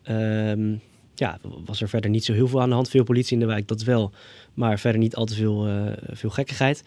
Ehm, 0.02 0.74
ja, 1.14 1.38
was 1.64 1.80
er 1.80 1.88
verder 1.88 2.10
niet 2.10 2.24
zo 2.24 2.32
heel 2.32 2.48
veel 2.48 2.60
aan 2.60 2.68
de 2.68 2.74
hand. 2.74 2.90
Veel 2.90 3.04
politie 3.04 3.32
in 3.32 3.40
de 3.40 3.46
wijk, 3.46 3.68
dat 3.68 3.82
wel. 3.82 4.12
Maar 4.54 4.78
verder 4.78 5.00
niet 5.00 5.16
al 5.16 5.24
te 5.24 5.34
veel, 5.34 5.66
eh, 5.66 5.92
veel 6.10 6.30
gekkigheid. 6.30 6.82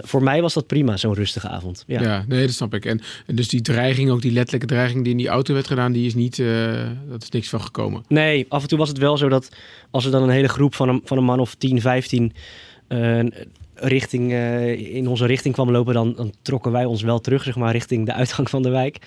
Voor 0.00 0.22
mij 0.22 0.42
was 0.42 0.54
dat 0.54 0.66
prima, 0.66 0.96
zo'n 0.96 1.14
rustige 1.14 1.48
avond. 1.48 1.84
Ja. 1.86 2.02
Ja. 2.02 2.24
nee, 2.28 2.46
dat 2.46 2.54
snap 2.54 2.74
ik. 2.74 2.84
En, 2.84 3.00
en 3.26 3.34
dus 3.34 3.48
die 3.48 3.60
dreiging, 3.60 4.10
ook 4.10 4.22
die 4.22 4.32
letterlijke 4.32 4.66
dreiging 4.66 5.02
die 5.02 5.12
in 5.12 5.18
die 5.18 5.28
auto 5.28 5.54
werd 5.54 5.66
gedaan, 5.66 5.92
die 5.92 6.06
is 6.06 6.14
niet, 6.14 6.38
eh 6.38 6.86
dat 7.08 7.22
is 7.22 7.28
niks 7.30 7.48
van 7.48 7.60
gekomen. 7.60 8.04
Nee, 8.08 8.46
af 8.48 8.62
en 8.62 8.68
toe 8.68 8.78
was 8.78 8.88
het 8.88 8.98
wel 8.98 9.16
zo 9.16 9.28
dat 9.28 9.48
als 9.90 10.04
er 10.04 10.10
dan 10.10 10.22
een 10.22 10.28
hele 10.28 10.48
groep 10.48 10.74
van 10.74 10.88
een, 10.88 11.00
van 11.04 11.18
een 11.18 11.24
man 11.24 11.40
of 11.40 11.54
10, 11.54 11.80
15 11.80 12.32
eh, 12.32 12.38
richting, 13.74 14.32
eh, 14.32 14.94
in 14.94 15.08
onze 15.08 15.26
richting 15.26 15.54
kwam 15.54 15.70
lopen, 15.70 15.94
dan, 15.94 16.14
dan 16.16 16.32
trokken 16.42 16.72
wij 16.72 16.84
ons 16.84 17.02
wel 17.02 17.20
terug, 17.20 17.42
zeg 17.42 17.56
maar, 17.56 17.72
richting 17.72 18.06
de 18.06 18.12
uitgang 18.12 18.50
van 18.50 18.62
de 18.62 18.68
wijk. 18.70 18.98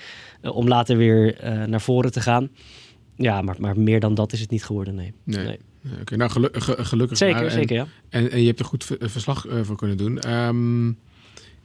eh, 0.42 0.56
om 0.56 0.68
later 0.68 0.98
weer 0.98 1.36
eh, 1.40 1.64
naar 1.64 1.82
voren 1.82 2.12
te 2.12 2.22
gaan. 2.22 2.50
Ja, 3.16 3.42
maar, 3.42 3.56
maar 3.60 3.80
meer 3.80 4.00
dan 4.00 4.14
dat 4.14 4.34
is 4.34 4.40
het 4.40 4.50
niet 4.50 4.64
geworden, 4.64 4.96
nee. 4.96 5.14
Nee. 5.24 5.46
Nee. 5.46 5.60
Oké, 6.02 6.16
nou 6.16 6.32
gelu- 6.32 6.50
ge- 6.52 6.86
gelukkig 6.86 7.18
Zeker, 7.18 7.36
maar. 7.36 7.46
En- 7.46 7.52
zeker, 7.52 7.76
ja. 7.76 7.88
En, 8.10 8.32
en 8.32 8.40
je 8.42 8.48
hebt 8.48 8.60
er 8.60 8.66
goed 8.66 8.84
ver- 8.84 8.98
verslag 9.02 9.46
voor 9.62 9.76
kunnen 9.76 9.98
doen. 9.98 10.20
Ehm, 10.20 10.88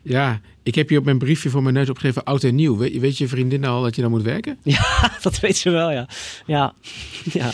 ja, 0.02 0.40
ik 0.62 0.74
heb 0.74 0.88
hier 0.88 0.98
op 0.98 1.04
mijn 1.04 1.18
briefje 1.18 1.50
voor 1.50 1.62
mijn 1.62 1.74
neus 1.74 1.88
opgeschreven 1.88 2.24
oud 2.24 2.42
en 2.44 2.54
nieuw. 2.54 2.76
Weet, 2.76 2.98
weet 2.98 3.18
je 3.18 3.28
vriendin 3.28 3.64
al 3.64 3.82
dat 3.82 3.96
je 3.96 4.02
dan 4.02 4.11
moet 4.11 4.22
werken? 4.22 4.58
dat 5.22 5.40
weet 5.40 5.56
ze 5.56 5.70
wel, 5.70 5.90
ja. 5.90 6.08
Ja, 6.46 6.74
ja. 7.32 7.50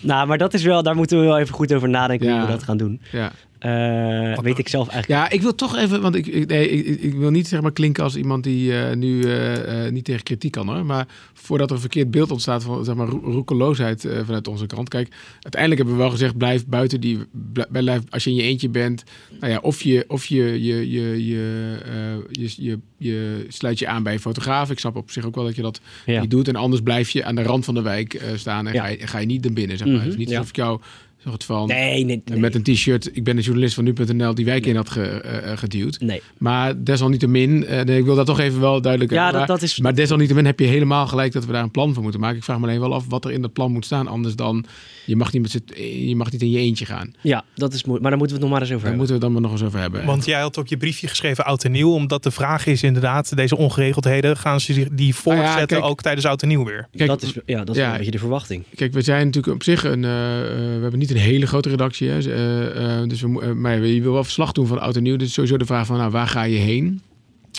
Nou, 0.00 0.26
maar 0.26 0.38
dat 0.38 0.54
is 0.54 0.62
wel, 0.62 0.82
daar 0.82 0.96
moeten 0.96 1.18
we 1.20 1.24
wel 1.24 1.38
even 1.38 1.54
goed 1.54 1.74
over 1.74 1.88
nadenken 1.88 2.26
Ja. 2.26 2.32
hoe 2.36 2.46
we 2.46 2.52
dat 2.52 2.62
gaan 2.62 2.76
doen. 2.76 3.00
Ja. 3.12 3.32
Eh, 3.62 4.38
weet 4.38 4.58
ik 4.58 4.68
zelf 4.68 4.88
eigenlijk 4.88 5.20
Ja, 5.22 5.30
ik 5.36 5.42
wil 5.42 5.54
toch 5.54 5.76
even, 5.76 6.00
want 6.00 6.14
ik, 6.14 6.26
ik, 6.26 6.48
nee, 6.48 6.68
ik, 6.70 7.00
ik 7.00 7.14
wil 7.14 7.30
niet 7.30 7.48
zeg 7.48 7.60
maar 7.60 7.72
klinken 7.72 8.04
als 8.04 8.16
iemand 8.16 8.44
die 8.44 8.78
eh, 8.78 8.96
nu 8.96 9.22
eh, 9.22 9.84
eh, 9.86 9.92
niet 9.92 10.04
tegen 10.04 10.22
kritiek 10.22 10.50
kan 10.52 10.68
hoor. 10.68 10.86
Maar 10.86 11.06
voordat 11.32 11.68
er 11.68 11.74
een 11.74 11.80
verkeerd 11.80 12.10
beeld 12.10 12.30
ontstaat 12.30 12.62
van 12.62 12.84
zeg 12.84 12.94
maar 12.94 13.06
ro- 13.08 13.20
roekeloosheid 13.24 14.04
eh, 14.04 14.20
vanuit 14.24 14.48
onze 14.48 14.66
kant. 14.66 14.88
Kijk, 14.88 15.08
uiteindelijk 15.32 15.76
hebben 15.80 15.94
we 15.96 16.02
wel 16.02 16.10
gezegd, 16.12 16.36
blijf 16.36 16.66
buiten 16.66 17.00
die, 17.00 17.18
bl- 17.52 17.62
blijf, 17.70 18.00
als 18.10 18.24
je 18.24 18.30
in 18.30 18.36
je 18.36 18.42
eentje 18.42 18.68
bent. 18.68 19.02
Nou 19.40 19.52
ja, 19.52 19.58
of 19.58 19.82
je, 19.82 20.04
of 20.08 20.24
je, 20.24 20.62
je, 20.64 20.90
je, 20.90 21.26
je, 21.26 21.76
eh, 21.84 22.44
je, 22.44 22.54
je, 22.56 22.78
je 22.96 23.44
sluit 23.48 23.78
je 23.78 23.86
aan 23.86 24.02
bij 24.02 24.12
een 24.12 24.20
fotograaf. 24.20 24.70
Ik 24.70 24.78
snap 24.78 24.96
op 24.96 25.10
zich 25.10 25.24
ook 25.24 25.34
wel 25.34 25.44
dat 25.44 25.56
je 25.56 25.62
dat 25.62 25.80
Ja. 26.06 26.20
niet 26.20 26.30
doet. 26.30 26.48
En 26.48 26.56
anders 26.56 26.82
blijf 26.82 27.10
je 27.10 27.24
aan 27.24 27.34
de 27.34 27.42
rand 27.42 27.64
van 27.64 27.74
de 27.74 27.82
wijk 27.82 28.14
eh, 28.14 28.28
staan 28.36 28.66
en 28.66 28.72
Ja. 28.74 28.82
ga, 28.82 28.88
je, 28.88 29.06
ga 29.06 29.18
je 29.18 29.26
niet 29.26 29.44
naar 29.44 29.52
binnen. 29.52 29.78
Zeg 29.78 29.86
maar. 29.86 29.96
Mhm, 29.96 30.06
Dus 30.06 30.16
niet 30.16 30.28
ja. 30.28 30.34
alsof 30.36 30.50
ik 30.50 30.56
jou 30.56 30.80
soort 31.26 31.44
van 31.44 31.66
Nee, 31.68 32.04
nee, 32.04 32.22
nee. 32.24 32.38
met 32.40 32.54
een 32.54 32.62
t-shirt, 32.62 33.16
ik 33.16 33.24
ben 33.24 33.36
een 33.36 33.42
journalist 33.42 33.74
van 33.74 33.84
nu.nl, 33.84 34.34
die 34.34 34.44
wijk 34.44 34.66
in 34.66 34.76
had 34.76 34.90
ge, 34.90 35.02
eh, 35.02 35.50
eh, 35.52 35.58
geduwd. 35.58 36.00
Nee. 36.00 36.22
Maar 36.38 36.84
desalniettemin, 36.84 37.66
eh, 37.66 37.84
nee, 37.84 37.98
ik 37.98 38.04
wil 38.04 38.14
dat 38.14 38.26
toch 38.26 38.40
even 38.40 38.60
wel 38.60 38.80
duidelijk 38.80 39.12
Ja, 39.12 39.24
dat- 39.30 39.34
Maar- 39.38 39.46
dat 39.46 39.62
is- 39.62 39.78
Maar 39.80 39.94
desalniettemin 39.94 40.44
heb 40.46 40.58
je 40.60 40.66
helemaal 40.66 41.06
gelijk 41.06 41.32
dat 41.32 41.46
we 41.46 41.52
daar 41.52 41.62
een 41.62 41.70
plan 41.70 41.94
voor 41.94 42.02
moeten 42.02 42.20
maken. 42.20 42.36
Ik 42.36 42.44
vraag 42.44 42.58
me 42.58 42.66
alleen 42.66 42.80
wel 42.80 42.94
af 42.94 43.04
wat 43.08 43.24
er 43.24 43.30
in 43.32 43.42
dat 43.42 43.52
plan 43.52 43.72
moet 43.72 43.84
staan. 43.84 44.06
Anders 44.08 44.34
dan, 44.36 44.64
je 45.06 45.16
mag 45.16 45.32
niet, 45.32 45.42
met 45.42 45.50
z'n- 45.50 45.80
je 46.08 46.16
mag 46.16 46.32
niet 46.32 46.42
in 46.42 46.50
je 46.50 46.58
eentje 46.58 46.84
gaan. 46.86 47.12
Ja, 47.20 47.44
dat 47.54 47.72
is 47.72 47.84
moeilijk. 47.84 48.00
Maar 48.02 48.10
daar 48.10 48.18
moeten 48.18 48.36
we 48.36 48.42
het 48.42 48.50
nog 48.50 48.50
maar 48.50 48.60
eens 48.60 48.76
over 48.76 48.88
Daar 48.88 48.98
hebben. 48.98 48.98
moeten 48.98 49.06
we 49.06 49.12
het 49.12 49.22
dan 49.22 49.32
maar 49.32 49.42
nog 49.42 49.52
eens 49.52 49.62
over 49.62 49.80
hebben. 49.80 50.04
Want 50.04 50.24
jij 50.24 50.40
had 50.40 50.56
op 50.58 50.66
je 50.66 50.76
briefje 50.76 51.08
geschreven 51.08 51.44
oud 51.44 51.64
en 51.64 51.70
nieuw, 51.72 51.92
omdat 51.92 52.22
de 52.22 52.30
vraag 52.30 52.66
is 52.66 52.82
inderdaad, 52.82 53.36
deze 53.36 53.56
ongeregeldheden, 53.56 54.36
gaan 54.36 54.60
ze 54.60 54.72
zich 54.72 54.88
die 54.92 55.14
voortzetten 55.14 55.60
Ah 55.60 55.66
kijk- 55.66 55.84
ook 55.84 56.02
tijdens 56.02 56.26
oud 56.26 56.42
en 56.42 56.48
nieuw 56.48 56.64
weer? 56.64 56.88
Kijk, 56.96 57.08
dat 57.08 57.22
is, 57.22 57.34
ja, 57.46 57.64
dat 57.64 57.74
is 57.76 57.82
ja. 57.82 57.90
een 57.90 57.96
beetje 57.96 58.10
de 58.10 58.18
verwachting. 58.18 58.64
Kijk, 58.74 58.92
we 58.92 59.02
zijn 59.02 59.26
natuurlijk 59.26 59.54
op 59.54 59.62
zich 59.62 59.84
een. 59.84 60.04
eh, 60.04 60.40
eh, 60.40 60.46
we 60.76 60.78
hebben 60.82 60.98
niet 60.98 61.10
een 61.14 61.20
hele 61.20 61.46
grote 61.46 61.68
redactie. 61.68 62.08
Hè. 62.08 62.18
Eh, 62.18 63.00
eh, 63.00 63.08
dus 63.08 63.20
we, 63.20 63.40
eh, 63.40 63.52
maar 63.52 63.86
je 63.86 64.02
wil 64.02 64.12
wel 64.12 64.24
verslag 64.24 64.52
doen 64.52 64.66
van 64.66 64.80
oud 64.80 64.96
en 64.96 65.02
nieuw. 65.02 65.16
Dus 65.16 65.32
sowieso 65.32 65.56
de 65.56 65.66
vraag 65.66 65.86
van, 65.86 65.96
nou, 65.96 66.10
waar 66.10 66.26
ga 66.26 66.42
je 66.42 66.58
heen? 66.58 67.00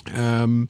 Ehm, 0.03 0.61
eh, 0.61 0.67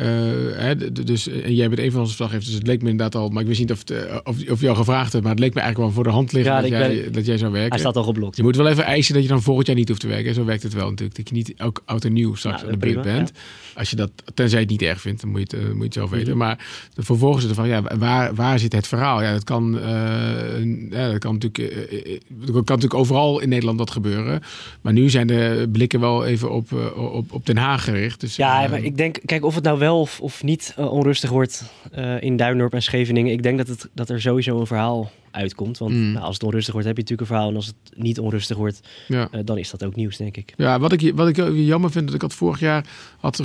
hè, 0.00 0.76
d- 0.76 0.94
d- 0.94 1.06
dus, 1.06 1.28
en 1.28 1.54
jij 1.54 1.68
bent 1.68 1.80
een 1.80 1.90
van 1.90 2.00
onze 2.00 2.06
verslaggevers, 2.14 2.46
dus 2.46 2.54
het 2.54 2.66
leek 2.66 2.82
me 2.82 2.88
inderdaad 2.90 3.22
al, 3.22 3.28
maar 3.28 3.42
ik 3.42 3.48
wist 3.48 3.60
niet 3.60 3.70
of, 3.72 3.78
het, 3.78 3.90
eh, 3.90 4.16
of, 4.24 4.48
of 4.50 4.60
je 4.60 4.68
al 4.68 4.74
gevraagd 4.74 5.12
hebt, 5.12 5.24
maar 5.24 5.32
het 5.32 5.40
leek 5.42 5.54
me 5.54 5.60
eigenlijk 5.60 5.90
wel 5.90 6.02
voor 6.02 6.10
de 6.12 6.16
hand 6.16 6.32
liggen 6.32 6.52
Ja, 6.52 6.60
dat, 6.60 6.68
jij, 6.70 7.02
ben- 7.02 7.12
dat 7.12 7.26
jij 7.26 7.38
zou 7.38 7.52
werken. 7.52 7.70
Hij 7.70 7.78
staat 7.78 7.96
al 7.96 8.02
geblokt. 8.02 8.36
Je 8.36 8.42
moet 8.42 8.56
wel 8.56 8.68
even 8.68 8.84
eisen 8.84 9.14
dat 9.14 9.22
je 9.22 9.28
dan 9.28 9.42
volgend 9.42 9.66
jaar 9.66 9.76
niet 9.76 9.88
hoeft 9.88 10.00
te 10.00 10.06
werken. 10.06 10.34
Zo 10.34 10.44
werkt 10.44 10.62
het 10.62 10.72
wel 10.74 10.88
natuurlijk. 10.88 11.16
Dat 11.16 11.28
je 11.28 11.34
niet 11.34 11.54
ook 11.62 11.82
oud 11.84 12.04
en 12.04 12.12
nieuw 12.12 12.34
straks 12.34 12.56
Nou, 12.62 12.66
aan 12.72 12.78
de 12.78 12.86
beurt 12.86 13.00
prima, 13.00 13.16
bent. 13.16 13.32
Als 13.74 13.90
je 13.90 13.96
dat, 13.96 14.10
tenzij 14.34 14.58
je 14.58 14.64
het 14.64 14.72
niet 14.72 14.82
erg 14.82 15.00
vindt, 15.00 15.20
dan 15.20 15.30
moet 15.30 15.50
je 15.50 15.56
het, 15.56 15.66
eh, 15.66 15.70
moet 15.70 15.78
je 15.78 15.84
het 15.84 15.94
zelf 15.94 16.10
weten. 16.10 16.28
Mhm. 16.28 16.38
Maar 16.38 16.66
de, 16.94 17.02
vervolgens 17.02 17.46
vraag, 17.52 17.66
ja, 17.66 17.82
waar, 17.98 18.34
waar 18.34 18.58
zit 18.58 18.72
het 18.72 18.86
verhaal? 18.86 19.22
Ja, 19.22 19.32
dat 19.32 19.44
kan, 19.44 19.78
eh, 19.80 20.64
ja, 20.90 21.10
dat 21.10 21.18
kan 21.18 21.32
natuurlijk, 21.38 21.72
eh, 21.72 22.12
eh, 22.14 22.20
dat 22.28 22.46
kan 22.52 22.62
natuurlijk 22.64 22.94
overal 22.94 23.40
in 23.40 23.48
Nederland 23.48 23.78
wat 23.78 23.90
gebeuren. 23.90 24.40
Maar 24.80 24.92
nu 24.92 25.10
zijn 25.10 25.26
de 25.26 25.68
blikken 25.72 26.00
wel 26.00 26.24
even 26.26 26.50
op, 26.50 26.72
eh, 26.72 27.12
op, 27.14 27.32
op 27.32 27.46
Den 27.46 27.56
Haag 27.56 27.84
gericht. 27.84 28.20
Dus, 28.20 28.36
Ja, 28.36 28.64
eh, 28.64 28.70
maar 28.70 28.84
ik 28.84 28.96
denk, 28.96 29.18
kijk, 29.24 29.44
of 29.44 29.54
het 29.54 29.64
nou 29.64 29.78
wel 29.84 30.00
of, 30.00 30.20
of 30.20 30.42
niet 30.42 30.74
eh, 30.76 30.92
onrustig 30.92 31.30
wordt 31.30 31.64
eh, 31.92 32.22
in 32.22 32.36
Duindorp 32.36 32.72
en 32.74 32.82
Scheveningen. 32.82 33.32
Ik 33.32 33.42
denk 33.42 33.58
dat, 33.58 33.68
het, 33.68 33.88
dat 33.94 34.08
er 34.08 34.20
sowieso 34.20 34.60
een 34.60 34.66
verhaal 34.66 35.10
uitkomt. 35.30 35.78
Want 35.78 35.92
Mm. 35.94 36.12
nou, 36.12 36.24
als 36.24 36.34
het 36.34 36.42
onrustig 36.44 36.72
wordt, 36.72 36.88
heb 36.88 36.96
je 36.96 37.02
natuurlijk 37.02 37.30
een 37.30 37.36
verhaal. 37.36 37.50
En 37.52 37.56
als 37.56 37.66
het 37.66 37.74
niet 37.96 38.18
onrustig 38.18 38.56
wordt, 38.56 38.80
ja. 39.08 39.28
eh, 39.30 39.40
dan 39.44 39.58
is 39.58 39.70
dat 39.70 39.84
ook 39.84 39.96
nieuws, 39.96 40.16
denk 40.16 40.36
ik. 40.36 40.52
Ja, 40.56 40.78
wat 40.78 40.92
ik, 40.92 41.12
wat 41.14 41.28
ik 41.28 41.36
jammer 41.54 41.90
vind, 41.90 42.06
dat 42.06 42.14
ik 42.14 42.20
had 42.20 42.34
vorig 42.34 42.60
jaar 42.60 42.86
had 43.18 43.36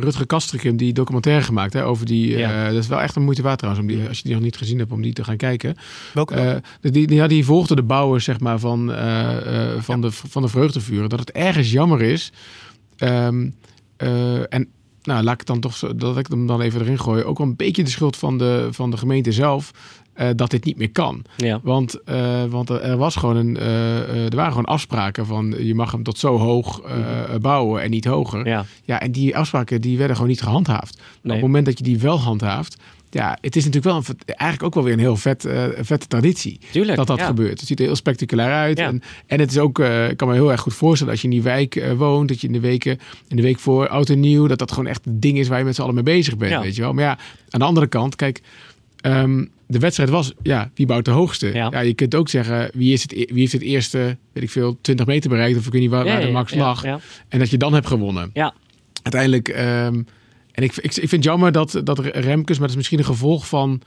Rutger 0.00 0.26
Kastrikum 0.26 0.76
die 0.76 0.92
documentaire 0.92 1.42
gemaakt 1.44 1.72
hè, 1.72 1.84
over 1.84 2.06
die. 2.06 2.36
Ja. 2.36 2.68
dat 2.72 2.82
is 2.82 2.88
wel 2.88 3.00
echt 3.00 3.16
een 3.16 3.22
moeite 3.22 3.42
waard 3.42 3.58
trouwens, 3.58 3.86
om 3.86 3.94
die, 3.94 4.08
als 4.08 4.16
je 4.16 4.24
die 4.24 4.32
nog 4.32 4.42
niet 4.42 4.56
gezien 4.56 4.78
hebt, 4.78 4.92
om 4.92 5.02
die 5.02 5.12
te 5.12 5.24
gaan 5.24 5.36
kijken. 5.36 5.76
Welke? 6.14 6.62
Die, 6.80 6.90
die, 6.90 7.14
ja, 7.14 7.26
die 7.26 7.44
volgde 7.44 7.74
de 7.74 7.82
bouwers 7.82 8.24
zeg 8.24 8.40
maar, 8.40 8.58
van, 8.58 8.92
van, 9.78 10.00
de, 10.00 10.10
van 10.10 10.42
de 10.42 10.48
vreugdevuren. 10.48 11.08
Dat 11.08 11.20
het 11.20 11.32
ergens 11.32 11.70
jammer 11.70 12.02
is. 12.02 12.32
Ehm, 12.96 13.48
eh, 13.96 14.52
en 14.54 14.68
nou, 15.04 15.22
laat 15.22 15.32
ik 15.32 15.38
het 15.38 15.46
dan 15.48 15.60
toch 15.60 15.78
dat 15.96 16.18
ik 16.18 16.26
hem 16.28 16.46
dan 16.46 16.60
even 16.60 16.80
erin 16.80 16.98
gooi. 16.98 17.22
Ook 17.24 17.38
wel 17.38 17.46
een 17.46 17.56
beetje 17.56 17.84
de 17.84 17.90
schuld 17.90 18.16
van 18.16 18.38
de, 18.38 18.68
van 18.70 18.90
de 18.90 18.96
gemeente 18.96 19.32
zelf. 19.32 19.70
eh, 20.14 20.28
dat 20.36 20.50
dit 20.50 20.64
niet 20.64 20.76
meer 20.76 20.90
kan. 20.90 21.24
Ja, 21.36 21.60
Want, 21.62 22.02
eh, 22.04 22.44
want 22.44 22.68
er- 22.68 22.96
was 22.96 23.16
gewoon 23.16 23.36
een, 23.36 23.56
eh, 23.56 24.24
er 24.24 24.36
waren 24.36 24.50
gewoon 24.50 24.64
afspraken 24.64 25.26
van 25.26 25.54
je 25.58 25.74
mag 25.74 25.92
hem 25.92 26.02
tot 26.02 26.18
zo 26.18 26.38
hoog 26.38 26.80
eh, 26.80 26.94
bouwen 27.40 27.82
en 27.82 27.90
niet 27.90 28.04
hoger. 28.04 28.46
Ja. 28.48 28.64
ja. 28.84 29.00
en 29.00 29.12
die 29.12 29.36
afspraken 29.36 29.80
die 29.80 29.96
werden 29.98 30.16
gewoon 30.16 30.30
niet 30.30 30.42
gehandhaafd. 30.42 30.96
Nee. 30.96 31.06
Op 31.22 31.30
het 31.30 31.40
moment 31.40 31.66
dat 31.66 31.78
je 31.78 31.84
die 31.84 31.98
wel 31.98 32.20
handhaaft, 32.20 32.76
ja, 33.14 33.38
het 33.40 33.56
is 33.56 33.64
natuurlijk 33.64 33.94
wel 33.94 33.96
een, 33.96 34.18
eigenlijk 34.26 34.62
ook 34.62 34.74
wel 34.74 34.84
weer 34.84 34.92
een 34.92 34.98
heel 34.98 35.16
vet, 35.16 35.44
eh, 35.44 35.64
vette 35.80 36.06
traditie 36.06 36.58
tuurlijk. 36.72 36.96
dat 36.96 37.06
dat 37.06 37.18
ja. 37.18 37.26
gebeurt. 37.26 37.58
Het 37.58 37.68
ziet 37.68 37.78
er 37.78 37.84
heel 37.84 37.96
spectaculair 37.96 38.52
uit. 38.52 38.78
Ja. 38.78 38.86
En, 38.86 39.02
en 39.26 39.40
het 39.40 39.50
is 39.50 39.58
ook, 39.58 39.78
eh, 39.78 40.08
ik 40.08 40.16
kan 40.16 40.28
me 40.28 40.34
heel 40.34 40.50
erg 40.50 40.60
goed 40.60 40.74
voorstellen 40.74 41.12
als 41.12 41.22
je 41.22 41.28
in 41.28 41.34
die 41.34 41.42
wijk 41.42 41.76
eh, 41.76 41.92
woont, 41.92 42.28
dat 42.28 42.40
je 42.40 42.46
in 42.46 42.52
de 42.52 42.60
weken, 42.60 42.98
in 43.28 43.36
de 43.36 43.42
week 43.42 43.58
voor 43.58 43.88
oud 43.88 44.08
en 44.08 44.20
nieuw, 44.20 44.46
dat 44.46 44.58
dat 44.58 44.72
gewoon 44.72 44.86
echt 44.86 45.04
het 45.04 45.22
ding 45.22 45.38
is 45.38 45.48
waar 45.48 45.58
je 45.58 45.64
met 45.64 45.74
z'n 45.74 45.82
allen 45.82 45.94
mee 45.94 46.02
bezig 46.04 46.36
bent, 46.36 46.50
Ja. 46.50 46.60
weet 46.60 46.74
je 46.76 46.82
wel. 46.82 46.92
Maar 46.92 47.04
ja, 47.04 47.18
aan 47.50 47.60
de 47.60 47.66
andere 47.66 47.86
kant, 47.86 48.16
kijk, 48.16 48.40
ehm, 49.00 49.44
de 49.66 49.78
wedstrijd 49.78 50.10
was, 50.10 50.32
ja, 50.42 50.70
wie 50.74 50.86
bouwt 50.86 51.04
de 51.04 51.10
hoogste? 51.10 51.52
Ja. 51.52 51.80
Je 51.80 51.94
kunt 51.94 52.14
ook 52.14 52.28
zeggen, 52.28 52.70
wie, 52.74 52.92
is 52.92 53.02
het, 53.02 53.12
e- 53.12 53.26
wie 53.28 53.40
heeft 53.40 53.52
het 53.52 53.62
eerste, 53.62 54.16
weet 54.32 54.42
ik 54.42 54.50
veel, 54.50 54.78
20 54.80 55.06
meter 55.06 55.30
bereikt, 55.30 55.58
of 55.58 55.66
ik 55.66 55.72
weet 55.72 55.80
niet 55.80 55.90
waar, 55.90 56.20
de 56.20 56.30
max 56.30 56.54
lag. 56.54 56.84
En 57.28 57.38
dat 57.38 57.50
je 57.50 57.56
dan 57.58 57.74
hebt 57.74 57.86
gewonnen. 57.86 58.30
Ja. 58.32 58.54
Uiteindelijk, 59.02 59.48
ehm, 59.48 60.02
en 60.54 60.62
ik, 60.62 60.76
ik, 60.76 60.84
ik 60.84 60.92
vind 60.92 61.10
het 61.10 61.24
jammer 61.24 61.52
dat, 61.52 61.80
dat 61.84 61.98
Remkes, 61.98 62.50
maar 62.58 62.60
dat 62.60 62.70
is 62.70 62.76
misschien 62.76 62.98
een 62.98 63.04
gevolg 63.04 63.46
van 63.48 63.80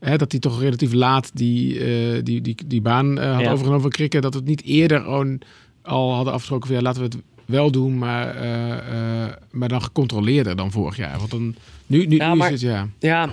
hè, 0.00 0.16
dat 0.16 0.30
hij 0.30 0.40
toch 0.40 0.60
relatief 0.60 0.92
laat 0.92 1.30
die, 1.34 1.78
eh, 1.80 2.22
die, 2.22 2.40
die, 2.40 2.56
die 2.66 2.80
baan 2.80 3.18
eh, 3.18 3.32
had 3.32 3.40
Ja. 3.40 3.46
overgenomen 3.50 3.80
van 3.80 3.90
Krikke. 3.90 4.20
Dat 4.20 4.34
het 4.34 4.44
niet 4.44 4.62
eerder 4.64 5.00
gewoon 5.00 5.40
al 5.82 6.12
hadden 6.14 6.32
afgesproken 6.32 6.66
van 6.66 6.76
ja, 6.76 6.82
laten 6.82 7.00
we 7.02 7.06
het 7.08 7.16
wel 7.44 7.70
doen, 7.70 7.98
maar, 7.98 8.36
eh, 8.36 9.34
maar 9.50 9.68
dan 9.68 9.82
gecontroleerder 9.82 10.56
dan 10.56 10.70
vorig 10.70 10.96
jaar. 10.96 11.18
Want 11.18 11.30
dan, 11.30 11.54
nu, 11.86 12.06
nu, 12.06 12.16
Ja, 12.16 12.30
nu 12.32 12.38
maar- 12.38 12.52
is 12.52 12.62
het 12.62 12.70
ja. 12.70 12.88
Ja, 12.98 13.28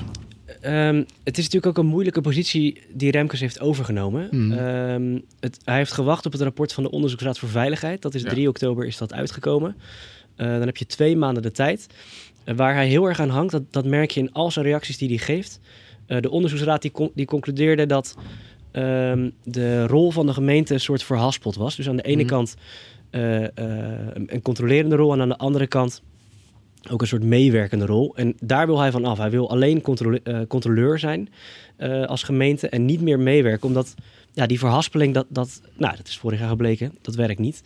ehm, 0.62 0.96
het 1.24 1.38
is 1.38 1.44
natuurlijk 1.44 1.66
ook 1.78 1.84
een 1.84 1.90
moeilijke 1.90 2.22
positie 2.22 2.82
die 2.94 3.12
Remkes 3.12 3.40
heeft 3.40 3.60
overgenomen. 3.60 4.28
Mhm. 4.32 4.52
Ehm, 4.52 5.18
het, 5.40 5.58
hij 5.64 5.78
heeft 5.78 5.92
gewacht 5.92 6.26
op 6.26 6.32
het 6.32 6.42
rapport 6.42 6.74
van 6.74 6.84
de 6.84 6.92
Onderzoeksraad 6.92 7.40
voor 7.40 7.50
Veiligheid. 7.50 8.02
Dat 8.02 8.14
is 8.16 8.22
Ja. 8.22 8.30
3 8.30 8.48
oktober 8.48 8.86
is 8.86 8.98
dat 8.98 9.14
uitgekomen. 9.14 9.76
Dan 10.36 10.62
heb 10.62 10.78
je 10.78 10.86
twee 10.86 11.16
maanden 11.18 11.44
de 11.44 11.52
tijd. 11.52 11.88
Waar 12.46 12.74
hij 12.74 12.88
heel 12.88 13.06
erg 13.06 13.20
aan 13.20 13.30
hangt, 13.30 13.52
dat, 13.52 13.64
dat 13.70 13.86
merk 13.86 14.12
je 14.12 14.20
in 14.20 14.32
al 14.34 14.52
zijn 14.52 14.66
reacties 14.66 14.98
die 14.98 15.08
hij 15.08 15.18
geeft. 15.18 15.60
Eh, 16.06 16.20
de 16.22 16.30
onderzoeksraad 16.30 16.82
die, 16.82 16.92
con- 16.92 17.12
die 17.16 17.26
concludeerde 17.26 17.86
dat 17.86 18.16
ehm, 18.72 19.30
de 19.44 19.88
rol 19.88 20.12
van 20.12 20.26
de 20.26 20.34
gemeente 20.34 20.74
een 20.74 20.80
soort 20.80 21.04
verhaspeld 21.04 21.56
was. 21.56 21.76
Dus 21.76 21.90
aan 21.90 21.96
de 21.96 22.02
ene 22.04 22.22
Mhm. 22.24 22.32
kant 22.32 22.56
eh, 23.10 23.44
eh, 23.44 23.50
een 24.16 24.42
controlerende 24.42 24.96
rol 24.96 25.14
en 25.14 25.22
aan 25.22 25.30
de 25.30 25.38
andere 25.38 25.68
kant 25.68 26.02
ook 26.92 27.02
een 27.02 27.08
soort 27.08 27.24
meewerkende 27.24 27.86
rol. 27.86 28.16
En 28.16 28.36
daar 28.40 28.66
wil 28.66 28.80
hij 28.80 28.92
van 28.92 29.06
af. 29.06 29.18
Hij 29.18 29.30
wil 29.30 29.50
alleen 29.50 29.82
controle- 29.82 30.46
controleur 30.48 31.00
zijn 31.00 31.30
als 32.06 32.24
gemeente 32.24 32.70
en 32.70 32.86
niet 32.86 33.02
meer 33.02 33.20
meewerken. 33.20 33.68
Omdat 33.68 33.96
ja, 34.34 34.46
die 34.46 34.60
verhaspeling, 34.60 35.14
dat, 35.14 35.26
dat, 35.30 35.62
nou, 35.78 35.96
dat 35.98 36.08
is 36.08 36.18
vorig 36.18 36.40
jaar 36.40 36.50
gebleken, 36.50 36.92
dat 37.02 37.16
werkt 37.16 37.40
niet. 37.40 37.62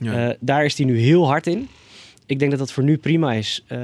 Ja. 0.00 0.36
Daar 0.40 0.64
is 0.64 0.76
hij 0.78 0.86
nu 0.86 0.98
heel 0.98 1.26
hard 1.26 1.46
in. 1.46 1.68
Ik 2.28 2.38
denk 2.38 2.50
dat 2.50 2.60
dat 2.60 2.72
voor 2.72 2.82
nu 2.82 2.96
prima 2.96 3.32
is. 3.32 3.64
eh, 3.66 3.80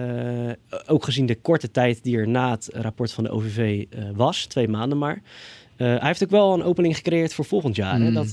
ook 0.87 1.05
gezien 1.05 1.27
de 1.27 1.35
korte 1.41 1.71
tijd 1.71 2.03
die 2.03 2.17
er 2.17 2.29
na 2.29 2.51
het 2.51 2.69
rapport 2.73 3.13
van 3.13 3.25
de 3.25 3.31
OVV 3.31 3.85
eh, 3.91 4.05
was, 4.15 4.45
twee 4.47 4.69
maanden 4.69 4.99
maar. 4.99 5.23
Eh, 5.77 5.87
hij 5.87 6.07
heeft 6.07 6.23
ook 6.25 6.31
wel 6.31 6.55
een 6.55 6.63
opening 6.63 6.97
gecreëerd 6.97 7.35
voor 7.35 7.45
volgend 7.45 7.77
jaar. 7.77 7.99
Hè? 8.01 8.09
Mm, 8.09 8.15
Dat, 8.15 8.33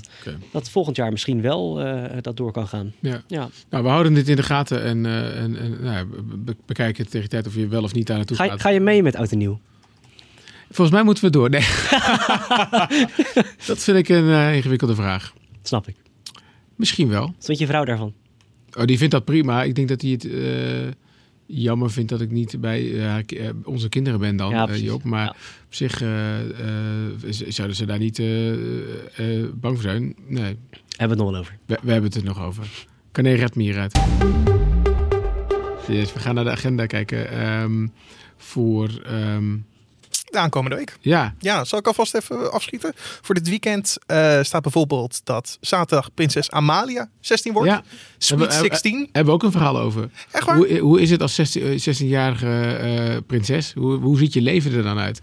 dat 0.52 0.70
volgend 0.70 0.96
jaar 0.96 1.12
misschien 1.12 1.42
wel 1.42 1.74
dat 2.22 2.38
door 2.38 2.52
kan 2.52 2.68
gaan. 2.68 2.94
Ja. 3.00 3.22
Ja. 3.28 3.50
Nou, 3.70 3.84
we 3.84 3.90
houden 3.90 4.14
dit 4.14 4.28
in 4.28 4.36
de 4.36 4.44
gaten 4.44 4.84
en, 4.84 5.06
en, 5.36 5.58
en 5.58 5.84
nou, 5.84 6.08
bekijken 6.66 7.06
tegen 7.06 7.22
de 7.22 7.28
tijd 7.28 7.48
of 7.48 7.56
je 7.56 7.68
wel 7.68 7.84
of 7.84 7.94
niet 7.94 8.08
daar 8.08 8.18
naartoe 8.18 8.38
Ga, 8.38 8.44
je- 8.44 8.50
gaat. 8.50 8.62
ga 8.62 8.70
je 8.70 8.80
mee 8.80 9.04
met 9.04 9.16
Oud 9.16 9.32
en 9.32 9.38
Nieuw? 9.38 9.60
Volgens 10.70 10.92
mij 10.96 11.04
moeten 11.06 11.24
we 11.24 11.30
door. 11.30 11.50
Nee. 11.50 11.62
dat 13.68 13.84
vind 13.84 13.98
ik 13.98 14.10
een 14.10 14.54
ingewikkelde 14.54 14.96
vraag. 14.96 15.34
Snap 15.64 15.88
ik. 15.88 15.96
Misschien 16.76 17.10
wel. 17.10 17.26
Wat 17.26 17.46
vind 17.46 17.60
je 17.60 17.66
vrouw 17.66 17.86
daarvan? 17.86 18.14
Oh, 18.78 18.86
die 18.86 18.98
vindt 18.98 19.14
dat 19.14 19.26
prima. 19.26 19.64
Ik 19.64 19.76
denk 19.76 19.88
dat 19.88 20.02
hij 20.02 20.12
het 20.12 20.26
eh, 20.26 20.92
jammer 21.46 21.92
vindt 21.92 22.10
dat 22.10 22.22
ik 22.22 22.32
niet 22.32 22.62
bij 22.62 22.80
eh, 22.94 23.18
eh, 23.18 23.54
onze 23.64 23.90
kinderen 23.90 24.20
ben 24.20 24.36
dan, 24.36 24.50
Ja. 24.50 24.76
Joop. 24.76 25.04
Maar 25.04 25.24
Ja. 25.26 25.30
op 25.66 25.74
zich 25.74 25.98
zouden 27.54 27.76
ze 27.76 27.86
daar 27.86 28.00
niet 28.00 28.18
bang 29.60 29.74
voor 29.74 29.82
zijn. 29.82 30.16
Nee, 30.28 30.58
Hebben 30.98 30.98
we 30.98 31.04
het 31.08 31.18
nog 31.18 31.30
wel 31.32 31.40
over. 31.40 31.58
we, 31.66 31.78
we 31.84 31.92
hebben 31.92 32.10
het 32.12 32.20
er 32.20 32.26
nog 32.28 32.42
over. 32.44 32.86
Kané 33.12 33.34
redt 33.34 33.56
me 33.56 33.64
hieruit. 33.64 34.00
Yes, 35.88 36.14
we 36.14 36.20
gaan 36.20 36.36
naar 36.36 36.44
de 36.44 36.50
agenda 36.52 36.86
kijken. 36.86 37.30
ehm, 37.32 37.88
voor, 38.38 39.02
ehm, 39.06 39.58
De 40.32 40.38
aankomende 40.40 40.76
week. 40.76 40.98
ja, 41.02 41.36
Ja, 41.40 41.64
zal 41.64 41.80
ik 41.80 41.88
alvast 41.88 42.16
even 42.16 42.52
afschieten? 42.52 42.92
Voor 42.96 43.36
dit 43.36 43.50
weekend 43.50 43.98
eh, 44.06 44.40
staat 44.42 44.62
bijvoorbeeld 44.62 45.22
dat 45.24 45.58
zaterdag 45.62 46.14
prinses 46.14 46.52
Amalia 46.52 47.10
16 47.20 47.54
wordt. 47.54 47.70
ja, 47.70 47.84
Sweet 48.18 48.40
Hebben 48.40 48.48
we- 48.48 48.54
16. 48.70 49.00
hebben 49.12 49.26
we 49.26 49.32
ook 49.32 49.44
een 49.44 49.52
verhaal 49.52 49.80
over. 49.80 50.10
Echt 50.32 50.46
waar? 50.46 50.56
Hoe, 50.56 50.78
hoe 50.80 51.02
is 51.02 51.10
het 51.10 51.22
als 51.22 51.36
16 51.36 51.62
eh, 51.62 51.70
16-jarige 51.80 52.48
eh, 52.76 53.18
prinses? 53.28 53.74
Hoe, 53.74 53.94
hoe 54.00 54.18
ziet 54.18 54.34
je 54.34 54.42
leven 54.42 54.74
er 54.74 54.84
dan 54.84 55.00
uit? 55.00 55.20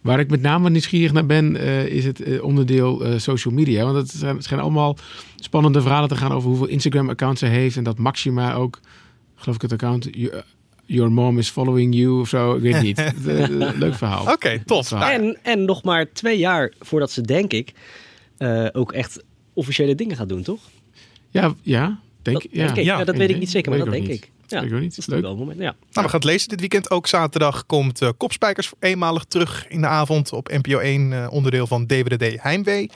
Waar 0.00 0.20
ik 0.20 0.30
met 0.30 0.40
name 0.40 0.70
nieuwsgierig 0.70 1.12
naar 1.12 1.26
ben, 1.26 1.56
is 1.90 2.04
het 2.04 2.40
onderdeel 2.40 3.04
social 3.20 3.54
media. 3.54 3.84
Want 3.84 3.96
het 3.96 4.10
zijn, 4.10 4.42
schijnen 4.42 4.64
allemaal 4.64 4.96
spannende 5.36 5.80
verhalen 5.82 6.08
te 6.08 6.16
gaan 6.16 6.32
over 6.32 6.48
hoeveel 6.48 6.66
Instagram-accounts 6.66 7.40
ze 7.40 7.46
heeft. 7.46 7.76
En 7.76 7.84
dat 7.84 7.98
Maxima 7.98 8.54
ook, 8.54 8.80
geloof 9.36 9.54
ik 9.56 9.62
het 9.62 9.72
account, 9.72 10.08
Your 10.92 11.12
Mom 11.12 11.38
is 11.38 11.48
Following 11.48 11.94
You 11.94 12.20
of 12.20 12.28
zo. 12.28 12.54
Ik 12.54 12.62
weet 12.62 12.82
niet. 12.82 12.98
Eh, 13.26 13.42
eh, 13.44 13.76
Leuk 13.78 13.94
verhaal. 13.94 14.32
Oké, 14.32 14.62
tof. 14.66 14.88
Dat 14.88 14.98
Nou, 14.98 15.12
En, 15.12 15.38
en 15.42 15.64
nog 15.64 15.82
maar 15.82 16.12
twee 16.12 16.38
jaar 16.38 16.72
voordat 16.80 17.10
ze, 17.10 17.20
denk 17.20 17.52
ik, 17.52 17.72
eh, 18.36 18.66
ook 18.72 18.92
echt 18.92 19.22
officiële 19.52 19.94
dingen 19.94 20.16
gaat 20.16 20.28
doen, 20.28 20.42
toch? 20.42 20.60
Ja, 21.30 21.54
ja, 21.62 22.00
denk 22.22 22.42
dat, 22.42 22.46
ja. 22.52 22.74
Ja. 22.74 22.82
Ja, 22.82 23.04
dat 23.04 23.16
weet 23.16 23.30
ik 23.30 23.38
niet 23.38 23.50
zeker, 23.50 23.70
maar 23.70 23.78
dat 23.78 23.90
denk 23.90 24.08
ik. 24.08 24.30
Ja, 24.52 24.60
Weet 24.60 24.68
ik 24.70 24.74
ook 24.74 24.80
niet. 24.82 24.90
dat 24.90 24.98
is 24.98 25.06
Leuk. 25.06 25.22
wel 25.22 25.36
moment. 25.36 25.58
Ja. 25.58 25.64
Nou, 25.64 25.74
we 25.92 26.00
gaan 26.00 26.10
het 26.12 26.24
lezen 26.24 26.48
dit 26.48 26.60
weekend. 26.60 26.90
Ook 26.90 27.06
zaterdag 27.06 27.66
komt 27.66 28.02
eh, 28.02 28.08
Kopspijkers 28.16 28.72
eenmalig 28.80 29.24
terug 29.24 29.68
in 29.68 29.80
de 29.80 29.86
avond 29.86 30.32
op 30.32 30.48
NPO 30.48 30.78
1, 30.78 31.12
eh, 31.12 31.26
onderdeel 31.32 31.66
van 31.66 31.86
DWDD 31.86 32.42
Heimwee. 32.42 32.90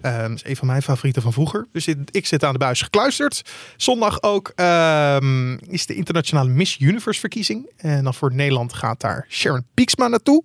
Ehm, 0.00 0.28
dat 0.28 0.36
is 0.36 0.44
een 0.44 0.56
van 0.56 0.66
mijn 0.66 0.82
favorieten 0.82 1.22
van 1.22 1.32
vroeger. 1.32 1.66
Dus 1.72 1.86
ik, 1.86 1.98
ik 2.10 2.26
zit 2.26 2.44
aan 2.44 2.52
de 2.52 2.58
buis 2.58 2.82
gekluisterd. 2.82 3.42
Zondag 3.76 4.22
ook 4.22 4.52
ehm, 4.54 5.52
is 5.54 5.86
de 5.86 5.94
internationale 5.94 6.48
Miss 6.50 6.76
Universe 6.80 7.20
verkiezing. 7.20 7.70
En 7.76 8.04
dan 8.04 8.14
voor 8.14 8.34
Nederland 8.34 8.72
gaat 8.72 9.00
daar 9.00 9.26
Sharon 9.28 9.64
Pieksma 9.74 10.08
naartoe. 10.08 10.42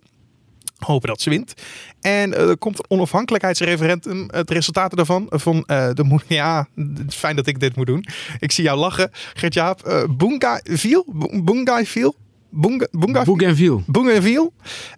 Hopen 0.79 1.07
dat 1.09 1.21
ze 1.21 1.29
wint. 1.29 1.53
En 2.01 2.33
eh, 2.33 2.49
er 2.49 2.57
komt 2.57 2.77
een 2.79 2.85
onafhankelijkheidsreferendum. 2.87 4.25
Het 4.31 4.51
resultaten 4.51 4.97
daarvan. 4.97 5.25
Van 5.29 5.63
eh, 5.65 5.89
de 5.93 6.19
Ja, 6.27 6.67
het 6.75 7.15
fijn 7.15 7.35
dat 7.35 7.47
ik 7.47 7.59
dit 7.59 7.75
moet 7.75 7.85
doen. 7.87 8.05
Ik 8.39 8.51
zie 8.51 8.63
jou 8.63 8.77
lachen. 8.77 9.09
Gert-Jaap. 9.33 9.87
Uh, 9.87 10.03
Boongai-viel? 10.09 11.05
Boongai-viel? 11.43 12.15
Boonga- 12.51 12.87
Boongai- 12.91 13.25
Bougainville. 13.25 13.81
Bougainville. 13.85 14.51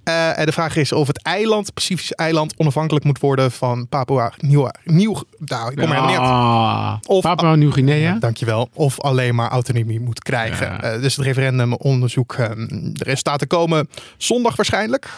Eh, 0.03 0.39
en 0.39 0.45
de 0.45 0.51
vraag 0.51 0.75
is 0.75 0.91
of 0.91 1.07
het 1.07 1.21
eiland, 1.23 1.73
Pacifisch 1.73 2.11
eiland, 2.11 2.53
onafhankelijk 2.57 3.05
moet 3.05 3.19
worden 3.19 3.51
van 3.51 3.87
Papua 3.87 4.33
Nieuw. 4.37 4.69
Nieuw 4.83 5.21
nou, 5.37 5.71
ik 5.71 5.77
kom 5.77 5.91
er 5.91 5.93
helemaal 5.93 6.07
niet. 6.07 6.17
Ah, 6.17 6.95
Of- 7.07 7.21
Papua 7.23 7.55
Nieuw-Guinea. 7.55 8.17
Dankjewel. 8.19 8.69
Of 8.73 8.99
alleen 9.01 9.35
maar 9.35 9.49
autonomie 9.49 9.99
moet 9.99 10.19
krijgen. 10.23 10.67
Ja. 10.67 10.81
Eh, 10.81 11.01
dus 11.01 11.15
het 11.15 11.25
referendumonderzoek, 11.25 12.33
eh, 12.33 12.49
de 12.67 13.03
resultaten 13.03 13.47
komen 13.47 13.89
zondag 14.17 14.55
waarschijnlijk. 14.55 15.09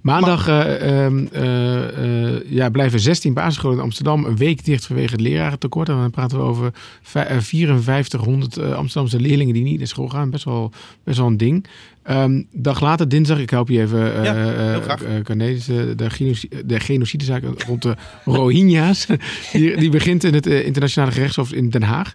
Maandag 0.00 0.48
eh, 0.48 1.04
ehm, 1.04 1.26
eh, 1.32 2.34
eh, 2.34 2.40
ja, 2.50 2.70
blijven 2.70 3.00
16 3.00 3.34
basisscholen 3.34 3.76
in 3.76 3.82
Amsterdam 3.82 4.24
een 4.24 4.36
week 4.36 4.64
dicht 4.64 4.86
vanwege 4.86 5.12
het 5.12 5.20
lerarentekort. 5.20 5.88
En 5.88 5.96
dan 5.96 6.10
praten 6.10 6.38
we 6.38 6.44
over 6.44 6.72
vij- 7.02 7.26
eh, 7.26 7.38
5400 7.38 8.56
eh, 8.56 8.72
Amsterdamse 8.72 9.20
leerlingen 9.20 9.54
die 9.54 9.62
niet 9.62 9.78
naar 9.78 9.86
school 9.86 10.08
gaan. 10.08 10.30
Best 10.30 10.44
wel, 10.44 10.72
best 11.04 11.18
wel 11.18 11.26
een 11.26 11.36
ding. 11.36 11.66
Ehm, 12.10 12.42
dag 12.52 12.80
later, 12.80 13.08
dinsdag, 13.08 13.38
ik 13.38 13.50
help 13.50 13.68
je 13.68 13.80
even, 13.80 14.16
eh 14.16 14.24
Ja, 14.24 14.34
eh, 14.34 14.70
heel 14.70 14.80
graag. 14.80 15.02
eh, 15.02 15.10
Carné, 15.24 15.46
eh, 15.48 15.56
de, 15.96 16.10
genoci- 16.10 16.48
de 16.64 16.80
genocidezaak 16.80 17.42
rond 17.66 17.82
de 17.82 17.94
Rohingya's. 18.24 19.06
die, 19.52 19.76
die 19.76 19.90
begint 19.90 20.24
in 20.24 20.34
het 20.34 20.46
internationale 20.46 21.12
gerechtshof 21.12 21.52
in 21.52 21.70
Den 21.70 21.82
Haag. 21.82 22.12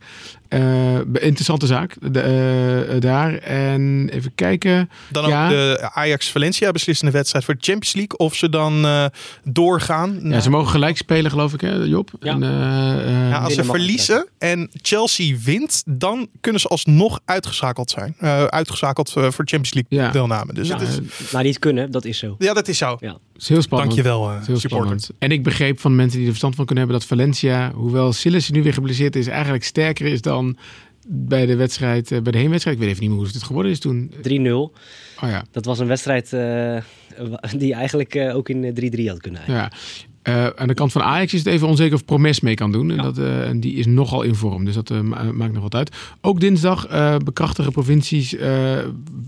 Eh, 0.48 0.96
interessante 1.14 1.66
zaak 1.66 1.96
de, 2.12 2.98
daar. 3.00 3.34
En 3.38 4.10
even 4.12 4.32
kijken. 4.36 4.90
Dan 5.12 5.28
Ja. 5.30 5.44
ook 5.44 5.50
de 5.50 5.90
Ajax-Valencia 5.94 6.72
beslissende 6.72 7.12
wedstrijd 7.12 7.46
voor 7.46 7.54
de 7.54 7.60
Champions 7.64 7.96
League. 7.96 8.18
Of 8.18 8.36
ze 8.36 8.50
dan 8.50 8.86
eh, 8.86 9.06
doorgaan. 9.44 10.20
Ja, 10.24 10.40
ze 10.40 10.50
mogen 10.50 10.70
gelijk 10.72 10.98
spelen, 10.98 11.32
geloof 11.32 11.54
ik, 11.54 11.62
hè, 11.62 11.74
Job? 11.74 12.10
Ja. 12.20 12.32
En, 12.34 12.44
eh, 12.44 12.50
eh, 13.08 13.30
Ja, 13.30 13.38
als 13.38 13.54
ze 13.54 13.64
verliezen 13.64 14.28
en 14.38 14.70
Chelsea 14.82 15.36
wint, 15.44 15.84
dan 15.86 16.28
kunnen 16.42 16.62
ze 16.62 16.68
alsnog 16.68 17.20
uitgeschakeld 17.26 17.90
zijn. 17.90 18.16
Eh, 18.20 18.44
uitgeschakeld 18.44 19.12
voor 19.12 19.32
Champions 19.32 19.74
League. 19.74 19.84
Deelname. 19.90 20.54
Dus 20.54 20.68
Ja. 20.68 20.78
het 20.80 20.88
is, 20.88 20.96
eh, 20.98 21.32
Nou, 21.34 21.44
niet 21.46 21.60
kunnen, 21.60 21.92
dat 21.92 22.06
is 22.06 22.18
zo. 22.18 22.36
ja, 22.40 22.54
dat 22.54 22.68
is 22.68 22.78
zo. 22.78 22.98
Ja. 23.00 23.18
is 23.36 23.48
heel 23.50 23.62
spannend. 23.62 23.92
Dankjewel, 23.92 24.30
eh 24.32 24.38
is 24.42 24.48
heel 24.48 24.58
supporter. 24.60 25.00
spannend. 25.00 25.10
En 25.20 25.32
ik 25.32 25.44
begreep 25.44 25.80
van 25.80 25.96
mensen 25.96 26.14
die 26.18 26.22
er 26.24 26.30
verstand 26.32 26.56
van 26.56 26.66
kunnen 26.66 26.84
hebben 26.86 27.02
dat 27.02 27.10
Valencia, 27.18 27.72
hoewel 27.72 28.14
Sillis 28.14 28.50
nu 28.50 28.64
weer 28.64 28.74
geblesseerd 28.74 29.16
is, 29.16 29.28
eigenlijk 29.28 29.64
sterker 29.64 30.06
is 30.06 30.22
dan 30.22 30.58
bij 31.08 31.46
de 31.46 31.56
wedstrijd, 31.56 32.12
eh, 32.12 32.22
bij 32.22 32.32
de 32.32 32.38
heenwedstrijd. 32.38 32.78
Ik 32.78 32.84
weet 32.84 32.92
even 32.94 33.04
niet 33.04 33.12
meer 33.18 33.24
hoe 33.26 33.34
het 33.34 33.44
geworden 33.44 33.72
is 33.72 33.80
toen. 33.80 34.14
3-0. 34.22 34.74
Oh 35.24 35.30
ja. 35.30 35.46
Dat 35.52 35.66
was 35.66 35.80
een 35.80 35.88
wedstrijd 35.88 36.34
eh, 36.34 36.78
die 37.58 37.74
eigenlijk 37.74 38.16
eh, 38.16 38.36
ook 38.36 38.50
in 38.50 38.64
eh, 38.64 38.74
3-3 38.74 39.08
had 39.10 39.22
kunnen 39.22 39.42
eindigen. 39.42 39.70
ja. 39.72 39.72
Eh, 40.26 40.46
aan 40.56 40.68
de 40.68 40.74
kant 40.74 40.92
van 40.92 41.02
Ajax 41.02 41.34
is 41.34 41.40
het 41.40 41.48
even 41.48 41.68
onzeker 41.68 41.94
of 41.96 42.06
Promes 42.06 42.40
mee 42.40 42.54
kan 42.56 42.72
doen. 42.72 42.90
En, 42.90 42.96
Ja. 42.96 43.02
dat, 43.02 43.18
eh, 43.18 43.48
en 43.48 43.60
die 43.60 43.74
is 43.76 43.86
nogal 43.86 44.22
in 44.22 44.36
vorm, 44.36 44.66
dus 44.66 44.76
dat 44.76 44.90
eh, 44.90 45.00
ma- 45.00 45.32
maakt 45.32 45.54
nog 45.54 45.62
wat 45.64 45.76
uit. 45.76 45.96
Ook 46.22 46.40
dinsdag 46.40 46.88
bekrachtigen 47.24 47.72
provincies 47.72 48.36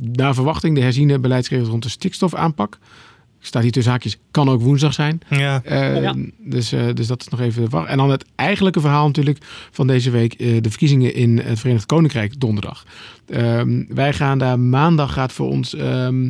naar 0.01 0.33
verwachting 0.33 0.75
de 0.75 0.81
herziene 0.81 1.19
beleidsregels 1.19 1.69
rond 1.69 1.83
de 1.83 1.89
stikstofaanpak. 1.89 2.77
Staat 3.39 3.63
hier 3.63 3.71
tussen 3.71 3.91
haakjes, 3.91 4.17
kan 4.31 4.49
ook 4.49 4.61
woensdag 4.61 4.93
zijn. 4.93 5.19
Ja. 5.29 5.61
Eh, 5.63 6.01
Ja. 6.01 6.15
dus, 6.37 6.71
eh, 6.71 6.85
dus 6.93 7.07
dat 7.07 7.21
is 7.21 7.27
nog 7.27 7.39
even 7.39 7.61
de 7.63 7.69
wacht. 7.69 7.87
En 7.87 7.97
dan 7.97 8.09
het 8.11 8.25
eigenlijke 8.35 8.79
verhaal 8.79 9.05
natuurlijk 9.07 9.37
van 9.71 9.87
deze 9.87 10.09
week. 10.09 10.33
eh, 10.33 10.61
de 10.61 10.69
verkiezingen 10.69 11.13
in 11.13 11.37
het 11.39 11.59
Verenigd 11.59 11.85
Koninkrijk 11.85 12.39
donderdag. 12.39 12.85
Ehm, 13.27 13.83
wij 13.89 14.13
gaan 14.13 14.37
daar 14.37 14.59
maandag 14.59 15.13
gaat 15.13 15.31
voor 15.31 15.49
ons 15.49 15.75
ehm, 15.75 16.29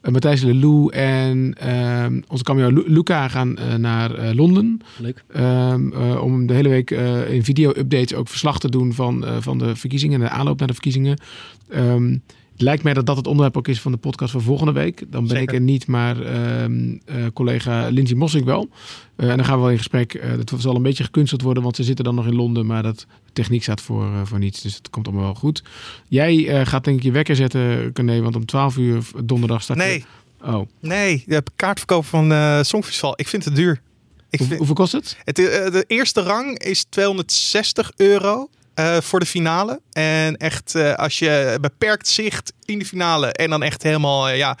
eh, 0.00 0.12
Matthijs 0.12 0.42
Lelou 0.42 0.92
en 0.92 1.54
ehm, 1.58 2.20
onze 2.28 2.44
cameo 2.44 2.68
Lu- 2.70 2.84
Luca 2.86 3.28
gaan 3.28 3.56
naar 3.78 4.14
eh, 4.14 4.34
Londen. 4.34 4.80
Leuk. 4.98 5.24
Ehm, 5.32 5.92
eh, 5.92 6.22
om 6.22 6.46
de 6.46 6.54
hele 6.54 6.68
week 6.68 6.90
eh, 6.90 7.32
in 7.32 7.44
video-updates 7.44 8.14
ook 8.14 8.28
verslag 8.28 8.58
te 8.58 8.70
doen 8.70 8.92
van, 8.92 9.26
eh, 9.26 9.36
van 9.40 9.58
de 9.58 9.76
verkiezingen 9.76 10.20
en 10.20 10.26
de 10.26 10.32
aanloop 10.32 10.58
naar 10.58 10.66
de 10.68 10.72
verkiezingen. 10.72 11.18
Ehm, 11.68 12.10
Het 12.12 12.20
lijkt 12.60 12.82
mij 12.82 12.92
dat 12.94 13.06
dat 13.06 13.16
het 13.16 13.26
onderwerp 13.26 13.56
ook 13.56 13.68
is 13.68 13.80
van 13.80 13.92
de 13.92 13.98
podcast 13.98 14.32
van 14.32 14.40
volgende 14.40 14.72
week. 14.72 14.98
Dan 15.08 15.20
ben 15.26 15.36
Zeker. 15.36 15.42
ik 15.42 15.52
er 15.60 15.60
niet, 15.60 15.86
maar 15.86 16.20
ehm, 16.22 16.96
eh, 17.04 17.24
collega 17.34 17.88
Lindsay 17.88 18.16
Mossing 18.16 18.44
wel. 18.44 18.68
Eh, 19.16 19.30
en 19.30 19.36
dan 19.36 19.44
gaan 19.46 19.54
we 19.56 19.60
wel 19.62 19.70
in 19.70 19.76
gesprek. 19.78 20.14
Eh 20.14 20.30
dat 20.44 20.52
zal 20.58 20.76
een 20.76 20.82
beetje 20.82 21.04
gekunsteld 21.04 21.42
worden, 21.42 21.62
want 21.62 21.76
ze 21.76 21.82
zitten 21.84 22.04
dan 22.04 22.14
nog 22.14 22.26
in 22.26 22.34
Londen. 22.34 22.66
Maar 22.66 22.82
dat, 22.82 22.98
de 23.24 23.32
techniek 23.32 23.62
staat 23.62 23.80
voor, 23.80 24.26
voor 24.26 24.38
niets, 24.38 24.60
dus 24.62 24.74
het 24.74 24.90
komt 24.90 25.06
allemaal 25.06 25.24
wel 25.24 25.34
goed. 25.34 25.62
Jij 26.08 26.66
gaat 26.66 26.84
denk 26.84 26.96
ik 26.96 27.02
je 27.02 27.10
wekker 27.12 27.36
zetten, 27.36 27.92
Corné, 27.92 28.20
want 28.20 28.36
om 28.36 28.46
12 28.46 28.76
uur 28.76 29.02
donderdag 29.24 29.62
start 29.62 29.78
je- 29.78 29.84
Nee, 29.84 30.04
Oh, 30.44 30.66
nee. 30.80 31.22
Je 31.26 31.34
hebt 31.34 31.50
kaartverkoop 31.56 32.04
van 32.04 32.32
Songfestival. 32.64 33.12
Ik 33.16 33.28
vind 33.28 33.44
het 33.44 33.54
duur. 33.56 33.80
Ik 34.30 34.38
Hoe- 34.38 34.46
vind, 34.46 34.58
hoeveel 34.58 34.74
kost 34.76 34.92
het? 34.92 35.16
het, 35.24 35.36
de 35.36 35.84
eerste 35.86 36.20
rang 36.22 36.58
is 36.58 36.84
260 36.88 37.90
euro. 37.96 38.48
Eh, 38.78 38.96
voor 39.00 39.20
de 39.20 39.26
finale. 39.26 39.80
En 39.92 40.36
echt, 40.36 40.74
eh, 40.74 40.94
als 40.94 41.18
je 41.18 41.58
beperkt 41.60 42.08
zicht 42.08 42.52
in 42.64 42.78
de 42.78 42.84
finale 42.84 43.26
en 43.32 43.50
dan 43.50 43.62
echt 43.62 43.82
helemaal 43.82 44.28
eh, 44.28 44.36
ja, 44.36 44.54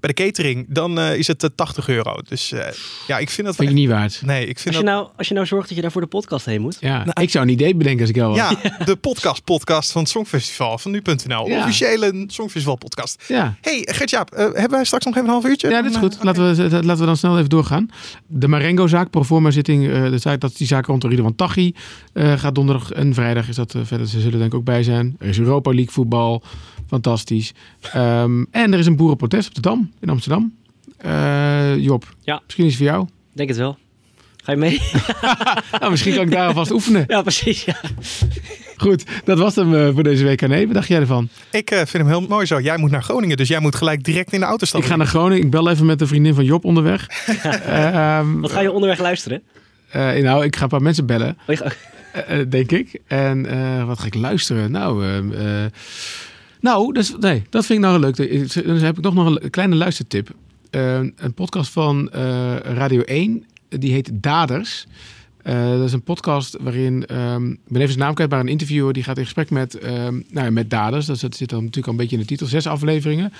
bij 0.00 0.12
de 0.14 0.22
catering, 0.24 0.66
dan 0.68 0.98
eh, 0.98 1.16
is 1.16 1.26
het 1.26 1.42
eh, 1.42 1.50
80 1.54 1.88
euro. 1.88 2.16
Dus 2.28 2.52
eh, 2.52 2.66
ja, 3.06 3.18
ik 3.18 3.30
vind 3.30 3.46
dat. 3.46 3.56
Vind 3.56 3.68
je 3.68 3.74
niet 3.74 3.88
waard? 3.88 4.20
Nee, 4.24 4.46
ik 4.46 4.58
vind 4.58 4.66
Als 4.74 4.84
je, 4.84 4.90
dat. 4.90 4.94
nou, 4.94 5.08
als 5.16 5.28
je 5.28 5.34
nou 5.34 5.46
zorgt 5.46 5.66
dat 5.68 5.76
je 5.76 5.82
daar 5.82 5.92
voor 5.92 6.00
de 6.00 6.06
podcast 6.06 6.46
heen 6.46 6.60
moet. 6.60 6.76
Ja, 6.80 7.04
ik 7.20 7.30
zou 7.30 7.44
een 7.44 7.50
idee 7.50 7.74
bedenken 7.74 8.00
als 8.00 8.10
ik 8.10 8.16
jou. 8.16 8.34
Ja, 8.44 8.50
de 8.84 8.96
podcast-podcast 8.96 9.92
van 9.92 10.00
het 10.02 10.10
Songfestival 10.10 10.78
van 10.78 10.90
nu.nl. 10.90 11.48
Ja. 11.48 11.58
Officiële 11.58 12.24
Songfestival-podcast. 12.26 13.22
ja. 13.28 13.54
Hey, 13.60 13.88
Gert-Jaap, 13.90 14.30
eh, 14.30 14.38
hebben 14.44 14.70
wij 14.70 14.84
straks 14.84 15.04
nog 15.04 15.14
even 15.14 15.26
een 15.26 15.32
half 15.34 15.44
uurtje? 15.46 15.68
Ja, 15.68 15.82
dat 15.82 15.90
is 15.90 15.96
goed. 15.96 16.16
Laten, 16.22 16.54
we, 16.56 16.68
laten 16.70 16.98
we 17.00 17.06
dan 17.06 17.16
snel 17.16 17.36
even 17.38 17.48
doorgaan. 17.50 17.88
De 18.26 18.48
Marengo-zaak, 18.48 19.10
proforma-zitting, 19.10 19.88
eh, 19.92 20.10
de 20.10 20.18
zaak, 20.18 20.40
dat 20.40 20.50
is 20.50 20.56
die 20.56 20.66
zaak 20.66 20.86
rond 20.86 21.04
Ridwan 21.04 21.34
Taghi. 21.34 21.72
eh 22.12 22.32
gaat 22.38 22.54
donderdag 22.54 22.90
en 22.92 23.14
vrijdag 23.14 23.48
is 23.48 23.56
dat 23.56 23.63
eh, 23.74 23.80
verder. 23.84 24.06
Ze 24.06 24.20
zullen 24.20 24.38
denk 24.38 24.52
ik 24.52 24.58
ook 24.58 24.64
bij 24.64 24.82
zijn. 24.82 25.16
Er 25.18 25.26
is 25.28 25.38
Europa 25.38 25.70
League 25.70 25.92
voetbal. 25.92 26.42
Fantastisch. 26.88 27.52
Ehm, 27.92 28.44
en 28.50 28.72
er 28.72 28.78
is 28.78 28.86
een 28.86 28.96
boerenprotest 28.96 29.48
op 29.48 29.54
de 29.54 29.60
Dam 29.60 29.90
in 30.00 30.08
Amsterdam. 30.08 30.54
Eh, 30.96 31.76
Job, 31.76 32.14
Ja. 32.22 32.40
misschien 32.44 32.64
is 32.64 32.70
het 32.78 32.82
voor 32.82 32.90
jou. 32.92 33.08
Denk 33.32 33.48
het 33.48 33.58
wel. 33.58 33.78
Ga 34.42 34.52
je 34.52 34.58
mee? 34.58 34.80
Nou, 35.80 35.90
misschien 35.90 36.14
kan 36.14 36.22
ik 36.24 36.30
daar 36.30 36.46
alvast 36.46 36.70
oefenen. 36.70 37.04
ja, 37.06 37.22
precies. 37.22 37.64
Ja. 37.64 37.76
Goed, 38.76 39.04
dat 39.24 39.38
was 39.38 39.54
hem 39.54 39.74
eh, 39.74 39.88
voor 39.92 40.02
deze 40.02 40.24
week. 40.24 40.48
Nee, 40.48 40.64
wat 40.66 40.74
dacht 40.74 40.88
jij 40.88 41.00
ervan? 41.00 41.28
Ik 41.50 41.70
eh, 41.70 41.76
vind 41.78 41.92
hem 41.92 42.06
heel 42.06 42.20
mooi 42.20 42.46
zo. 42.46 42.60
Jij 42.60 42.76
moet 42.78 42.90
naar 42.90 43.02
Groningen, 43.02 43.36
dus 43.36 43.48
jij 43.48 43.60
moet 43.60 43.74
gelijk 43.74 44.04
direct 44.04 44.32
in 44.32 44.40
de 44.40 44.46
auto 44.46 44.62
Ik 44.62 44.68
stappen. 44.68 44.90
ga 44.90 44.96
naar 44.96 45.06
Groningen. 45.06 45.44
Ik 45.44 45.50
bel 45.50 45.70
even 45.70 45.86
met 45.86 45.98
de 45.98 46.06
vriendin 46.06 46.34
van 46.34 46.44
Job 46.44 46.64
onderweg. 46.64 47.06
Ehm, 47.66 48.40
Wat 48.40 48.52
ga 48.52 48.60
je 48.60 48.72
onderweg 48.72 48.98
luisteren? 48.98 49.42
eh, 49.90 50.22
nou, 50.22 50.44
ik 50.44 50.56
ga 50.56 50.62
een 50.62 50.68
paar 50.68 50.82
mensen 50.82 51.06
bellen. 51.06 51.38
Oh, 51.46 51.56
Eh, 52.14 52.40
eh, 52.40 52.50
denk 52.50 52.70
ik. 52.70 53.00
En 53.06 53.46
eh, 53.46 53.84
wat 53.84 53.98
ga 53.98 54.06
ik 54.06 54.14
luisteren? 54.14 54.70
Nou, 54.70 55.04
eh, 55.04 55.64
eh, 55.64 55.70
nou 56.60 56.92
dus, 56.92 57.16
nee, 57.20 57.42
dat 57.50 57.66
vind 57.66 57.78
ik 57.78 57.84
nou 57.84 57.98
leuk. 57.98 58.16
Dan 58.66 58.76
heb 58.76 58.96
ik 58.98 59.04
nog 59.04 59.14
nog 59.14 59.40
een 59.40 59.50
kleine 59.50 59.74
luistertip. 59.74 60.30
Eh, 60.70 60.94
een 60.96 61.34
podcast 61.34 61.72
van 61.72 62.10
Radio 62.62 63.00
1, 63.00 63.44
die 63.68 63.92
heet 63.92 64.10
Daders. 64.12 64.86
Dat 65.42 65.84
is 65.84 65.92
een 65.92 66.02
podcast 66.02 66.56
waarin, 66.60 67.06
ehm, 67.06 67.50
ik 67.50 67.58
ben 67.68 67.80
even 67.80 67.94
zijn 67.94 68.14
naam 68.16 68.40
een 68.40 68.48
interviewer 68.48 68.92
die 68.92 69.02
gaat 69.02 69.18
in 69.18 69.24
gesprek 69.24 69.50
met, 69.50 69.78
ehm, 69.78 70.20
nou, 70.30 70.50
met 70.50 70.70
daders. 70.70 71.06
Dus 71.06 71.20
dat 71.20 71.36
zit 71.36 71.48
dan 71.48 71.58
natuurlijk 71.58 71.86
al 71.86 71.92
een 71.92 71.98
beetje 71.98 72.16
in 72.16 72.22
de 72.22 72.28
titel. 72.28 72.46
Zes 72.46 72.66
afleveringen. 72.66 73.32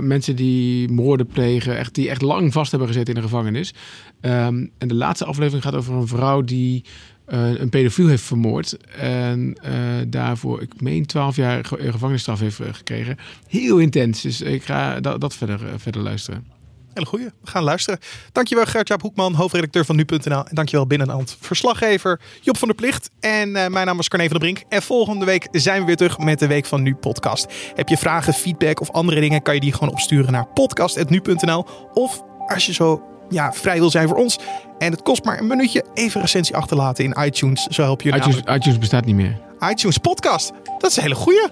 Mensen 0.00 0.36
die 0.36 0.88
moorden 0.88 1.26
plegen, 1.26 1.78
echt, 1.78 1.94
die 1.94 2.08
echt 2.08 2.22
lang 2.22 2.52
vast 2.52 2.70
hebben 2.70 2.88
gezeten 2.88 3.14
in 3.14 3.20
de 3.20 3.26
gevangenis. 3.26 3.74
Ehm, 4.20 4.66
en 4.78 4.88
de 4.88 4.94
laatste 4.94 5.24
aflevering 5.24 5.62
gaat 5.62 5.74
over 5.74 5.94
een 5.94 6.06
vrouw 6.06 6.42
die 6.42 6.84
eh, 7.28 7.60
een 7.60 7.68
pedofiel 7.68 8.06
heeft 8.06 8.22
vermoord. 8.22 8.76
En 8.96 9.58
eh, 9.62 9.72
daarvoor, 10.06 10.62
ik 10.62 10.80
meen, 10.80 11.06
12 11.06 11.36
jaar 11.36 11.58
eh, 11.58 11.92
gevangenisstraf 11.92 12.40
heeft 12.40 12.60
gekregen. 12.72 13.18
Heel 13.46 13.78
intens. 13.78 14.20
Dus 14.20 14.40
ik 14.40 14.62
ga 14.62 15.00
dat, 15.00 15.34
verder, 15.34 15.60
verder 15.76 16.02
luisteren. 16.02 16.46
Hele 16.94 17.06
goeie. 17.06 17.24
We 17.24 17.50
gaan 17.50 17.62
luisteren. 17.62 18.00
Dankjewel 18.32 18.64
Gert-Jaap 18.64 19.02
Hoekman, 19.02 19.34
hoofdredacteur 19.34 19.84
van 19.84 19.96
nu.nl. 19.96 20.44
En 20.44 20.54
dankjewel 20.54 20.86
Binnenland, 20.86 21.36
verslaggever 21.40 22.20
Job 22.40 22.56
van 22.56 22.68
der 22.68 22.76
Plicht. 22.76 23.10
En 23.20 23.52
mijn 23.52 23.86
naam 23.86 23.98
is 23.98 24.08
Carne 24.08 24.28
van 24.28 24.38
der 24.38 24.52
Brink. 24.52 24.64
En 24.68 24.82
volgende 24.82 25.24
week 25.24 25.48
zijn 25.50 25.80
we 25.80 25.86
weer 25.86 25.96
terug 25.96 26.18
met 26.18 26.38
de 26.38 26.46
Week 26.46 26.66
van 26.66 26.82
Nu 26.82 26.94
podcast. 26.94 27.46
Heb 27.74 27.88
je 27.88 27.96
vragen, 27.96 28.32
feedback 28.32 28.80
of 28.80 28.90
andere 28.90 29.20
dingen, 29.20 29.42
kan 29.42 29.54
je 29.54 29.60
die 29.60 29.72
gewoon 29.72 29.90
opsturen 29.90 30.32
naar 30.32 30.46
podcast.nu.nl. 30.46 31.66
Of 31.92 32.22
als 32.46 32.66
je 32.66 32.72
zo 32.72 33.17
ja, 33.28 33.52
vrij 33.52 33.78
wil 33.78 33.90
zijn 33.90 34.08
voor 34.08 34.16
ons. 34.16 34.38
En 34.78 34.90
het 34.92 35.02
kost 35.02 35.24
maar 35.24 35.38
een 35.38 35.46
minuutje. 35.46 35.84
Even 35.94 36.16
een 36.16 36.22
recensie 36.22 36.56
achterlaten 36.56 37.04
in 37.04 37.16
iTunes. 37.24 37.66
Zo 37.66 37.82
help 37.82 38.02
je 38.02 38.08
iTunes, 38.08 38.26
namelijk- 38.34 38.56
iTunes 38.56 38.78
bestaat 38.78 39.04
niet 39.04 39.14
meer. 39.14 39.38
iTunes 39.70 39.98
podcast. 39.98 40.52
Dat 40.78 40.90
is 40.90 40.96
een 40.96 41.02
hele 41.02 41.14
goeie. 41.14 41.46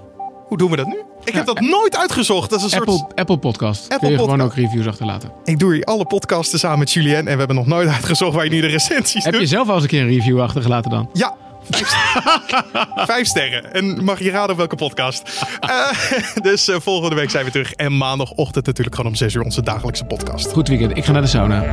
Hoe 0.46 0.58
doen 0.58 0.70
we 0.70 0.76
dat 0.76 0.86
nu? 0.86 1.02
Ik 1.24 1.34
heb 1.34 1.46
dat 1.46 1.60
nooit 1.60 1.96
uitgezocht. 1.96 2.50
Dat 2.50 2.58
is 2.58 2.64
een 2.64 2.70
soort... 2.70 2.88
Apple, 2.88 3.14
Apple 3.14 3.38
Podcast. 3.38 3.82
Apple 3.82 3.98
Kun 3.98 4.10
je 4.10 4.14
gewoon 4.18 4.40
ook 4.40 4.46
Podcast. 4.48 4.66
reviews 4.66 4.86
achterlaten. 4.86 5.30
Ik 5.44 5.58
doe 5.58 5.74
hier 5.74 5.84
alle 5.84 6.04
podcasten 6.04 6.58
samen 6.58 6.78
met 6.78 6.90
Julien. 6.92 7.16
En 7.16 7.24
we 7.24 7.30
hebben 7.38 7.56
nog 7.56 7.66
nooit 7.66 7.88
uitgezocht 7.88 8.34
waar 8.34 8.44
je 8.44 8.50
nu 8.50 8.60
de 8.60 8.66
recensies 8.66 9.24
Heb 9.24 9.32
doet. 9.32 9.42
je 9.42 9.48
zelf 9.48 9.68
al 9.68 9.74
eens 9.74 9.82
een 9.82 9.88
keer 9.88 10.00
een 10.02 10.08
review 10.08 10.40
achtergelaten 10.40 10.90
dan? 10.90 11.08
Ja. 11.12 11.34
Vijf, 11.70 12.64
Vijf 13.10 13.26
sterren. 13.26 13.72
En 13.72 14.04
mag 14.04 14.18
je 14.18 14.30
raden 14.30 14.50
op 14.50 14.56
welke 14.56 14.76
podcast. 14.76 15.22
Eh, 15.60 15.90
dus 16.42 16.68
eh, 16.68 16.76
volgende 16.80 17.16
week 17.16 17.30
zijn 17.30 17.44
we 17.44 17.50
terug. 17.50 17.72
En 17.72 17.96
maandagochtend 17.96 18.66
natuurlijk 18.66 18.96
gewoon 18.96 19.10
om 19.10 19.16
6 19.16 19.34
uur 19.34 19.42
onze 19.42 19.62
dagelijkse 19.62 20.04
podcast. 20.04 20.52
Goed 20.52 20.68
weekend. 20.68 20.96
Ik 20.96 21.04
ga 21.04 21.12
naar 21.12 21.22
de 21.22 21.28
sauna. 21.28 21.64